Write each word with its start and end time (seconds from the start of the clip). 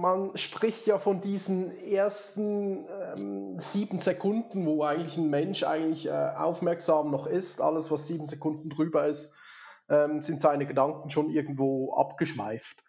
man 0.00 0.36
spricht 0.36 0.86
ja 0.86 0.98
von 0.98 1.20
diesen 1.20 1.70
ersten 1.86 2.86
ähm, 2.88 3.58
sieben 3.58 3.98
Sekunden, 3.98 4.66
wo 4.66 4.82
eigentlich 4.82 5.16
ein 5.16 5.30
Mensch 5.30 5.62
eigentlich 5.62 6.06
äh, 6.06 6.10
aufmerksam 6.10 7.10
noch 7.10 7.26
ist. 7.26 7.60
Alles, 7.60 7.90
was 7.90 8.06
sieben 8.06 8.26
Sekunden 8.26 8.70
drüber 8.70 9.06
ist, 9.06 9.34
ähm, 9.88 10.22
sind 10.22 10.40
seine 10.40 10.66
Gedanken 10.66 11.10
schon 11.10 11.30
irgendwo 11.30 11.94
abgeschweift. 11.94 12.82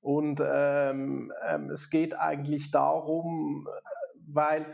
Und 0.00 0.40
ähm, 0.44 1.32
ähm 1.46 1.70
es 1.70 1.90
geht 1.90 2.14
eigentlich 2.18 2.70
darum, 2.70 3.68
weil 4.26 4.66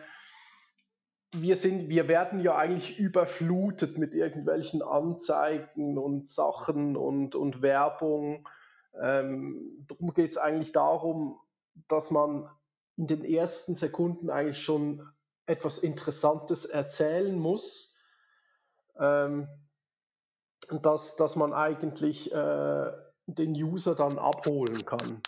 wir 1.34 1.56
sind, 1.56 1.88
wir 1.88 2.08
werden 2.08 2.40
ja 2.40 2.56
eigentlich 2.56 2.98
überflutet 2.98 3.96
mit 3.96 4.14
irgendwelchen 4.14 4.82
Anzeigen 4.82 5.96
und 5.96 6.28
Sachen 6.28 6.96
und, 6.96 7.34
und 7.34 7.62
Werbung. 7.62 8.46
Ähm, 9.00 9.86
darum 9.88 10.12
geht 10.12 10.32
es 10.32 10.36
eigentlich 10.36 10.72
darum, 10.72 11.38
dass 11.88 12.10
man 12.10 12.48
in 12.96 13.06
den 13.06 13.24
ersten 13.24 13.74
Sekunden 13.74 14.30
eigentlich 14.30 14.62
schon 14.62 15.06
etwas 15.46 15.78
Interessantes 15.78 16.64
erzählen 16.66 17.38
muss. 17.38 17.98
Ähm, 18.98 19.48
dass, 20.80 21.16
dass 21.16 21.36
man 21.36 21.52
eigentlich 21.52 22.32
äh, 22.32 22.92
den 23.26 23.52
User 23.52 23.94
dann 23.94 24.18
abholen 24.18 24.84
kann. 24.84 25.22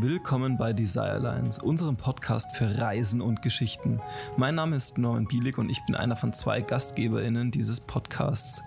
Willkommen 0.00 0.56
bei 0.56 0.72
Desirelines, 0.72 1.60
unserem 1.60 1.96
Podcast 1.96 2.56
für 2.56 2.78
Reisen 2.78 3.20
und 3.20 3.42
Geschichten. 3.42 4.00
Mein 4.36 4.56
Name 4.56 4.74
ist 4.74 4.98
Norman 4.98 5.26
Bielik 5.26 5.56
und 5.56 5.70
ich 5.70 5.86
bin 5.86 5.94
einer 5.94 6.16
von 6.16 6.32
zwei 6.32 6.62
GastgeberInnen 6.62 7.52
dieses 7.52 7.78
Podcasts. 7.78 8.64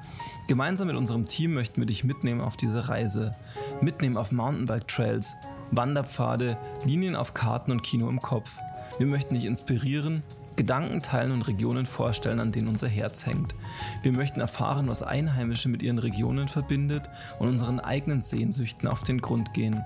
Gemeinsam 0.47 0.87
mit 0.87 0.95
unserem 0.95 1.25
Team 1.25 1.53
möchten 1.53 1.81
wir 1.81 1.85
dich 1.85 2.05
mitnehmen 2.05 2.39
auf 2.39 2.55
diese 2.55 2.87
Reise. 2.87 3.35
Mitnehmen 3.81 4.15
auf 4.15 4.31
Mountainbike-Trails, 4.31 5.35
Wanderpfade, 5.71 6.57
Linien 6.85 7.17
auf 7.17 7.33
Karten 7.33 7.71
und 7.71 7.83
Kino 7.83 8.07
im 8.07 8.21
Kopf. 8.21 8.55
Wir 8.97 9.05
möchten 9.05 9.35
dich 9.35 9.43
inspirieren, 9.43 10.23
Gedanken 10.57 11.01
teilen 11.01 11.31
und 11.31 11.43
Regionen 11.43 11.85
vorstellen, 11.85 12.39
an 12.39 12.51
denen 12.51 12.67
unser 12.67 12.87
Herz 12.87 13.25
hängt. 13.25 13.55
Wir 14.01 14.11
möchten 14.11 14.41
erfahren, 14.41 14.89
was 14.89 15.03
Einheimische 15.03 15.69
mit 15.69 15.81
ihren 15.81 15.99
Regionen 15.99 16.47
verbindet 16.47 17.09
und 17.39 17.47
unseren 17.47 17.79
eigenen 17.79 18.21
Sehnsüchten 18.21 18.89
auf 18.89 19.03
den 19.03 19.21
Grund 19.21 19.53
gehen. 19.53 19.83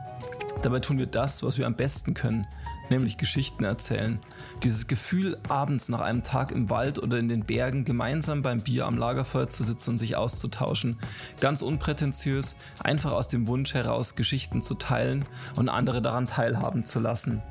Dabei 0.61 0.79
tun 0.79 0.97
wir 0.97 1.07
das, 1.07 1.43
was 1.43 1.57
wir 1.57 1.65
am 1.65 1.75
besten 1.75 2.13
können, 2.13 2.47
nämlich 2.89 3.17
Geschichten 3.17 3.63
erzählen. 3.63 4.19
Dieses 4.63 4.87
Gefühl, 4.87 5.37
abends 5.49 5.89
nach 5.89 6.01
einem 6.01 6.23
Tag 6.23 6.51
im 6.51 6.69
Wald 6.69 6.99
oder 6.99 7.17
in 7.17 7.29
den 7.29 7.45
Bergen 7.45 7.83
gemeinsam 7.83 8.41
beim 8.41 8.61
Bier 8.61 8.85
am 8.85 8.97
Lagerfeuer 8.97 9.49
zu 9.49 9.63
sitzen 9.63 9.91
und 9.91 9.97
sich 9.97 10.15
auszutauschen. 10.15 10.99
Ganz 11.39 11.61
unprätentiös, 11.61 12.55
einfach 12.79 13.11
aus 13.11 13.27
dem 13.27 13.47
Wunsch 13.47 13.73
heraus, 13.73 14.15
Geschichten 14.15 14.61
zu 14.61 14.75
teilen 14.75 15.25
und 15.55 15.67
andere 15.69 16.01
daran 16.01 16.27
teilhaben 16.27 16.85
zu 16.85 16.99
lassen. 16.99 17.41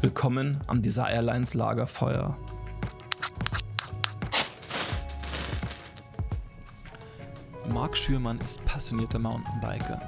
Willkommen 0.00 0.60
am 0.66 0.82
Desire 0.82 1.10
Airlines 1.10 1.54
Lagerfeuer. 1.54 2.36
Marc 7.74 7.96
Schürmann 7.96 8.38
ist 8.38 8.64
passionierter 8.64 9.18
Mountainbiker. 9.18 10.00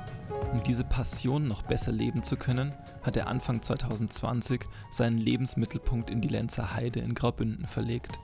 Um 0.52 0.62
diese 0.62 0.84
Passion 0.84 1.48
noch 1.48 1.62
besser 1.62 1.90
leben 1.90 2.22
zu 2.22 2.36
können, 2.36 2.72
hat 3.02 3.16
er 3.16 3.26
Anfang 3.26 3.60
2020 3.60 4.60
seinen 4.88 5.18
Lebensmittelpunkt 5.18 6.08
in 6.08 6.20
die 6.20 6.28
Lenzer 6.28 6.76
Heide 6.76 7.00
in 7.00 7.12
Graubünden 7.12 7.66
verlegt. 7.66 8.20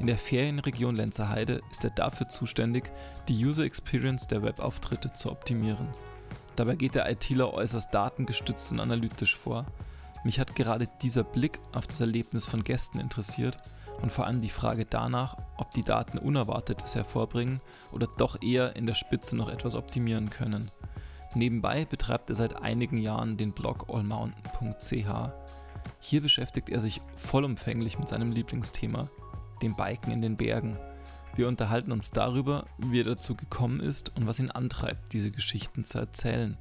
In 0.00 0.08
der 0.08 0.18
Ferienregion 0.18 0.96
Lenzer 0.96 1.28
Heide 1.28 1.60
ist 1.70 1.84
er 1.84 1.90
dafür 1.90 2.28
zuständig, 2.28 2.90
die 3.28 3.46
User 3.46 3.62
Experience 3.62 4.26
der 4.26 4.42
Webauftritte 4.42 5.12
zu 5.12 5.30
optimieren. 5.30 5.86
Dabei 6.56 6.74
geht 6.74 6.96
der 6.96 7.08
ITler 7.08 7.54
äußerst 7.54 7.94
datengestützt 7.94 8.72
und 8.72 8.80
analytisch 8.80 9.36
vor. 9.36 9.66
Mich 10.24 10.40
hat 10.40 10.56
gerade 10.56 10.88
dieser 11.00 11.22
Blick 11.22 11.60
auf 11.70 11.86
das 11.86 12.00
Erlebnis 12.00 12.44
von 12.44 12.64
Gästen 12.64 12.98
interessiert 12.98 13.56
und 14.02 14.10
vor 14.10 14.26
allem 14.26 14.40
die 14.40 14.48
Frage 14.48 14.86
danach, 14.86 15.36
ob 15.56 15.72
die 15.72 15.82
Daten 15.82 16.18
Unerwartetes 16.18 16.94
hervorbringen 16.94 17.60
oder 17.92 18.06
doch 18.16 18.42
eher 18.42 18.76
in 18.76 18.86
der 18.86 18.94
Spitze 18.94 19.36
noch 19.36 19.48
etwas 19.48 19.74
optimieren 19.74 20.30
können. 20.30 20.70
Nebenbei 21.34 21.84
betreibt 21.84 22.30
er 22.30 22.36
seit 22.36 22.60
einigen 22.60 22.96
Jahren 22.96 23.36
den 23.36 23.52
Blog 23.52 23.86
allmountain.ch. 23.88 25.30
Hier 26.00 26.20
beschäftigt 26.20 26.70
er 26.70 26.80
sich 26.80 27.00
vollumfänglich 27.16 27.98
mit 27.98 28.08
seinem 28.08 28.32
Lieblingsthema, 28.32 29.08
dem 29.62 29.76
Biken 29.76 30.12
in 30.12 30.22
den 30.22 30.36
Bergen. 30.36 30.78
Wir 31.36 31.46
unterhalten 31.46 31.92
uns 31.92 32.10
darüber, 32.10 32.66
wie 32.78 33.00
er 33.00 33.04
dazu 33.04 33.36
gekommen 33.36 33.80
ist 33.80 34.14
und 34.16 34.26
was 34.26 34.40
ihn 34.40 34.50
antreibt, 34.50 35.12
diese 35.12 35.30
Geschichten 35.30 35.84
zu 35.84 35.98
erzählen. 35.98 36.56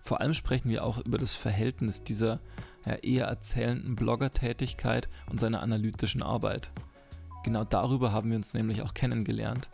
Vor 0.00 0.20
allem 0.22 0.32
sprechen 0.32 0.70
wir 0.70 0.84
auch 0.84 0.98
über 1.04 1.18
das 1.18 1.34
Verhältnis 1.34 2.02
dieser 2.02 2.40
eher 2.84 3.26
erzählenden 3.26 3.96
Blogger-Tätigkeit 3.96 5.08
und 5.30 5.40
seiner 5.40 5.62
analytischen 5.62 6.22
Arbeit. 6.22 6.70
Genau 7.44 7.64
darüber 7.64 8.12
haben 8.12 8.30
wir 8.30 8.36
uns 8.36 8.54
nämlich 8.54 8.82
auch 8.82 8.94
kennengelernt. 8.94 9.70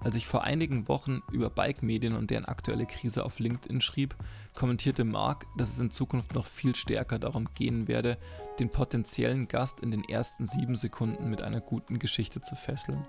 Als 0.00 0.16
ich 0.16 0.26
vor 0.26 0.44
einigen 0.44 0.86
Wochen 0.88 1.22
über 1.32 1.48
Bike-Medien 1.48 2.14
und 2.14 2.30
deren 2.30 2.44
aktuelle 2.44 2.84
Krise 2.84 3.24
auf 3.24 3.38
LinkedIn 3.38 3.80
schrieb, 3.80 4.14
kommentierte 4.54 5.04
Mark, 5.04 5.46
dass 5.56 5.70
es 5.70 5.80
in 5.80 5.90
Zukunft 5.90 6.34
noch 6.34 6.44
viel 6.44 6.74
stärker 6.74 7.18
darum 7.18 7.48
gehen 7.54 7.88
werde, 7.88 8.18
den 8.58 8.68
potenziellen 8.68 9.48
Gast 9.48 9.80
in 9.80 9.90
den 9.90 10.04
ersten 10.04 10.46
sieben 10.46 10.76
Sekunden 10.76 11.30
mit 11.30 11.42
einer 11.42 11.62
guten 11.62 11.98
Geschichte 11.98 12.42
zu 12.42 12.54
fesseln. 12.54 13.06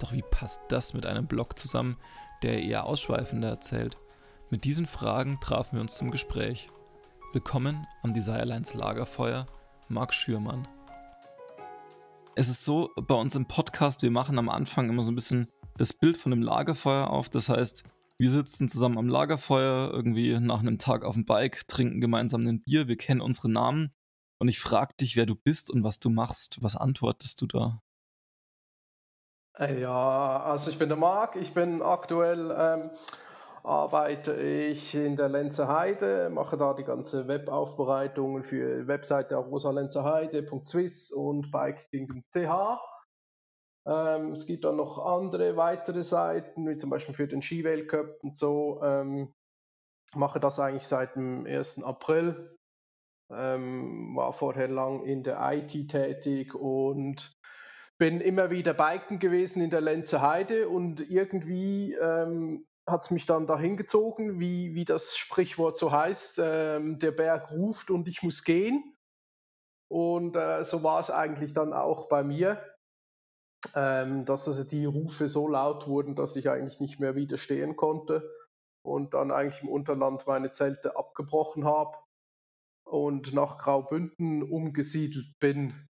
Doch 0.00 0.12
wie 0.12 0.22
passt 0.22 0.62
das 0.68 0.94
mit 0.94 1.04
einem 1.04 1.26
Blog 1.26 1.58
zusammen, 1.58 1.98
der 2.42 2.62
eher 2.62 2.86
ausschweifender 2.86 3.48
erzählt? 3.48 3.98
Mit 4.48 4.64
diesen 4.64 4.86
Fragen 4.86 5.38
trafen 5.40 5.76
wir 5.76 5.82
uns 5.82 5.96
zum 5.96 6.10
Gespräch. 6.10 6.70
Willkommen 7.34 7.86
am 8.02 8.14
Desirelines 8.14 8.72
Lagerfeuer, 8.72 9.46
Marc 9.88 10.14
Schürmann. 10.14 10.66
Es 12.34 12.48
ist 12.48 12.64
so 12.64 12.88
bei 12.96 13.14
uns 13.14 13.34
im 13.34 13.44
Podcast, 13.44 14.00
wir 14.00 14.10
machen 14.10 14.38
am 14.38 14.48
Anfang 14.48 14.88
immer 14.88 15.02
so 15.02 15.12
ein 15.12 15.14
bisschen 15.14 15.46
das 15.76 15.92
Bild 15.92 16.16
von 16.16 16.32
einem 16.32 16.40
Lagerfeuer 16.40 17.10
auf. 17.10 17.28
Das 17.28 17.50
heißt, 17.50 17.84
wir 18.16 18.30
sitzen 18.30 18.70
zusammen 18.70 18.96
am 18.96 19.10
Lagerfeuer, 19.10 19.90
irgendwie 19.92 20.40
nach 20.40 20.60
einem 20.60 20.78
Tag 20.78 21.04
auf 21.04 21.16
dem 21.16 21.26
Bike, 21.26 21.68
trinken 21.68 22.00
gemeinsam 22.00 22.46
ein 22.46 22.62
Bier, 22.62 22.88
wir 22.88 22.96
kennen 22.96 23.20
unsere 23.20 23.50
Namen. 23.50 23.92
Und 24.38 24.48
ich 24.48 24.58
frage 24.58 24.94
dich, 24.98 25.14
wer 25.14 25.26
du 25.26 25.34
bist 25.34 25.70
und 25.70 25.84
was 25.84 26.00
du 26.00 26.08
machst. 26.08 26.62
Was 26.62 26.76
antwortest 26.76 27.42
du 27.42 27.46
da? 27.46 27.82
Äh, 29.58 29.82
ja, 29.82 30.40
also 30.44 30.70
ich 30.70 30.78
bin 30.78 30.88
der 30.88 30.96
Marc, 30.96 31.36
ich 31.36 31.52
bin 31.52 31.82
aktuell, 31.82 32.56
ähm, 32.58 32.90
arbeite 33.62 34.34
ich 34.34 34.94
in 34.94 35.16
der 35.16 35.28
Lenzer 35.28 35.68
Heide, 35.68 36.30
mache 36.30 36.56
da 36.56 36.74
die 36.74 36.84
ganze 36.84 37.28
Webaufbereitung 37.28 38.42
für 38.42 38.86
Webseite 38.86 39.36
rosalenzerheide.swiss 39.36 41.10
und 41.10 41.50
biking.ch. 41.50 42.78
Ähm, 43.86 44.32
es 44.32 44.46
gibt 44.46 44.64
dann 44.64 44.76
noch 44.76 44.98
andere 44.98 45.56
weitere 45.56 46.02
Seiten, 46.02 46.68
wie 46.68 46.76
zum 46.76 46.90
Beispiel 46.90 47.14
für 47.14 47.28
den 47.28 47.42
Skiweltcup 47.42 48.18
und 48.22 48.36
so. 48.36 48.80
Ähm, 48.82 49.34
mache 50.14 50.40
das 50.40 50.60
eigentlich 50.60 50.86
seit 50.86 51.16
dem 51.16 51.46
1. 51.46 51.82
April. 51.82 52.56
Ähm, 53.30 54.16
war 54.16 54.32
vorher 54.32 54.68
lang 54.68 55.04
in 55.04 55.22
der 55.22 55.38
IT 55.52 55.90
tätig 55.90 56.54
und 56.54 57.38
bin 57.98 58.20
immer 58.20 58.50
wieder 58.50 58.74
biken 58.74 59.18
gewesen 59.18 59.62
in 59.62 59.70
der 59.70 59.80
Lenzer 59.80 60.22
Heide 60.22 60.68
und 60.68 61.10
irgendwie 61.10 61.94
ähm, 61.94 62.66
hat 62.88 63.02
es 63.02 63.10
mich 63.10 63.26
dann 63.26 63.46
dahin 63.46 63.76
gezogen, 63.76 64.40
wie, 64.40 64.74
wie 64.74 64.84
das 64.84 65.16
Sprichwort 65.16 65.76
so 65.76 65.92
heißt, 65.92 66.40
ähm, 66.42 66.98
der 66.98 67.12
Berg 67.12 67.50
ruft 67.50 67.90
und 67.90 68.08
ich 68.08 68.22
muss 68.22 68.44
gehen. 68.44 68.94
Und 69.90 70.36
äh, 70.36 70.64
so 70.64 70.82
war 70.82 71.00
es 71.00 71.10
eigentlich 71.10 71.52
dann 71.52 71.72
auch 71.72 72.08
bei 72.08 72.22
mir 72.22 72.62
ähm, 73.74 74.24
dass 74.24 74.48
also 74.48 74.64
die 74.64 74.84
Rufe 74.84 75.28
so 75.28 75.48
laut 75.48 75.86
wurden, 75.88 76.14
dass 76.14 76.36
ich 76.36 76.48
eigentlich 76.48 76.80
nicht 76.80 77.00
mehr 77.00 77.16
widerstehen 77.16 77.76
konnte 77.76 78.28
und 78.84 79.14
dann 79.14 79.30
eigentlich 79.30 79.62
im 79.62 79.68
Unterland 79.68 80.26
meine 80.26 80.50
Zelte 80.50 80.96
abgebrochen 80.96 81.64
habe 81.64 81.98
und 82.86 83.34
nach 83.34 83.58
Graubünden 83.58 84.42
umgesiedelt 84.42 85.38
bin, 85.40 85.88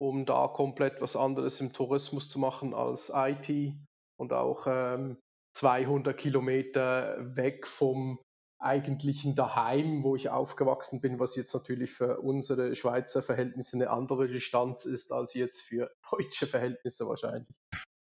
um 0.00 0.26
da 0.26 0.48
komplett 0.48 1.00
was 1.00 1.16
anderes 1.16 1.60
im 1.60 1.72
Tourismus 1.72 2.28
zu 2.28 2.38
machen 2.38 2.74
als 2.74 3.10
IT 3.14 3.74
und 4.18 4.32
auch 4.32 4.66
ähm, 4.66 5.18
200 5.54 6.16
Kilometer 6.16 7.16
weg 7.36 7.66
vom 7.66 8.18
eigentlichen 8.60 9.34
Daheim, 9.34 10.04
wo 10.04 10.16
ich 10.16 10.28
aufgewachsen 10.28 11.00
bin, 11.00 11.18
was 11.18 11.34
jetzt 11.34 11.54
natürlich 11.54 11.92
für 11.92 12.20
unsere 12.20 12.74
Schweizer 12.74 13.22
Verhältnisse 13.22 13.76
eine 13.76 13.90
andere 13.90 14.28
Distanz 14.28 14.84
ist 14.84 15.12
als 15.12 15.34
jetzt 15.34 15.62
für 15.62 15.90
deutsche 16.10 16.46
Verhältnisse 16.46 17.06
wahrscheinlich. 17.06 17.56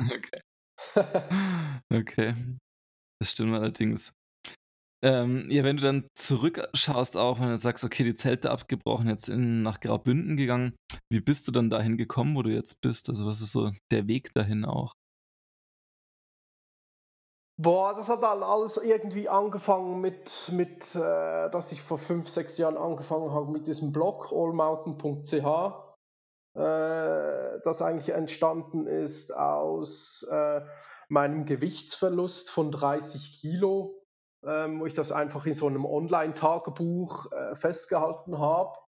Okay. 0.02 0.42
okay. 1.94 2.34
Das 3.22 3.32
stimmt 3.32 3.54
allerdings. 3.54 4.14
Ähm, 5.02 5.50
ja, 5.50 5.64
wenn 5.64 5.78
du 5.78 5.84
dann 5.84 6.08
zurückschaust, 6.14 7.16
auch 7.16 7.40
wenn 7.40 7.50
du 7.50 7.58
sagst, 7.58 7.86
okay, 7.86 8.04
die 8.04 8.16
Zelte 8.16 8.52
abgebrochen, 8.52 9.08
jetzt 9.08 9.30
in, 9.30 9.62
nach 9.62 9.80
Graubünden 9.80 10.36
gegangen, 10.36 10.76
wie 11.10 11.22
bist 11.22 11.48
du 11.48 11.52
dann 11.54 11.70
dahin 11.70 11.96
gekommen, 11.96 12.36
wo 12.36 12.44
du 12.44 12.50
jetzt 12.50 12.82
bist? 12.82 13.08
Also, 13.08 13.26
was 13.26 13.42
ist 13.42 13.54
so 13.54 13.72
der 13.92 14.08
Weg 14.08 14.34
dahin 14.34 14.66
auch? 14.66 14.94
Boah, 17.62 17.94
das 17.94 18.08
hat 18.08 18.24
dann 18.24 18.42
alles 18.42 18.78
irgendwie 18.78 19.28
angefangen 19.28 20.00
mit, 20.00 20.50
mit 20.54 20.96
äh, 20.96 21.50
dass 21.50 21.74
ich 21.74 21.82
vor 21.82 21.98
fünf, 21.98 22.30
sechs 22.30 22.58
Jahren 22.58 22.78
angefangen 22.78 23.34
habe 23.34 23.52
mit 23.52 23.68
diesem 23.68 23.92
Blog 23.92 24.32
allmountain.ch, 24.32 25.34
äh, 26.56 27.60
das 27.62 27.82
eigentlich 27.82 28.16
entstanden 28.16 28.88
ist 28.88 29.36
aus 29.36 30.26
äh, 30.32 30.62
meinem 31.10 31.44
Gewichtsverlust 31.44 32.50
von 32.50 32.72
30 32.72 33.42
Kilo, 33.42 34.06
ähm, 34.46 34.80
wo 34.80 34.86
ich 34.86 34.94
das 34.94 35.12
einfach 35.12 35.46
in 35.46 35.56
so 35.56 35.68
einem 35.68 35.86
Online-Tagebuch 35.86 37.30
äh, 37.34 37.56
festgehalten 37.58 38.40
habe. 38.40 38.80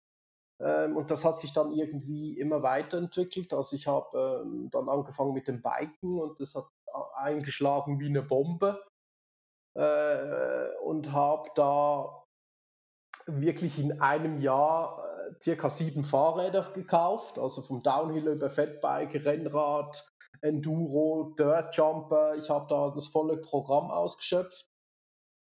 Ähm, 0.61 0.97
und 0.97 1.11
das 1.11 1.25
hat 1.25 1.41
sich 1.41 1.53
dann 1.53 1.73
irgendwie 1.73 2.39
immer 2.39 2.63
weiterentwickelt. 2.63 3.53
Also 3.53 3.75
ich 3.75 3.89
habe 3.89 4.45
ähm, 4.45 4.69
dann 4.71 4.89
angefangen 4.89 5.33
mit 5.33 5.49
dem 5.49 5.61
Biken 5.61 6.21
und 6.21 6.39
das 6.39 6.55
hat 6.55 6.69
eingeschlagen 7.15 8.01
wie 8.01 8.09
eine 8.09 8.23
Bombe 8.23 8.83
äh, 9.75 10.69
und 10.85 11.13
habe 11.13 11.51
da 11.55 12.25
wirklich 13.27 13.79
in 13.79 14.01
einem 14.01 14.41
Jahr 14.41 15.05
äh, 15.05 15.35
circa 15.41 15.71
sieben 15.71 16.05
Fahrräder 16.05 16.73
gekauft, 16.73 17.39
also 17.39 17.63
vom 17.63 17.83
Downhill 17.83 18.29
über 18.29 18.51
Fettbike, 18.51 19.25
Rennrad, 19.25 20.09
Enduro, 20.41 21.35
Dirt 21.39 21.75
Jumper. 21.77 22.37
Ich 22.37 22.49
habe 22.51 22.67
da 22.69 22.91
das 22.91 23.09
volle 23.09 23.37
Programm 23.37 23.91
ausgeschöpft 23.91 24.65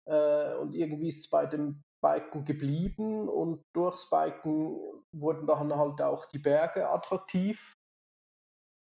äh, 0.05 0.55
und 0.55 0.73
irgendwie 0.73 1.09
ist 1.09 1.25
es 1.25 1.29
bei 1.29 1.45
dem 1.45 1.83
Biken 2.01 2.45
geblieben 2.45 3.27
und 3.27 3.63
durchs 3.73 4.09
Biken 4.09 4.79
wurden 5.11 5.47
dann 5.47 5.75
halt 5.75 6.01
auch 6.01 6.25
die 6.25 6.39
Berge 6.39 6.89
attraktiv. 6.89 7.75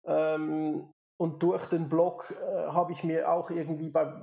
Ähm, 0.06 0.94
und 1.18 1.42
durch 1.44 1.66
den 1.68 1.90
Blog 1.90 2.32
äh, 2.32 2.68
habe 2.68 2.92
ich 2.92 3.04
mir 3.04 3.32
auch 3.32 3.50
irgendwie 3.50 3.90
bei 3.90 4.14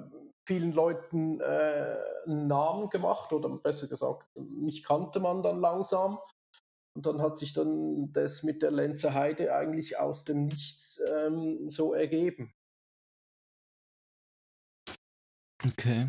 vielen 0.46 0.72
Leuten 0.72 1.40
äh, 1.40 1.96
einen 2.26 2.48
Namen 2.48 2.90
gemacht 2.90 3.32
oder 3.32 3.48
besser 3.48 3.88
gesagt, 3.88 4.26
mich 4.37 4.82
kannte 4.82 5.20
man 5.20 5.42
dann 5.42 5.60
langsam. 5.60 6.19
Und 6.96 7.06
dann 7.06 7.22
hat 7.22 7.37
sich 7.37 7.52
dann 7.52 8.12
das 8.12 8.42
mit 8.42 8.62
der 8.62 8.72
Lenzer 8.72 9.14
Heide 9.14 9.54
eigentlich 9.54 9.98
aus 9.98 10.25
dem 10.25 10.46
Nichts 10.46 11.00
ähm, 11.08 11.70
so 11.70 11.94
ergeben. 11.94 12.52
Okay. 15.64 16.08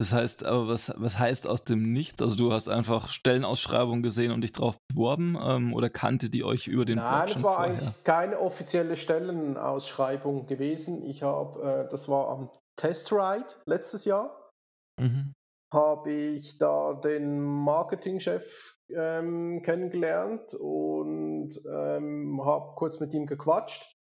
Das 0.00 0.14
heißt, 0.14 0.46
aber 0.46 0.66
was, 0.66 0.90
was 0.96 1.18
heißt 1.18 1.46
aus 1.46 1.64
dem 1.64 1.92
Nichts? 1.92 2.22
Also 2.22 2.34
du 2.34 2.54
hast 2.54 2.70
einfach 2.70 3.08
Stellenausschreibungen 3.08 4.02
gesehen 4.02 4.32
und 4.32 4.40
dich 4.40 4.52
drauf 4.52 4.78
beworben 4.88 5.36
ähm, 5.38 5.74
oder 5.74 5.90
kannte 5.90 6.30
die 6.30 6.42
euch 6.42 6.68
über 6.68 6.86
den 6.86 6.96
Nein, 6.96 7.26
Blog 7.26 7.36
es 7.36 7.42
war 7.42 7.56
vorher? 7.56 7.72
eigentlich 7.74 8.04
keine 8.04 8.38
offizielle 8.38 8.96
Stellenausschreibung 8.96 10.46
gewesen. 10.46 11.04
Ich 11.04 11.22
habe, 11.22 11.84
äh, 11.86 11.90
das 11.90 12.08
war 12.08 12.30
am 12.30 12.50
Testride 12.76 13.44
letztes 13.66 14.06
Jahr, 14.06 14.50
mhm. 14.98 15.34
habe 15.70 16.10
ich 16.10 16.56
da 16.56 16.94
den 16.94 17.38
Marketingchef 17.42 18.78
ähm, 18.88 19.60
kennengelernt 19.62 20.54
und 20.54 21.50
ähm, 21.70 22.40
habe 22.42 22.74
kurz 22.74 23.00
mit 23.00 23.12
ihm 23.12 23.26
gequatscht 23.26 23.99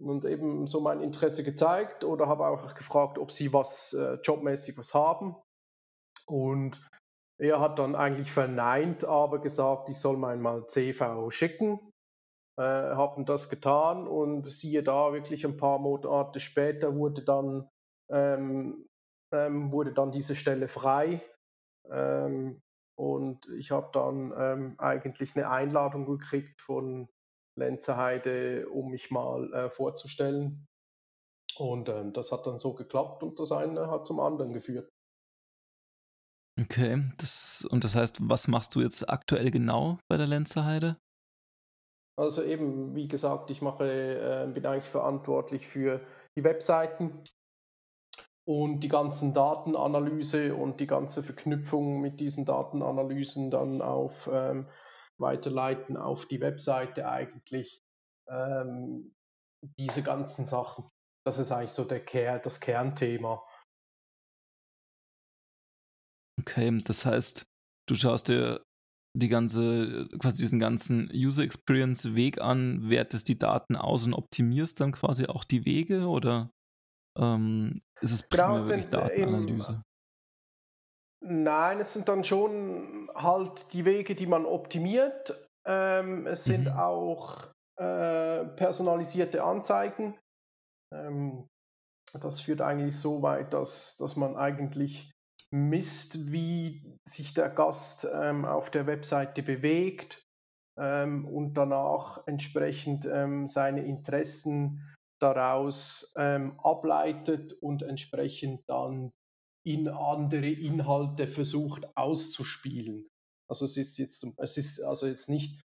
und 0.00 0.24
eben 0.24 0.66
so 0.66 0.80
mein 0.80 1.02
Interesse 1.02 1.44
gezeigt 1.44 2.04
oder 2.04 2.26
habe 2.26 2.46
auch 2.46 2.74
gefragt, 2.74 3.18
ob 3.18 3.32
sie 3.32 3.52
was 3.52 3.92
äh, 3.92 4.14
jobmäßig 4.22 4.76
was 4.78 4.94
haben. 4.94 5.36
Und 6.26 6.80
er 7.38 7.60
hat 7.60 7.78
dann 7.78 7.94
eigentlich 7.94 8.30
verneint, 8.30 9.04
aber 9.04 9.40
gesagt, 9.40 9.88
ich 9.88 9.98
soll 9.98 10.16
mal 10.16 10.36
mal 10.36 10.66
CV 10.66 11.30
schicken. 11.30 11.80
Äh, 12.58 12.62
haben 12.62 13.24
das 13.24 13.48
getan 13.48 14.06
und 14.06 14.46
siehe 14.46 14.82
da, 14.82 15.12
wirklich 15.12 15.46
ein 15.46 15.56
paar 15.56 15.78
Monate 15.78 16.40
später 16.40 16.94
wurde 16.94 17.22
dann, 17.24 17.68
ähm, 18.10 18.86
ähm, 19.32 19.72
wurde 19.72 19.92
dann 19.94 20.12
diese 20.12 20.36
Stelle 20.36 20.68
frei. 20.68 21.22
Ähm, 21.90 22.60
und 22.98 23.48
ich 23.48 23.70
habe 23.70 23.88
dann 23.94 24.34
ähm, 24.36 24.74
eigentlich 24.76 25.34
eine 25.34 25.48
Einladung 25.48 26.04
gekriegt 26.04 26.60
von 26.60 27.08
Lenzerheide, 27.60 28.68
um 28.68 28.90
mich 28.90 29.10
mal 29.10 29.52
äh, 29.52 29.70
vorzustellen. 29.70 30.66
Und 31.56 31.88
ähm, 31.88 32.12
das 32.12 32.32
hat 32.32 32.46
dann 32.46 32.58
so 32.58 32.74
geklappt 32.74 33.22
und 33.22 33.38
das 33.38 33.52
eine 33.52 33.90
hat 33.90 34.06
zum 34.06 34.20
anderen 34.20 34.52
geführt. 34.52 34.88
Okay, 36.60 37.10
das, 37.16 37.66
und 37.70 37.84
das 37.84 37.94
heißt, 37.94 38.18
was 38.28 38.48
machst 38.48 38.74
du 38.74 38.80
jetzt 38.80 39.08
aktuell 39.08 39.50
genau 39.50 39.98
bei 40.08 40.16
der 40.16 40.26
Lenzerheide? 40.26 40.96
Also 42.18 42.42
eben, 42.42 42.94
wie 42.94 43.08
gesagt, 43.08 43.50
ich 43.50 43.62
mache, 43.62 43.84
äh, 43.86 44.52
bin 44.52 44.66
eigentlich 44.66 44.90
verantwortlich 44.90 45.66
für 45.66 46.00
die 46.36 46.44
Webseiten 46.44 47.22
und 48.46 48.80
die 48.80 48.88
ganzen 48.88 49.32
Datenanalyse 49.32 50.54
und 50.54 50.80
die 50.80 50.86
ganze 50.86 51.22
Verknüpfung 51.22 52.00
mit 52.00 52.20
diesen 52.20 52.44
Datenanalysen 52.44 53.50
dann 53.50 53.80
auf 53.80 54.28
ähm, 54.30 54.66
weiterleiten 55.20 55.96
auf 55.96 56.26
die 56.26 56.40
Webseite 56.40 57.08
eigentlich 57.08 57.82
ähm, 58.28 59.14
diese 59.78 60.02
ganzen 60.02 60.44
Sachen. 60.44 60.88
Das 61.24 61.38
ist 61.38 61.52
eigentlich 61.52 61.72
so 61.72 61.84
der 61.84 62.04
Ker 62.04 62.38
das 62.38 62.60
Kernthema. 62.60 63.42
Okay, 66.40 66.82
das 66.84 67.04
heißt, 67.04 67.46
du 67.86 67.94
schaust 67.94 68.28
dir 68.28 68.64
die 69.14 69.28
ganze, 69.28 70.08
quasi 70.18 70.42
diesen 70.42 70.58
ganzen 70.58 71.10
User 71.12 71.42
Experience 71.42 72.14
Weg 72.14 72.40
an, 72.40 72.88
wertest 72.88 73.28
die 73.28 73.38
Daten 73.38 73.76
aus 73.76 74.06
und 74.06 74.14
optimierst 74.14 74.80
dann 74.80 74.92
quasi 74.92 75.26
auch 75.26 75.44
die 75.44 75.64
Wege 75.64 76.06
oder 76.06 76.50
ähm, 77.18 77.82
ist 78.00 78.12
es 78.12 78.26
primär 78.26 78.56
genau, 78.56 78.68
wirklich 78.68 78.86
Datenanalyse? 78.90 79.82
Nein, 81.22 81.80
es 81.80 81.92
sind 81.92 82.08
dann 82.08 82.24
schon 82.24 83.10
halt 83.14 83.72
die 83.72 83.84
Wege, 83.84 84.14
die 84.14 84.26
man 84.26 84.46
optimiert. 84.46 85.48
Ähm, 85.66 86.26
es 86.26 86.44
sind 86.44 86.64
mhm. 86.64 86.78
auch 86.78 87.48
äh, 87.76 88.44
personalisierte 88.44 89.44
Anzeigen. 89.44 90.18
Ähm, 90.94 91.46
das 92.12 92.40
führt 92.40 92.62
eigentlich 92.62 92.98
so 92.98 93.22
weit, 93.22 93.52
dass, 93.52 93.96
dass 93.98 94.16
man 94.16 94.36
eigentlich 94.36 95.12
misst, 95.52 96.32
wie 96.32 96.96
sich 97.06 97.34
der 97.34 97.50
Gast 97.50 98.06
ähm, 98.12 98.44
auf 98.44 98.70
der 98.70 98.86
Webseite 98.86 99.42
bewegt 99.42 100.22
ähm, 100.78 101.26
und 101.26 101.54
danach 101.54 102.26
entsprechend 102.26 103.04
ähm, 103.04 103.46
seine 103.46 103.84
Interessen 103.84 104.96
daraus 105.20 106.14
ähm, 106.16 106.58
ableitet 106.60 107.52
und 107.60 107.82
entsprechend 107.82 108.62
dann 108.68 109.12
in 109.64 109.88
andere 109.88 110.48
Inhalte 110.48 111.26
versucht 111.26 111.96
auszuspielen. 111.96 113.08
Also 113.48 113.64
es 113.64 113.76
ist 113.76 113.98
jetzt, 113.98 114.26
es 114.36 114.56
ist 114.56 114.80
also 114.80 115.06
jetzt 115.06 115.28
nicht 115.28 115.60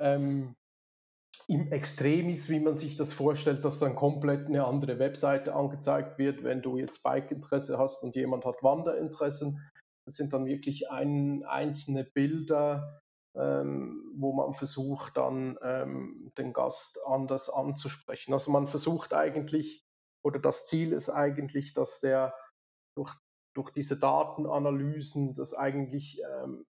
ähm, 0.00 0.54
im 1.46 1.72
Extremis, 1.72 2.48
wie 2.48 2.60
man 2.60 2.76
sich 2.76 2.96
das 2.96 3.12
vorstellt, 3.12 3.64
dass 3.64 3.78
dann 3.78 3.96
komplett 3.96 4.46
eine 4.46 4.64
andere 4.64 4.98
Webseite 4.98 5.54
angezeigt 5.54 6.18
wird, 6.18 6.44
wenn 6.44 6.62
du 6.62 6.76
jetzt 6.76 7.02
Bike-Interesse 7.02 7.78
hast 7.78 8.02
und 8.02 8.14
jemand 8.14 8.44
hat 8.44 8.62
Wanderinteressen. 8.62 9.60
Das 10.06 10.16
sind 10.16 10.32
dann 10.32 10.46
wirklich 10.46 10.90
ein, 10.90 11.44
einzelne 11.44 12.04
Bilder, 12.04 13.00
ähm, 13.36 14.12
wo 14.16 14.32
man 14.32 14.54
versucht 14.54 15.16
dann 15.16 15.58
ähm, 15.62 16.32
den 16.36 16.52
Gast 16.52 16.98
anders 17.06 17.48
anzusprechen. 17.48 18.32
Also 18.32 18.50
man 18.50 18.66
versucht 18.66 19.12
eigentlich, 19.12 19.84
oder 20.24 20.40
das 20.40 20.66
Ziel 20.66 20.92
ist 20.92 21.10
eigentlich, 21.10 21.74
dass 21.74 22.00
der 22.00 22.34
durch 22.96 23.14
durch 23.54 23.70
diese 23.70 23.98
Datenanalysen, 23.98 25.34
dass 25.34 25.54
eigentlich 25.54 26.20
ähm, 26.42 26.66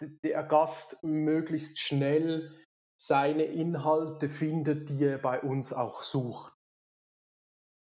der 0.00 0.42
Gast 0.42 1.02
möglichst 1.02 1.78
schnell 1.78 2.52
seine 3.00 3.44
Inhalte 3.44 4.28
findet, 4.28 4.88
die 4.88 5.04
er 5.04 5.18
bei 5.18 5.40
uns 5.40 5.72
auch 5.72 6.02
sucht. 6.02 6.54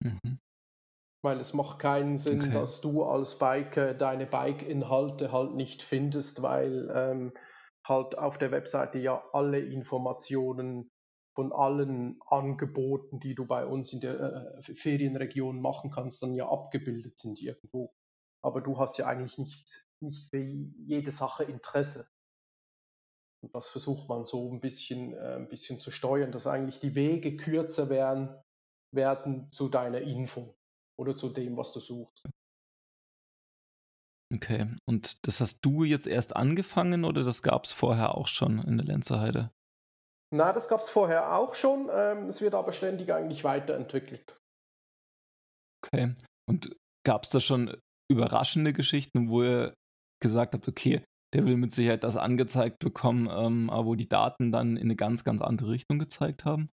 Mhm. 0.02 0.38
Weil 1.22 1.40
es 1.40 1.54
macht 1.54 1.78
keinen 1.78 2.18
Sinn, 2.18 2.40
okay. 2.40 2.52
dass 2.52 2.80
du 2.80 3.02
als 3.02 3.38
Biker 3.38 3.94
deine 3.94 4.26
Bike-Inhalte 4.26 5.32
halt 5.32 5.54
nicht 5.54 5.82
findest, 5.82 6.42
weil 6.42 6.90
ähm, 6.94 7.32
halt 7.86 8.18
auf 8.18 8.38
der 8.38 8.50
Webseite 8.50 8.98
ja 8.98 9.24
alle 9.32 9.58
Informationen 9.58 10.90
von 11.34 11.52
allen 11.52 12.18
Angeboten, 12.26 13.20
die 13.20 13.34
du 13.34 13.46
bei 13.46 13.66
uns 13.66 13.92
in 13.92 14.00
der 14.00 14.20
äh, 14.58 14.74
Ferienregion 14.74 15.60
machen 15.60 15.90
kannst, 15.90 16.22
dann 16.22 16.34
ja 16.34 16.48
abgebildet 16.48 17.18
sind 17.18 17.40
irgendwo 17.40 17.92
aber 18.46 18.60
du 18.60 18.78
hast 18.78 18.96
ja 18.96 19.06
eigentlich 19.06 19.38
nicht, 19.38 19.88
nicht 19.98 20.30
für 20.30 20.38
jede 20.38 21.10
Sache 21.10 21.42
Interesse. 21.42 22.08
Und 23.42 23.52
das 23.52 23.68
versucht 23.68 24.08
man 24.08 24.24
so 24.24 24.52
ein 24.52 24.60
bisschen, 24.60 25.14
äh, 25.14 25.34
ein 25.34 25.48
bisschen 25.48 25.80
zu 25.80 25.90
steuern, 25.90 26.30
dass 26.30 26.46
eigentlich 26.46 26.78
die 26.78 26.94
Wege 26.94 27.36
kürzer 27.36 27.88
werden, 27.88 28.40
werden 28.94 29.50
zu 29.50 29.68
deiner 29.68 30.00
Info 30.00 30.56
oder 30.96 31.16
zu 31.16 31.30
dem, 31.30 31.56
was 31.56 31.72
du 31.72 31.80
suchst. 31.80 32.28
Okay, 34.32 34.70
und 34.88 35.26
das 35.26 35.40
hast 35.40 35.64
du 35.64 35.82
jetzt 35.82 36.06
erst 36.06 36.36
angefangen 36.36 37.04
oder 37.04 37.24
das 37.24 37.42
gab 37.42 37.64
es 37.64 37.72
vorher 37.72 38.14
auch 38.14 38.28
schon 38.28 38.60
in 38.60 38.76
der 38.76 38.86
Lenzerheide? 38.86 39.50
Na, 40.32 40.52
das 40.52 40.68
gab 40.68 40.80
es 40.80 40.88
vorher 40.88 41.34
auch 41.34 41.56
schon. 41.56 41.88
Ähm, 41.92 42.28
es 42.28 42.40
wird 42.40 42.54
aber 42.54 42.70
ständig 42.70 43.12
eigentlich 43.12 43.42
weiterentwickelt. 43.42 44.40
Okay. 45.84 46.14
Und 46.48 46.76
gab 47.04 47.24
es 47.24 47.30
da 47.30 47.40
schon 47.40 47.76
überraschende 48.08 48.72
Geschichten, 48.72 49.28
wo 49.28 49.42
ihr 49.42 49.74
gesagt 50.20 50.54
habt, 50.54 50.68
okay, 50.68 51.02
der 51.34 51.44
will 51.44 51.56
mit 51.56 51.72
Sicherheit 51.72 52.04
das 52.04 52.16
angezeigt 52.16 52.78
bekommen, 52.78 53.28
ähm, 53.30 53.70
aber 53.70 53.86
wo 53.86 53.94
die 53.94 54.08
Daten 54.08 54.52
dann 54.52 54.76
in 54.76 54.84
eine 54.84 54.96
ganz, 54.96 55.24
ganz 55.24 55.42
andere 55.42 55.70
Richtung 55.70 55.98
gezeigt 55.98 56.44
haben? 56.44 56.70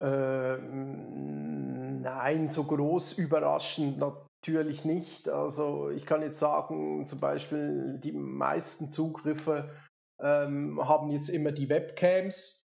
Ähm, 0.00 2.00
nein, 2.02 2.48
so 2.48 2.64
groß 2.64 3.18
überraschend 3.18 3.98
natürlich 3.98 4.84
nicht. 4.84 5.28
Also 5.28 5.90
ich 5.90 6.06
kann 6.06 6.22
jetzt 6.22 6.38
sagen, 6.38 7.06
zum 7.06 7.20
Beispiel 7.20 7.98
die 8.02 8.12
meisten 8.12 8.90
Zugriffe 8.90 9.70
ähm, 10.20 10.80
haben 10.86 11.10
jetzt 11.10 11.28
immer 11.28 11.52
die 11.52 11.68
Webcams. 11.68 12.67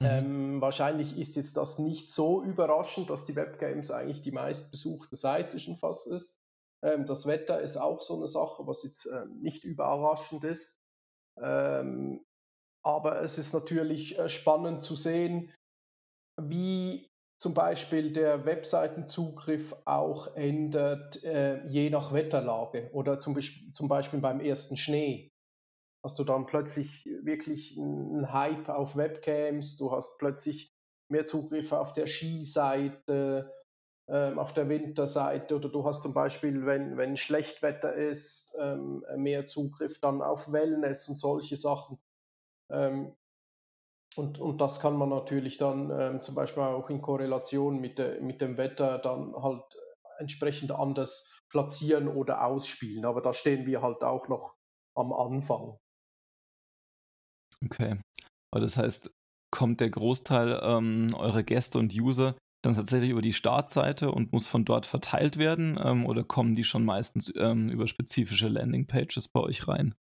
Mhm. 0.00 0.06
Ähm, 0.06 0.60
wahrscheinlich 0.60 1.18
ist 1.18 1.36
jetzt 1.36 1.56
das 1.56 1.78
nicht 1.78 2.12
so 2.12 2.42
überraschend, 2.42 3.10
dass 3.10 3.26
die 3.26 3.36
Webcams 3.36 3.90
eigentlich 3.90 4.22
die 4.22 4.32
meistbesuchte 4.32 5.16
Seite 5.16 5.58
schon 5.58 5.76
fast 5.76 6.06
ist. 6.06 6.40
Ähm, 6.82 7.06
das 7.06 7.26
Wetter 7.26 7.60
ist 7.60 7.76
auch 7.76 8.02
so 8.02 8.16
eine 8.16 8.28
Sache, 8.28 8.66
was 8.66 8.82
jetzt 8.82 9.06
äh, 9.06 9.26
nicht 9.40 9.64
überraschend 9.64 10.44
ist. 10.44 10.80
Ähm, 11.40 12.24
aber 12.84 13.22
es 13.22 13.38
ist 13.38 13.52
natürlich 13.54 14.18
äh, 14.18 14.28
spannend 14.28 14.82
zu 14.82 14.96
sehen, 14.96 15.52
wie 16.40 17.08
zum 17.38 17.54
Beispiel 17.54 18.12
der 18.12 18.44
Webseitenzugriff 18.44 19.74
auch 19.84 20.36
ändert, 20.36 21.22
äh, 21.24 21.66
je 21.66 21.90
nach 21.90 22.12
Wetterlage 22.12 22.90
oder 22.92 23.18
zum, 23.18 23.38
zum 23.72 23.88
Beispiel 23.88 24.20
beim 24.20 24.40
ersten 24.40 24.76
Schnee. 24.76 25.31
Hast 26.04 26.18
du 26.18 26.24
dann 26.24 26.46
plötzlich 26.46 27.04
wirklich 27.22 27.78
einen 27.78 28.32
Hype 28.32 28.68
auf 28.68 28.96
Webcams, 28.96 29.76
du 29.76 29.92
hast 29.92 30.18
plötzlich 30.18 30.74
mehr 31.08 31.26
Zugriff 31.26 31.72
auf 31.72 31.92
der 31.92 32.06
Skiseite, 32.06 33.52
ähm, 34.08 34.38
auf 34.38 34.52
der 34.52 34.68
Winterseite 34.68 35.54
oder 35.56 35.68
du 35.68 35.84
hast 35.84 36.02
zum 36.02 36.12
Beispiel, 36.14 36.66
wenn, 36.66 36.96
wenn 36.96 37.16
Schlechtwetter 37.16 37.94
ist, 37.94 38.56
ähm, 38.60 39.04
mehr 39.16 39.46
Zugriff 39.46 40.00
dann 40.00 40.22
auf 40.22 40.50
Wellness 40.52 41.08
und 41.08 41.18
solche 41.18 41.56
Sachen. 41.56 41.98
Ähm, 42.70 43.14
und, 44.16 44.38
und 44.38 44.60
das 44.60 44.80
kann 44.80 44.96
man 44.96 45.08
natürlich 45.08 45.56
dann 45.56 45.90
ähm, 45.90 46.22
zum 46.22 46.34
Beispiel 46.34 46.62
auch 46.62 46.90
in 46.90 47.00
Korrelation 47.00 47.80
mit, 47.80 47.98
de, 47.98 48.20
mit 48.20 48.40
dem 48.40 48.56
Wetter 48.58 48.98
dann 48.98 49.34
halt 49.34 49.64
entsprechend 50.18 50.72
anders 50.72 51.42
platzieren 51.48 52.08
oder 52.08 52.44
ausspielen. 52.44 53.04
Aber 53.04 53.22
da 53.22 53.32
stehen 53.32 53.66
wir 53.66 53.82
halt 53.82 54.02
auch 54.02 54.28
noch 54.28 54.56
am 54.94 55.12
Anfang. 55.12 55.78
Okay. 57.64 58.00
Aber 58.52 58.60
das 58.60 58.76
heißt, 58.76 59.14
kommt 59.50 59.80
der 59.80 59.90
Großteil 59.90 60.60
ähm, 60.62 61.14
eurer 61.14 61.42
Gäste 61.42 61.78
und 61.78 61.94
User 61.94 62.36
dann 62.64 62.74
tatsächlich 62.74 63.10
über 63.10 63.22
die 63.22 63.32
Startseite 63.32 64.10
und 64.12 64.32
muss 64.32 64.46
von 64.46 64.64
dort 64.64 64.86
verteilt 64.86 65.36
werden? 65.36 65.78
Ähm, 65.82 66.06
oder 66.06 66.22
kommen 66.24 66.54
die 66.54 66.64
schon 66.64 66.84
meistens 66.84 67.32
ähm, 67.36 67.68
über 67.68 67.86
spezifische 67.86 68.48
Landingpages 68.48 69.28
bei 69.28 69.40
euch 69.40 69.66
rein? 69.68 69.94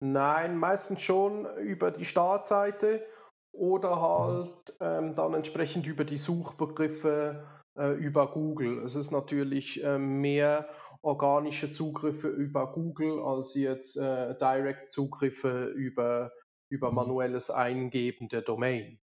Nein, 0.00 0.56
meistens 0.56 1.00
schon 1.00 1.46
über 1.58 1.92
die 1.92 2.04
Startseite 2.04 3.06
oder 3.52 4.00
halt 4.00 4.76
ähm, 4.80 5.14
dann 5.14 5.34
entsprechend 5.34 5.86
über 5.86 6.04
die 6.04 6.16
Suchbegriffe 6.16 7.46
äh, 7.78 7.92
über 7.92 8.32
Google. 8.32 8.84
Es 8.84 8.96
ist 8.96 9.12
natürlich 9.12 9.82
äh, 9.84 9.98
mehr 9.98 10.68
organische 11.02 11.70
Zugriffe 11.70 12.28
über 12.28 12.72
Google 12.72 13.20
als 13.20 13.54
jetzt 13.54 13.96
äh, 13.96 14.36
Direct-Zugriffe 14.38 15.66
über, 15.66 16.32
über 16.68 16.90
mhm. 16.90 16.96
manuelles 16.96 17.50
Eingeben 17.50 18.28
der 18.28 18.42
Domain. 18.42 19.00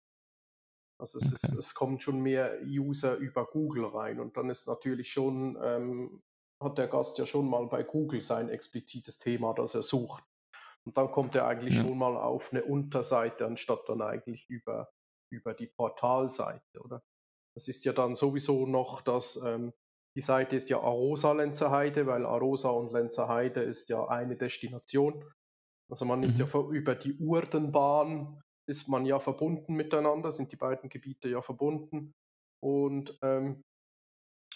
Also 1.00 1.20
es, 1.20 1.32
ist, 1.32 1.54
es 1.54 1.74
kommt 1.74 2.02
schon 2.02 2.22
mehr 2.22 2.60
User 2.64 3.16
über 3.18 3.46
Google 3.46 3.86
rein 3.86 4.20
und 4.20 4.38
dann 4.38 4.50
ist 4.50 4.68
natürlich 4.68 5.12
schon, 5.12 5.58
ähm, 5.62 6.24
hat 6.60 6.78
der 6.78 6.88
Gast 6.88 7.18
ja 7.18 7.26
schon 7.26 7.50
mal 7.50 7.68
bei 7.68 7.84
Google 7.84 8.22
sein 8.22 8.50
explizites 8.50 9.20
Thema, 9.20 9.54
das 9.54 9.76
er 9.76 9.84
sucht. 9.84 10.24
Und 10.86 10.98
dann 10.98 11.12
kommt 11.12 11.36
er 11.36 11.48
eigentlich 11.48 11.76
ja. 11.76 11.82
schon 11.82 11.98
mal 11.98 12.18
auf 12.18 12.52
eine 12.52 12.64
Unterseite, 12.64 13.46
anstatt 13.46 13.88
dann 13.88 14.02
eigentlich 14.02 14.50
über, 14.50 14.90
über 15.30 15.54
die 15.54 15.68
Portalseite, 15.68 16.80
oder? 16.80 17.04
Das 17.56 17.68
ist 17.68 17.86
ja 17.86 17.94
dann 17.94 18.16
sowieso 18.16 18.66
noch, 18.66 19.02
dass 19.02 19.36
ähm, 19.44 19.74
die 20.16 20.22
Seite 20.22 20.56
ist 20.56 20.70
ja 20.70 20.80
Arosa 20.80 21.32
Lenzerheide, 21.34 22.06
weil 22.06 22.26
Arosa 22.26 22.70
und 22.70 22.94
Lenzerheide 22.94 23.62
ist 23.62 23.90
ja 23.90 24.08
eine 24.08 24.36
Destination. 24.36 25.24
Also 25.90 26.06
man 26.06 26.24
ist 26.24 26.38
mhm. 26.38 26.48
ja 26.54 26.60
über 26.70 26.96
die 26.96 27.18
Urdenbahn 27.18 28.42
ist 28.70 28.88
man 28.88 29.06
ja 29.06 29.20
verbunden 29.20 29.74
miteinander, 29.74 30.32
sind 30.32 30.52
die 30.52 30.58
beiden 30.58 30.90
Gebiete 30.90 31.28
ja 31.28 31.42
verbunden. 31.42 32.14
Und 32.62 33.18
ähm, 33.22 33.62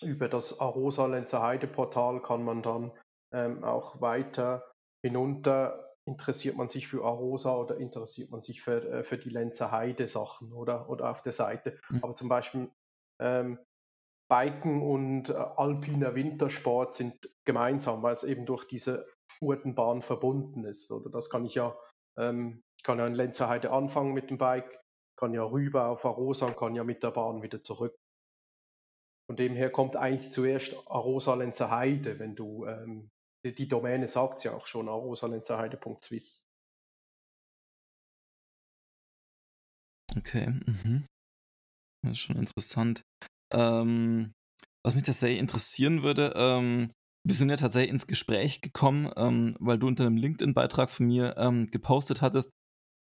über 0.01 0.29
das 0.29 0.59
Arosa 0.59 1.07
Lenzerheide 1.07 1.67
Portal 1.67 2.21
kann 2.21 2.43
man 2.43 2.61
dann 2.61 2.91
ähm, 3.33 3.63
auch 3.63 3.99
weiter 3.99 4.71
hinunter 5.03 5.87
interessiert 6.07 6.55
man 6.55 6.69
sich 6.69 6.87
für 6.87 7.03
Arosa 7.03 7.55
oder 7.55 7.77
interessiert 7.77 8.31
man 8.31 8.41
sich 8.41 8.61
für, 8.61 8.81
äh, 8.89 9.03
für 9.03 9.17
die 9.17 9.29
Lenzer 9.29 9.71
Heide 9.71 10.07
Sachen 10.07 10.53
oder, 10.53 10.89
oder 10.89 11.09
auf 11.09 11.21
der 11.21 11.33
Seite. 11.33 11.77
Mhm. 11.89 12.03
Aber 12.03 12.15
zum 12.15 12.29
Beispiel 12.29 12.71
ähm, 13.19 13.59
Biken 14.29 14.81
und 14.81 15.29
äh, 15.29 15.33
alpiner 15.33 16.15
Wintersport 16.15 16.93
sind 16.93 17.29
gemeinsam, 17.45 18.03
weil 18.03 18.15
es 18.15 18.23
eben 18.23 18.45
durch 18.45 18.65
diese 18.65 19.07
Urtenbahn 19.39 20.01
verbunden 20.01 20.65
ist. 20.65 20.91
Oder 20.91 21.09
das 21.09 21.29
kann 21.29 21.45
ich 21.45 21.55
ja, 21.55 21.77
ähm, 22.17 22.61
kann 22.83 22.99
ja 22.99 23.07
in 23.07 23.13
Lenzer 23.13 23.47
Heide 23.47 23.71
anfangen 23.71 24.13
mit 24.13 24.29
dem 24.29 24.37
Bike, 24.37 24.79
kann 25.17 25.33
ja 25.33 25.43
rüber 25.43 25.87
auf 25.87 26.05
Arosa 26.05 26.47
und 26.47 26.57
kann 26.57 26.75
ja 26.75 26.83
mit 26.83 27.03
der 27.03 27.11
Bahn 27.11 27.41
wieder 27.41 27.63
zurück. 27.63 27.95
Von 29.29 29.35
dem 29.35 29.55
her 29.55 29.71
kommt 29.71 29.95
eigentlich 29.95 30.31
zuerst 30.31 30.75
Arosa 30.87 31.35
Lenzer 31.35 31.69
Heide, 31.69 32.19
wenn 32.19 32.35
du 32.35 32.65
ähm, 32.65 33.09
die, 33.45 33.55
die 33.55 33.67
Domäne 33.67 34.07
sagt 34.07 34.43
ja 34.43 34.53
auch 34.53 34.67
schon, 34.67 34.87
rosalenzerheide.swiss. 34.87 36.47
Okay, 40.17 40.47
mhm. 40.47 41.05
das 42.03 42.13
ist 42.13 42.19
schon 42.19 42.37
interessant. 42.37 43.03
Ähm, 43.51 44.33
was 44.83 44.95
mich 44.95 45.03
sehr 45.03 45.37
interessieren 45.37 46.03
würde, 46.03 46.33
ähm, 46.35 46.91
wir 47.25 47.35
sind 47.35 47.49
ja 47.49 47.57
tatsächlich 47.57 47.91
ins 47.91 48.07
Gespräch 48.07 48.61
gekommen, 48.61 49.11
ähm, 49.17 49.55
weil 49.59 49.77
du 49.77 49.87
unter 49.87 50.05
einem 50.05 50.17
LinkedIn-Beitrag 50.17 50.89
von 50.89 51.07
mir 51.07 51.35
ähm, 51.37 51.67
gepostet 51.67 52.21
hattest, 52.21 52.51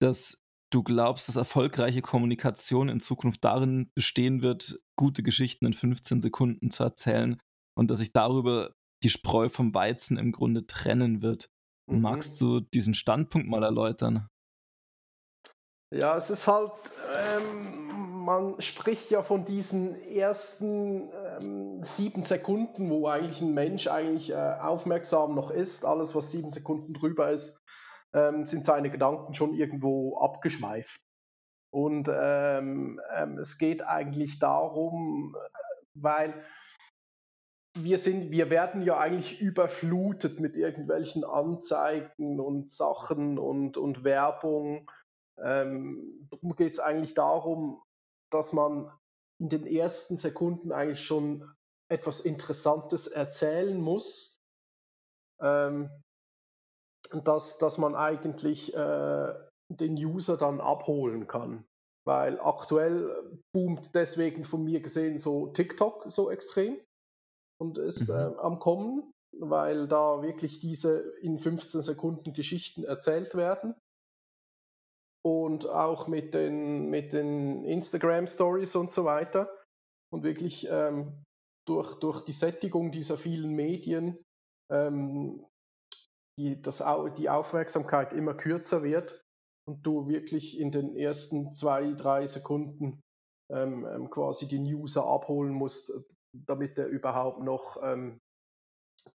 dass 0.02 0.42
du 0.72 0.84
glaubst, 0.84 1.28
dass 1.28 1.36
erfolgreiche 1.36 2.02
Kommunikation 2.02 2.90
in 2.90 3.00
Zukunft 3.00 3.44
darin 3.44 3.90
bestehen 3.94 4.42
wird, 4.42 4.80
gute 4.98 5.22
Geschichten 5.24 5.66
in 5.66 5.74
15 5.74 6.22
Sekunden 6.22 6.72
zu 6.72 6.84
erzählen 6.84 7.40
und 7.78 7.92
dass 7.92 8.00
sich 8.00 8.14
darüber 8.14 8.74
die 9.04 9.10
Spreu 9.10 9.50
vom 9.50 9.74
Weizen 9.76 10.18
im 10.18 10.32
Grunde 10.32 10.66
trennen 10.66 11.22
wird. 11.22 11.48
Mhm. 11.90 12.02
Magst 12.02 12.42
du 12.42 12.62
diesen 12.62 12.94
Standpunkt 12.94 13.48
mal 13.48 13.64
erläutern? 13.64 14.28
Ja, 15.94 16.18
es 16.18 16.30
ist 16.30 16.48
halt, 16.48 16.72
ähm, 17.14 17.75
man 18.26 18.60
spricht 18.60 19.12
ja 19.12 19.22
von 19.22 19.46
diesen 19.46 19.96
ersten 20.04 21.10
ähm, 21.40 21.84
sieben 21.84 22.24
Sekunden, 22.24 22.90
wo 22.90 23.08
eigentlich 23.08 23.42
ein 23.42 23.54
Mensch 23.54 23.88
eigentlich 23.88 24.32
äh, 24.32 24.36
aufmerksam 24.36 25.36
noch 25.36 25.52
ist. 25.52 25.86
Alles, 25.86 26.16
was 26.16 26.32
sieben 26.32 26.50
Sekunden 26.50 26.94
drüber 26.94 27.32
ist, 27.32 27.64
ähm, 28.14 28.46
sind 28.46 28.66
seine 28.66 28.90
Gedanken 28.90 29.34
schon 29.34 29.54
irgendwo 29.54 30.18
abgeschweift. 30.18 31.00
Und 31.72 32.10
ähm, 32.12 33.00
ähm, 33.16 33.38
es 33.38 33.58
geht 33.58 33.86
eigentlich 33.86 34.40
darum, 34.40 35.36
weil 35.94 36.34
wir 37.78 37.98
sind, 37.98 38.32
wir 38.32 38.50
werden 38.50 38.82
ja 38.82 38.98
eigentlich 38.98 39.42
überflutet 39.42 40.40
mit 40.40 40.56
irgendwelchen 40.56 41.26
Anzeigen 41.26 42.40
und 42.40 42.72
Sachen 42.72 43.38
und, 43.38 43.78
und 43.78 44.04
Werbung. 44.04 44.90
Ähm, 45.44 46.28
darum 46.32 46.56
geht 46.56 46.74
es 46.74 46.80
eigentlich 46.80 47.14
darum, 47.14 47.82
dass 48.36 48.54
man 48.54 48.92
in 49.40 49.50
den 49.50 49.66
ersten 49.66 50.18
Sekunden 50.18 50.72
eigentlich 50.72 51.06
schon 51.06 51.50
etwas 51.90 52.20
Interessantes 52.20 53.08
erzählen 53.08 53.80
muss. 53.80 54.42
Ähm, 55.42 55.90
dass, 57.12 57.58
dass 57.58 57.78
man 57.78 57.96
eigentlich 57.96 58.74
äh, 58.74 59.34
den 59.70 59.96
User 59.96 60.38
dann 60.38 60.60
abholen 60.60 61.28
kann. 61.28 61.66
Weil 62.06 62.40
aktuell 62.40 63.40
boomt 63.54 63.96
deswegen 63.96 64.44
von 64.44 64.64
mir 64.64 64.82
gesehen 64.82 65.18
so 65.18 65.48
TikTok 65.48 66.06
so 66.08 66.30
extrem 66.30 66.80
und 67.60 67.78
ist 67.78 68.10
mhm. 68.10 68.16
äh, 68.16 68.38
am 68.40 68.60
Kommen, 68.60 69.12
weil 69.40 69.88
da 69.88 70.22
wirklich 70.22 70.60
diese 70.60 71.00
in 71.22 71.40
15 71.40 71.82
Sekunden 71.82 72.34
Geschichten 72.34 72.84
erzählt 72.84 73.36
werden. 73.36 73.76
Und 75.26 75.68
auch 75.68 76.08
mit 76.08 76.36
den, 76.36 76.90
mit 76.90 77.14
den 77.14 77.66
Instagram 77.66 78.28
Stories 78.28 78.76
und 78.76 78.92
so 78.92 79.06
weiter. 79.06 79.50
Und 80.14 80.24
wirklich 80.24 80.68
ähm, 80.70 81.24
durch, 81.68 82.00
durch 82.00 82.24
die 82.24 82.32
Sättigung 82.32 82.92
dieser 82.92 83.18
vielen 83.18 83.54
Medien 83.54 84.24
ähm, 84.72 85.46
die, 86.38 86.62
das, 86.62 86.84
die 87.18 87.30
Aufmerksamkeit 87.30 88.14
immer 88.14 88.34
kürzer 88.34 88.84
wird 88.84 89.22
und 89.68 89.86
du 89.86 90.08
wirklich 90.08 90.60
in 90.60 90.72
den 90.72 90.96
ersten 90.96 91.54
zwei, 91.54 91.94
drei 91.94 92.26
Sekunden 92.28 93.02
ähm, 93.52 93.86
ähm, 93.86 94.10
quasi 94.10 94.48
den 94.48 94.64
User 94.64 95.06
abholen 95.06 95.54
musst, 95.54 95.92
damit 96.34 96.78
er 96.78 96.88
überhaupt 96.88 97.42
noch 97.42 97.82
ähm, 97.82 98.20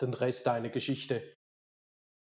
den 0.00 0.14
Rest 0.14 0.46
deiner 0.46 0.70
Geschichte 0.70 1.22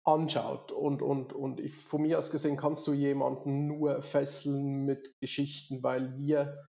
anschaut. 0.05 0.71
Und, 0.73 1.03
und, 1.03 1.33
und 1.33 1.61
ich, 1.61 1.75
von 1.75 2.03
mir 2.03 2.19
aus 2.19 2.31
gesehen 2.31 2.57
kannst 2.57 2.87
du 2.87 2.93
jemanden 2.93 3.67
nur 3.67 4.03
fesseln 4.03 4.85
mit 4.85 5.19
Geschichten, 5.21 5.83
weil 5.83 6.17
wir 6.19 6.69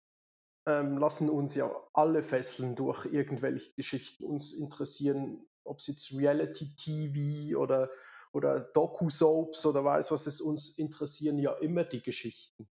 ähm, 0.66 0.98
lassen 0.98 1.30
uns 1.30 1.54
ja 1.54 1.70
alle 1.92 2.22
fesseln 2.22 2.74
durch 2.74 3.06
irgendwelche 3.06 3.72
Geschichten. 3.74 4.24
Uns 4.24 4.52
interessieren, 4.52 5.46
ob 5.64 5.78
es 5.78 5.86
jetzt 5.86 6.16
Reality-TV 6.16 7.58
oder, 7.58 7.90
oder 8.32 8.60
Doku-Soaps 8.60 9.64
oder 9.66 9.84
weiß 9.84 10.10
was 10.10 10.26
es 10.26 10.40
uns 10.40 10.76
interessieren 10.78 11.38
ja 11.38 11.52
immer 11.54 11.84
die 11.84 12.02
Geschichten. 12.02 12.68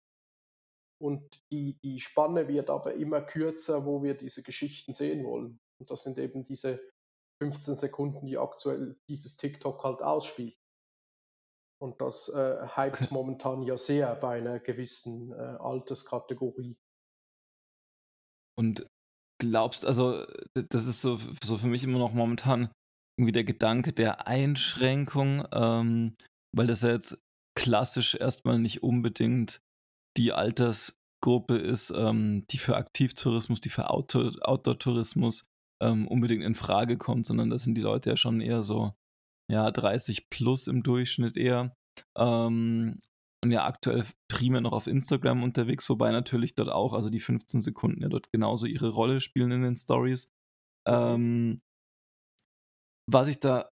Und 0.99 1.23
die, 1.53 1.79
die 1.83 2.01
Spanne 2.01 2.49
wird 2.49 2.71
aber 2.71 2.95
immer 2.95 3.21
kürzer, 3.21 3.85
wo 3.85 4.03
wir 4.03 4.15
diese 4.15 4.43
Geschichten 4.43 4.95
sehen 4.95 5.25
wollen. 5.25 5.61
Und 5.79 5.91
das 5.91 6.05
sind 6.05 6.19
eben 6.19 6.45
diese 6.45 6.81
15 7.43 7.75
Sekunden, 7.75 8.27
die 8.27 8.39
aktuell 8.39 8.99
dieses 9.09 9.37
TikTok 9.37 9.85
halt 9.85 10.03
ausspielt. 10.03 10.57
Und 11.79 12.01
das 12.01 12.29
äh, 12.31 12.67
hypt 12.75 13.03
okay. 13.03 13.09
momentan 13.11 13.63
ja 13.63 13.77
sehr 13.77 14.15
bei 14.17 14.39
einer 14.39 14.59
gewissen 14.59 15.33
äh, 15.33 15.57
Alterskategorie. 15.59 16.79
Und 18.59 18.87
glaubst, 19.39 19.85
also 19.85 20.25
das 20.55 20.87
ist 20.87 21.03
so, 21.03 21.19
so 21.43 21.59
für 21.59 21.67
mich 21.67 21.85
immer 21.85 21.99
noch 21.99 22.15
momentan 22.15 22.73
irgendwie 23.19 23.33
der 23.33 23.45
Gedanke 23.45 23.93
der 23.93 24.27
Einschränkung, 24.27 25.47
ähm, 25.53 26.17
weil 26.57 26.67
das 26.67 26.83
ja 26.83 26.91
jetzt 26.91 27.23
klassisch 27.55 28.15
erstmal 28.15 28.59
nicht 28.59 28.83
unbedingt 28.83 29.61
die 30.17 30.33
Altersgruppe 30.33 31.57
ist, 31.59 31.91
ähm, 31.91 32.47
die 32.51 32.59
für 32.59 32.77
Aktivtourismus, 32.77 33.61
die 33.61 33.69
für 33.69 33.91
Outdoor-Tourismus 33.91 35.47
ähm, 35.83 36.09
unbedingt 36.09 36.43
in 36.43 36.55
Frage 36.55 36.97
kommt, 36.97 37.27
sondern 37.27 37.51
das 37.51 37.65
sind 37.65 37.75
die 37.75 37.83
Leute 37.83 38.11
ja 38.11 38.17
schon 38.17 38.41
eher 38.41 38.63
so, 38.63 38.93
ja, 39.51 39.71
30 39.71 40.31
plus 40.31 40.67
im 40.69 40.83
Durchschnitt 40.83 41.37
eher. 41.37 41.75
Ähm, 42.17 42.99
und 43.45 43.51
ja 43.53 43.65
aktuell 43.65 44.05
primär 44.29 44.61
noch 44.61 44.73
auf 44.73 44.87
Instagram 44.87 45.43
unterwegs, 45.43 45.89
wobei 45.89 46.11
natürlich 46.11 46.55
dort 46.55 46.69
auch, 46.69 46.95
also 46.95 47.11
die 47.11 47.21
15 47.21 47.61
Sekunden 47.61 48.03
ja 48.03 48.09
dort 48.09 48.33
genauso 48.33 48.67
ihre 48.67 48.89
Rolle 48.89 49.21
spielen 49.21 49.53
in 49.53 49.63
den 49.63 49.77
Stories. 49.77 50.33
Ähm, 50.87 51.61
was 53.09 53.29
ich 53.29 53.39
da 53.39 53.69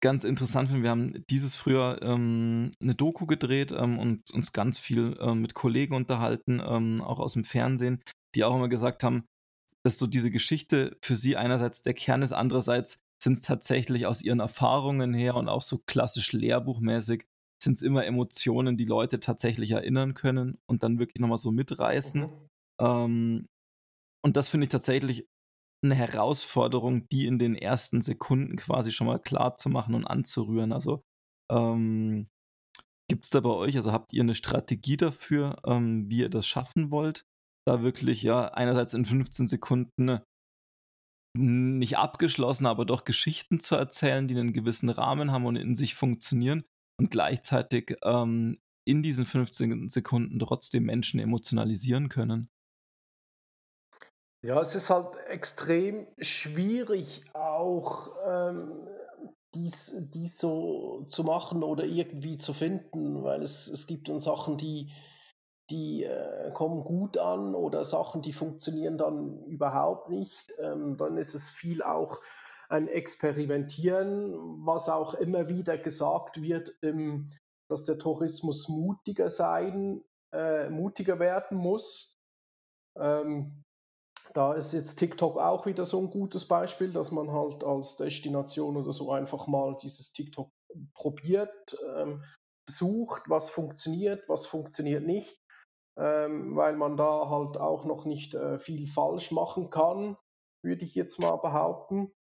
ganz 0.00 0.24
interessant 0.24 0.68
finde, 0.68 0.84
wir 0.84 0.90
haben 0.90 1.24
dieses 1.28 1.56
Frühjahr 1.56 2.00
ähm, 2.02 2.72
eine 2.80 2.94
Doku 2.94 3.26
gedreht 3.26 3.72
ähm, 3.72 3.98
und 3.98 4.30
uns 4.30 4.52
ganz 4.52 4.78
viel 4.78 5.16
ähm, 5.20 5.40
mit 5.40 5.54
Kollegen 5.54 5.94
unterhalten, 5.94 6.62
ähm, 6.64 7.02
auch 7.02 7.18
aus 7.18 7.32
dem 7.32 7.44
Fernsehen, 7.44 8.02
die 8.34 8.44
auch 8.44 8.54
immer 8.54 8.68
gesagt 8.68 9.02
haben, 9.02 9.24
dass 9.84 9.98
so 9.98 10.06
diese 10.06 10.30
Geschichte 10.30 10.96
für 11.02 11.16
sie 11.16 11.36
einerseits 11.36 11.82
der 11.82 11.94
Kern 11.94 12.22
ist, 12.22 12.32
andererseits 12.32 13.00
sind 13.22 13.34
es 13.34 13.42
tatsächlich 13.42 14.06
aus 14.06 14.22
ihren 14.22 14.40
Erfahrungen 14.40 15.14
her 15.14 15.34
und 15.34 15.48
auch 15.48 15.62
so 15.62 15.78
klassisch 15.78 16.32
lehrbuchmäßig 16.32 17.26
sind 17.62 17.74
es 17.74 17.82
immer 17.82 18.04
Emotionen, 18.06 18.76
die 18.76 18.84
Leute 18.84 19.20
tatsächlich 19.20 19.72
erinnern 19.72 20.14
können 20.14 20.58
und 20.66 20.82
dann 20.82 20.98
wirklich 20.98 21.20
nochmal 21.20 21.38
so 21.38 21.50
mitreißen. 21.50 22.22
Mhm. 22.22 22.48
Ähm, 22.80 23.48
und 24.24 24.36
das 24.36 24.48
finde 24.48 24.64
ich 24.64 24.70
tatsächlich 24.70 25.26
eine 25.82 25.94
Herausforderung, 25.94 27.08
die 27.08 27.26
in 27.26 27.38
den 27.38 27.54
ersten 27.54 28.00
Sekunden 28.00 28.56
quasi 28.56 28.90
schon 28.90 29.06
mal 29.06 29.18
klar 29.18 29.56
zu 29.56 29.68
machen 29.68 29.94
und 29.94 30.06
anzurühren. 30.06 30.72
Also 30.72 31.02
ähm, 31.50 32.28
gibt 33.08 33.24
es 33.24 33.30
da 33.30 33.40
bei 33.40 33.50
euch, 33.50 33.76
also 33.76 33.92
habt 33.92 34.12
ihr 34.12 34.22
eine 34.22 34.34
Strategie 34.34 34.96
dafür, 34.96 35.56
ähm, 35.66 36.10
wie 36.10 36.20
ihr 36.20 36.28
das 36.28 36.46
schaffen 36.46 36.90
wollt? 36.90 37.26
Da 37.68 37.82
wirklich 37.82 38.22
ja 38.22 38.48
einerseits 38.48 38.94
in 38.94 39.04
15 39.04 39.46
Sekunden 39.46 40.20
nicht 41.36 41.98
abgeschlossen, 41.98 42.64
aber 42.64 42.86
doch 42.86 43.04
Geschichten 43.04 43.60
zu 43.60 43.74
erzählen, 43.74 44.26
die 44.26 44.38
einen 44.38 44.54
gewissen 44.54 44.88
Rahmen 44.88 45.32
haben 45.32 45.44
und 45.44 45.56
in 45.56 45.76
sich 45.76 45.94
funktionieren 45.94 46.64
und 46.98 47.10
gleichzeitig 47.10 47.98
ähm, 48.04 48.58
in 48.86 49.02
diesen 49.02 49.26
15 49.26 49.90
Sekunden 49.90 50.38
trotzdem 50.38 50.84
Menschen 50.84 51.20
emotionalisieren 51.20 52.08
können. 52.08 52.48
Ja, 54.42 54.58
es 54.62 54.74
ist 54.74 54.88
halt 54.88 55.14
extrem 55.28 56.06
schwierig 56.18 57.22
auch 57.34 58.12
ähm, 58.26 58.88
dies, 59.54 59.94
dies 60.14 60.38
so 60.38 61.04
zu 61.06 61.22
machen 61.22 61.62
oder 61.62 61.84
irgendwie 61.84 62.38
zu 62.38 62.54
finden, 62.54 63.22
weil 63.24 63.42
es, 63.42 63.68
es 63.68 63.86
gibt 63.86 64.08
dann 64.08 64.20
Sachen, 64.20 64.56
die, 64.56 64.90
die 65.70 66.04
äh, 66.04 66.50
kommen 66.52 66.84
gut 66.84 67.18
an 67.18 67.54
oder 67.54 67.84
Sachen, 67.84 68.22
die 68.22 68.32
funktionieren 68.32 68.98
dann 68.98 69.44
überhaupt 69.44 70.08
nicht. 70.08 70.52
Ähm, 70.58 70.96
dann 70.96 71.18
ist 71.18 71.34
es 71.34 71.50
viel 71.50 71.82
auch 71.82 72.20
ein 72.68 72.88
Experimentieren, 72.88 74.34
was 74.64 74.88
auch 74.88 75.14
immer 75.14 75.48
wieder 75.48 75.78
gesagt 75.78 76.40
wird, 76.40 76.74
ähm, 76.82 77.30
dass 77.68 77.84
der 77.84 77.98
Tourismus 77.98 78.68
mutiger 78.68 79.30
sein, 79.30 80.02
äh, 80.32 80.68
mutiger 80.68 81.18
werden 81.18 81.58
muss. 81.58 82.18
Ähm, 82.96 83.64
da 84.34 84.54
ist 84.54 84.72
jetzt 84.72 84.96
TikTok 84.96 85.38
auch 85.38 85.66
wieder 85.66 85.84
so 85.84 86.00
ein 86.00 86.10
gutes 86.10 86.46
Beispiel, 86.46 86.92
dass 86.92 87.12
man 87.12 87.32
halt 87.32 87.64
als 87.64 87.96
Destination 87.96 88.76
oder 88.76 88.92
so 88.92 89.10
einfach 89.10 89.46
mal 89.46 89.76
dieses 89.82 90.12
TikTok 90.12 90.50
probiert, 90.94 91.78
ähm, 91.96 92.22
besucht, 92.66 93.22
was 93.28 93.48
funktioniert, 93.48 94.28
was 94.28 94.44
funktioniert 94.44 95.06
nicht, 95.06 95.42
ähm, 95.98 96.54
weil 96.56 96.76
man 96.76 96.96
da 96.96 97.28
halt 97.28 97.58
auch 97.58 97.84
noch 97.84 98.04
nicht 98.04 98.34
äh, 98.34 98.58
viel 98.58 98.86
falsch 98.86 99.32
machen 99.32 99.68
kann, 99.70 100.16
würde 100.64 100.84
ich 100.84 100.94
jetzt 100.94 101.18
mal 101.18 101.36
behaupten. 101.36 102.12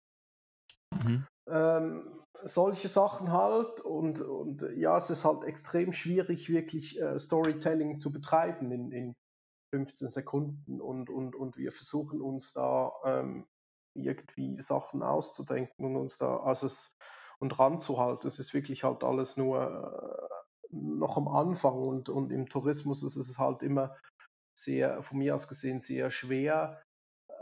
Mhm. 0.92 1.28
Ähm, 1.48 2.24
solche 2.44 2.90
Sachen 2.90 3.32
halt 3.32 3.80
und, 3.82 4.22
und 4.22 4.64
ja, 4.76 4.98
es 4.98 5.10
ist 5.10 5.26
halt 5.26 5.44
extrem 5.44 5.92
schwierig, 5.92 6.50
wirklich 6.50 7.00
äh, 7.00 7.18
Storytelling 7.18 8.00
zu 8.00 8.12
betreiben 8.12 8.72
in, 8.72 8.92
in 8.92 9.16
15 9.74 10.10
Sekunden 10.10 10.82
und, 10.82 11.10
und, 11.10 11.36
und 11.36 11.58
wir 11.58 11.72
versuchen 11.72 12.22
uns 12.22 12.54
da 12.54 12.92
ähm, 13.06 13.48
irgendwie 13.94 14.58
Sachen 14.60 15.04
auszudenken 15.04 15.86
und 15.86 15.96
uns 15.96 16.18
da 16.18 16.38
also 16.38 16.68
es, 16.68 16.96
und 17.40 17.58
ranzuhalten. 17.60 18.28
Es 18.28 18.40
ist 18.40 18.54
wirklich 18.54 18.84
halt 18.84 19.04
alles 19.04 19.38
nur 19.38 19.62
äh, 19.62 20.47
noch 20.72 21.18
am 21.18 21.28
Anfang 21.28 21.76
und, 21.76 22.10
und 22.10 22.32
im 22.32 22.48
Tourismus 22.48 23.04
ist 23.04 23.16
es 23.16 23.38
halt 23.38 23.64
immer 23.64 23.96
sehr, 24.58 25.02
von 25.04 25.20
mir 25.20 25.36
aus 25.36 25.48
gesehen, 25.48 25.80
sehr 25.80 26.10
schwer, 26.12 26.82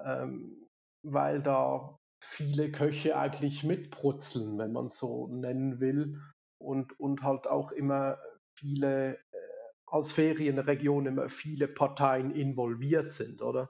ähm, 0.03 0.67
weil 1.03 1.41
da 1.41 1.97
viele 2.23 2.71
Köche 2.71 3.17
eigentlich 3.17 3.63
mitbrutzeln, 3.63 4.57
wenn 4.57 4.73
man 4.73 4.89
so 4.89 5.27
nennen 5.27 5.79
will. 5.79 6.21
Und, 6.61 6.99
und 6.99 7.21
halt 7.21 7.47
auch 7.47 7.71
immer 7.71 8.17
viele, 8.57 9.17
äh, 9.17 9.19
als 9.87 10.11
Ferienregion 10.11 11.05
immer 11.05 11.29
viele 11.29 11.67
Parteien 11.67 12.31
involviert 12.31 13.11
sind, 13.11 13.41
oder? 13.41 13.69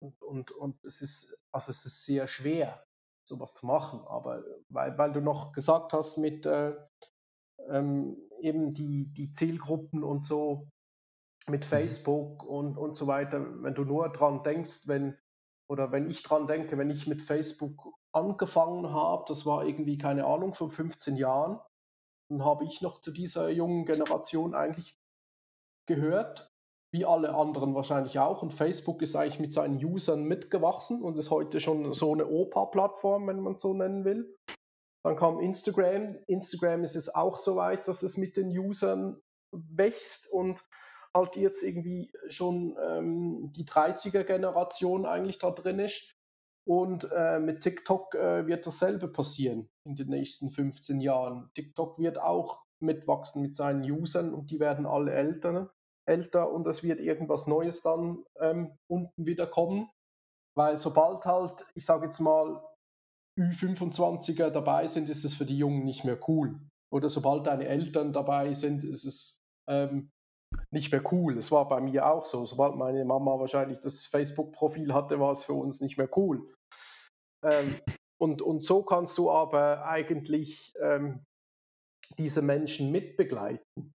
Und, 0.00 0.22
und, 0.22 0.50
und 0.52 0.84
es 0.84 1.00
ist, 1.00 1.42
also 1.52 1.70
es 1.70 1.84
ist 1.84 2.04
sehr 2.04 2.28
schwer, 2.28 2.84
sowas 3.26 3.54
zu 3.54 3.66
machen. 3.66 4.00
Aber 4.06 4.44
weil, 4.68 4.96
weil 4.98 5.12
du 5.12 5.20
noch 5.20 5.52
gesagt 5.52 5.92
hast 5.92 6.18
mit 6.18 6.46
äh, 6.46 6.76
ähm, 7.70 8.16
eben 8.40 8.72
die, 8.72 9.12
die 9.12 9.32
Zielgruppen 9.32 10.04
und 10.04 10.22
so, 10.22 10.68
mit 11.48 11.64
mhm. 11.64 11.68
Facebook 11.68 12.44
und, 12.44 12.76
und 12.76 12.96
so 12.96 13.06
weiter, 13.06 13.62
wenn 13.62 13.74
du 13.74 13.84
nur 13.84 14.08
dran 14.10 14.42
denkst, 14.42 14.88
wenn 14.88 15.16
oder 15.68 15.90
wenn 15.90 16.08
ich 16.08 16.22
dran 16.22 16.46
denke, 16.46 16.78
wenn 16.78 16.90
ich 16.90 17.06
mit 17.06 17.22
Facebook 17.22 17.92
angefangen 18.12 18.92
habe, 18.92 19.24
das 19.26 19.46
war 19.46 19.66
irgendwie 19.66 19.98
keine 19.98 20.24
Ahnung, 20.24 20.54
vor 20.54 20.70
15 20.70 21.16
Jahren, 21.16 21.60
dann 22.30 22.44
habe 22.44 22.64
ich 22.64 22.82
noch 22.82 23.00
zu 23.00 23.10
dieser 23.10 23.50
jungen 23.50 23.84
Generation 23.84 24.54
eigentlich 24.54 24.96
gehört, 25.86 26.52
wie 26.92 27.04
alle 27.04 27.34
anderen 27.34 27.74
wahrscheinlich 27.74 28.18
auch. 28.18 28.42
Und 28.42 28.54
Facebook 28.54 29.02
ist 29.02 29.16
eigentlich 29.16 29.40
mit 29.40 29.52
seinen 29.52 29.84
Usern 29.84 30.24
mitgewachsen 30.24 31.02
und 31.02 31.18
ist 31.18 31.30
heute 31.30 31.60
schon 31.60 31.92
so 31.94 32.12
eine 32.12 32.26
Opa-Plattform, 32.26 33.26
wenn 33.26 33.40
man 33.40 33.52
es 33.52 33.60
so 33.60 33.74
nennen 33.74 34.04
will. 34.04 34.36
Dann 35.06 35.14
kam 35.14 35.38
Instagram. 35.38 36.18
Instagram 36.26 36.82
ist 36.82 36.96
es 36.96 37.14
auch 37.14 37.38
so 37.38 37.54
weit, 37.54 37.86
dass 37.86 38.02
es 38.02 38.16
mit 38.16 38.36
den 38.36 38.48
Usern 38.48 39.22
wächst 39.52 40.28
und 40.28 40.64
halt 41.14 41.36
jetzt 41.36 41.62
irgendwie 41.62 42.10
schon 42.28 42.76
ähm, 42.82 43.52
die 43.52 43.64
30er-Generation 43.64 45.06
eigentlich 45.06 45.38
da 45.38 45.52
drin 45.52 45.78
ist. 45.78 46.16
Und 46.66 47.08
äh, 47.12 47.38
mit 47.38 47.60
TikTok 47.60 48.16
äh, 48.16 48.48
wird 48.48 48.66
dasselbe 48.66 49.06
passieren 49.06 49.68
in 49.84 49.94
den 49.94 50.08
nächsten 50.08 50.50
15 50.50 51.00
Jahren. 51.00 51.50
TikTok 51.54 52.00
wird 52.00 52.18
auch 52.18 52.64
mitwachsen 52.80 53.42
mit 53.42 53.54
seinen 53.54 53.88
Usern 53.88 54.34
und 54.34 54.50
die 54.50 54.58
werden 54.58 54.86
alle 54.86 55.12
älter, 55.12 55.70
älter 56.04 56.50
und 56.50 56.66
es 56.66 56.82
wird 56.82 56.98
irgendwas 56.98 57.46
Neues 57.46 57.80
dann 57.80 58.24
ähm, 58.40 58.76
unten 58.88 59.24
wieder 59.24 59.46
kommen. 59.46 59.88
Weil 60.56 60.76
sobald 60.78 61.24
halt, 61.26 61.64
ich 61.76 61.86
sage 61.86 62.06
jetzt 62.06 62.18
mal, 62.18 62.60
Ü25er 63.38 64.50
dabei 64.50 64.86
sind, 64.86 65.08
ist 65.08 65.24
es 65.24 65.34
für 65.34 65.46
die 65.46 65.58
Jungen 65.58 65.84
nicht 65.84 66.04
mehr 66.04 66.18
cool. 66.28 66.58
Oder 66.92 67.08
sobald 67.08 67.46
deine 67.46 67.66
Eltern 67.66 68.12
dabei 68.12 68.52
sind, 68.52 68.84
ist 68.84 69.04
es 69.04 69.42
ähm, 69.68 70.10
nicht 70.70 70.92
mehr 70.92 71.02
cool. 71.12 71.36
Es 71.36 71.50
war 71.50 71.68
bei 71.68 71.80
mir 71.80 72.06
auch 72.06 72.26
so. 72.26 72.44
Sobald 72.44 72.76
meine 72.76 73.04
Mama 73.04 73.38
wahrscheinlich 73.38 73.80
das 73.80 74.06
Facebook-Profil 74.06 74.94
hatte, 74.94 75.20
war 75.20 75.32
es 75.32 75.44
für 75.44 75.54
uns 75.54 75.80
nicht 75.80 75.98
mehr 75.98 76.08
cool. 76.16 76.52
Ähm, 77.44 77.76
und, 78.18 78.40
und 78.40 78.64
so 78.64 78.82
kannst 78.82 79.18
du 79.18 79.30
aber 79.30 79.84
eigentlich 79.84 80.72
ähm, 80.80 81.24
diese 82.18 82.40
Menschen 82.40 82.90
mitbegleiten. 82.90 83.92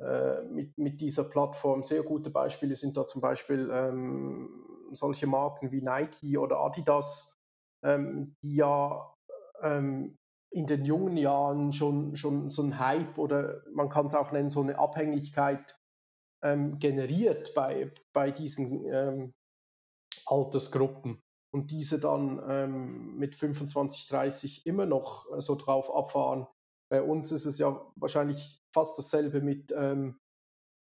Äh, 0.00 0.42
mit, 0.42 0.76
mit 0.76 1.00
dieser 1.00 1.24
Plattform. 1.24 1.82
Sehr 1.82 2.02
gute 2.02 2.28
Beispiele 2.28 2.74
sind 2.74 2.96
da 2.96 3.06
zum 3.06 3.20
Beispiel 3.20 3.70
ähm, 3.72 4.90
solche 4.92 5.26
Marken 5.26 5.70
wie 5.70 5.82
Nike 5.82 6.36
oder 6.36 6.58
Adidas, 6.60 7.32
ähm, 7.84 8.36
die 8.42 8.56
ja 8.56 9.14
ähm, 9.62 10.18
in 10.50 10.66
den 10.66 10.84
jungen 10.84 11.16
Jahren 11.16 11.72
schon, 11.72 12.16
schon 12.16 12.50
so 12.50 12.62
ein 12.62 12.78
Hype 12.78 13.18
oder 13.18 13.62
man 13.72 13.88
kann 13.88 14.06
es 14.06 14.14
auch 14.14 14.32
nennen, 14.32 14.50
so 14.50 14.62
eine 14.62 14.78
Abhängigkeit 14.78 15.78
ähm, 16.42 16.78
generiert 16.78 17.54
bei, 17.54 17.92
bei 18.12 18.30
diesen 18.30 18.84
ähm, 18.86 19.34
Altersgruppen 20.26 21.22
und 21.52 21.70
diese 21.70 21.98
dann 21.98 22.42
ähm, 22.48 23.16
mit 23.16 23.34
25, 23.34 24.06
30 24.08 24.66
immer 24.66 24.86
noch 24.86 25.30
äh, 25.32 25.40
so 25.40 25.56
drauf 25.56 25.92
abfahren. 25.92 26.46
Bei 26.90 27.02
uns 27.02 27.32
ist 27.32 27.46
es 27.46 27.58
ja 27.58 27.80
wahrscheinlich 27.96 28.62
fast 28.72 28.98
dasselbe 28.98 29.40
mit, 29.40 29.72
ähm, 29.76 30.18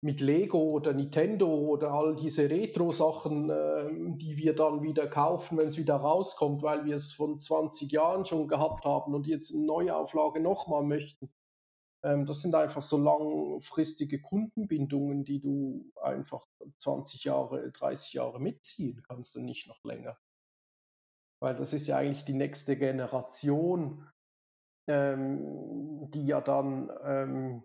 mit 0.06 0.22
Lego 0.22 0.60
oder 0.60 0.94
Nintendo 0.94 1.48
oder 1.48 1.92
all 1.92 2.16
diese 2.16 2.48
Retro-Sachen, 2.48 3.50
ähm, 3.50 4.20
die 4.20 4.38
wir 4.38 4.54
dann 4.54 4.84
wieder 4.84 5.08
kaufen, 5.08 5.58
wenn 5.58 5.70
es 5.70 5.80
wieder 5.80 5.96
rauskommt, 5.96 6.62
weil 6.62 6.86
wir 6.86 6.94
es 6.94 7.12
von 7.12 7.40
20 7.40 7.92
Jahren 7.92 8.24
schon 8.24 8.48
gehabt 8.48 8.86
haben 8.86 9.16
und 9.16 9.26
jetzt 9.26 9.52
eine 9.52 9.66
Neuauflage 9.66 10.40
nochmal 10.40 10.84
möchten. 10.84 11.34
Ähm, 12.04 12.28
das 12.28 12.44
sind 12.44 12.54
einfach 12.54 12.84
so 12.84 12.98
langfristige 12.98 14.22
Kundenbindungen, 14.22 15.26
die 15.26 15.40
du 15.40 15.92
einfach 16.00 16.46
20 16.78 17.24
Jahre, 17.24 17.72
30 17.72 18.14
Jahre 18.14 18.40
mitziehen 18.40 19.02
kannst 19.02 19.36
und 19.36 19.46
nicht 19.46 19.68
noch 19.68 19.84
länger. 19.84 20.20
Weil 21.40 21.56
das 21.56 21.74
ist 21.74 21.88
ja 21.88 21.98
eigentlich 21.98 22.26
die 22.26 22.34
nächste 22.34 22.78
Generation, 22.78 24.08
ähm, 24.88 26.12
die 26.12 26.28
ja 26.28 26.42
dann 26.42 26.92
ähm, 27.04 27.64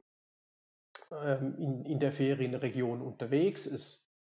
ähm, 1.13 1.57
in, 1.59 1.85
in 1.85 2.01
der 2.01 2.13
Ferienregion 2.13 3.01
unterwegs 3.03 3.67
ist. 3.67 4.13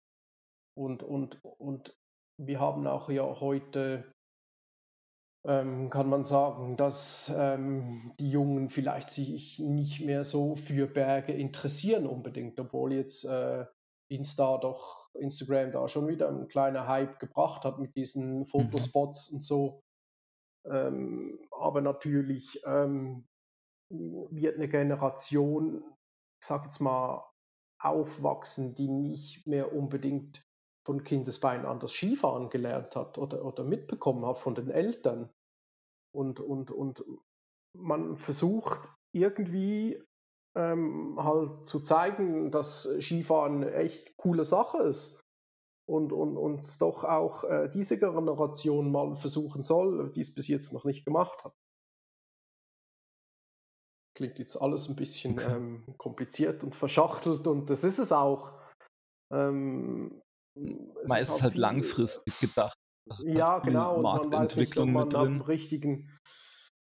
Und, 0.76 1.02
und, 1.02 1.42
und 1.42 1.96
wir 2.38 2.60
haben 2.60 2.86
auch 2.86 3.10
ja 3.10 3.40
heute 3.40 4.14
ähm, 5.46 5.88
kann 5.90 6.08
man 6.08 6.24
sagen, 6.24 6.76
dass 6.76 7.32
ähm, 7.36 8.12
die 8.18 8.30
Jungen 8.30 8.68
vielleicht 8.68 9.10
sich 9.10 9.58
nicht 9.58 10.04
mehr 10.04 10.24
so 10.24 10.56
für 10.56 10.86
Berge 10.86 11.32
interessieren 11.32 12.06
unbedingt, 12.06 12.58
obwohl 12.58 12.92
jetzt 12.92 13.24
äh, 13.24 13.64
Insta 14.08 14.58
doch 14.58 15.10
Instagram 15.14 15.72
da 15.72 15.88
schon 15.88 16.08
wieder 16.08 16.28
ein 16.28 16.48
kleiner 16.48 16.86
Hype 16.86 17.18
gebracht 17.18 17.64
hat 17.64 17.78
mit 17.78 17.94
diesen 17.96 18.40
mhm. 18.40 18.46
Fotospots 18.46 19.30
mhm. 19.30 19.36
und 19.36 19.42
so. 19.42 19.82
Ähm, 20.66 21.38
aber 21.50 21.80
natürlich 21.80 22.60
ähm, 22.66 23.26
wird 23.90 24.56
eine 24.56 24.68
Generation, 24.68 25.82
ich 26.40 26.46
sag 26.46 26.64
jetzt 26.64 26.80
mal, 26.80 27.24
aufwachsen, 27.80 28.74
die 28.74 28.88
nicht 28.88 29.46
mehr 29.46 29.72
unbedingt 29.72 30.44
von 30.84 31.04
Kindesbein 31.04 31.66
an 31.66 31.80
das 31.80 31.92
Skifahren 31.92 32.50
gelernt 32.50 32.96
hat 32.96 33.18
oder, 33.18 33.44
oder 33.44 33.62
mitbekommen 33.62 34.24
hat 34.26 34.38
von 34.38 34.54
den 34.54 34.70
Eltern. 34.70 35.30
Und, 36.12 36.40
und, 36.40 36.70
und 36.70 37.04
man 37.74 38.16
versucht 38.16 38.90
irgendwie 39.12 40.02
ähm, 40.56 41.16
halt 41.18 41.66
zu 41.66 41.80
zeigen, 41.80 42.50
dass 42.50 42.88
Skifahren 43.00 43.62
echt 43.62 44.16
coole 44.16 44.44
Sache 44.44 44.78
ist. 44.78 45.20
Und, 45.86 46.12
und 46.12 46.36
uns 46.36 46.76
doch 46.78 47.04
auch 47.04 47.44
äh, 47.44 47.68
diese 47.68 47.98
Generation 47.98 48.92
mal 48.92 49.16
versuchen 49.16 49.62
soll, 49.62 50.12
die 50.12 50.20
es 50.20 50.34
bis 50.34 50.46
jetzt 50.48 50.72
noch 50.72 50.84
nicht 50.84 51.04
gemacht 51.06 51.44
hat. 51.44 51.54
Klingt 54.18 54.40
jetzt 54.40 54.56
alles 54.56 54.88
ein 54.88 54.96
bisschen 54.96 55.40
ähm, 55.48 55.84
kompliziert 55.96 56.64
und 56.64 56.74
verschachtelt 56.74 57.46
und 57.46 57.70
das 57.70 57.84
ist 57.84 58.00
es 58.00 58.10
auch. 58.10 58.58
Ähm, 59.32 60.20
Meist 61.06 61.30
halt, 61.30 61.42
halt 61.42 61.56
langfristig 61.56 62.36
gedacht. 62.40 62.76
Ja, 63.22 63.60
genau. 63.60 63.98
Und 63.98 64.02
man 64.02 64.32
weiß 64.32 64.56
nicht, 64.56 64.76
ob 64.76 64.88
man 64.88 65.14
auf 65.14 65.24
dem 65.24 65.40
richtigen, 65.40 66.18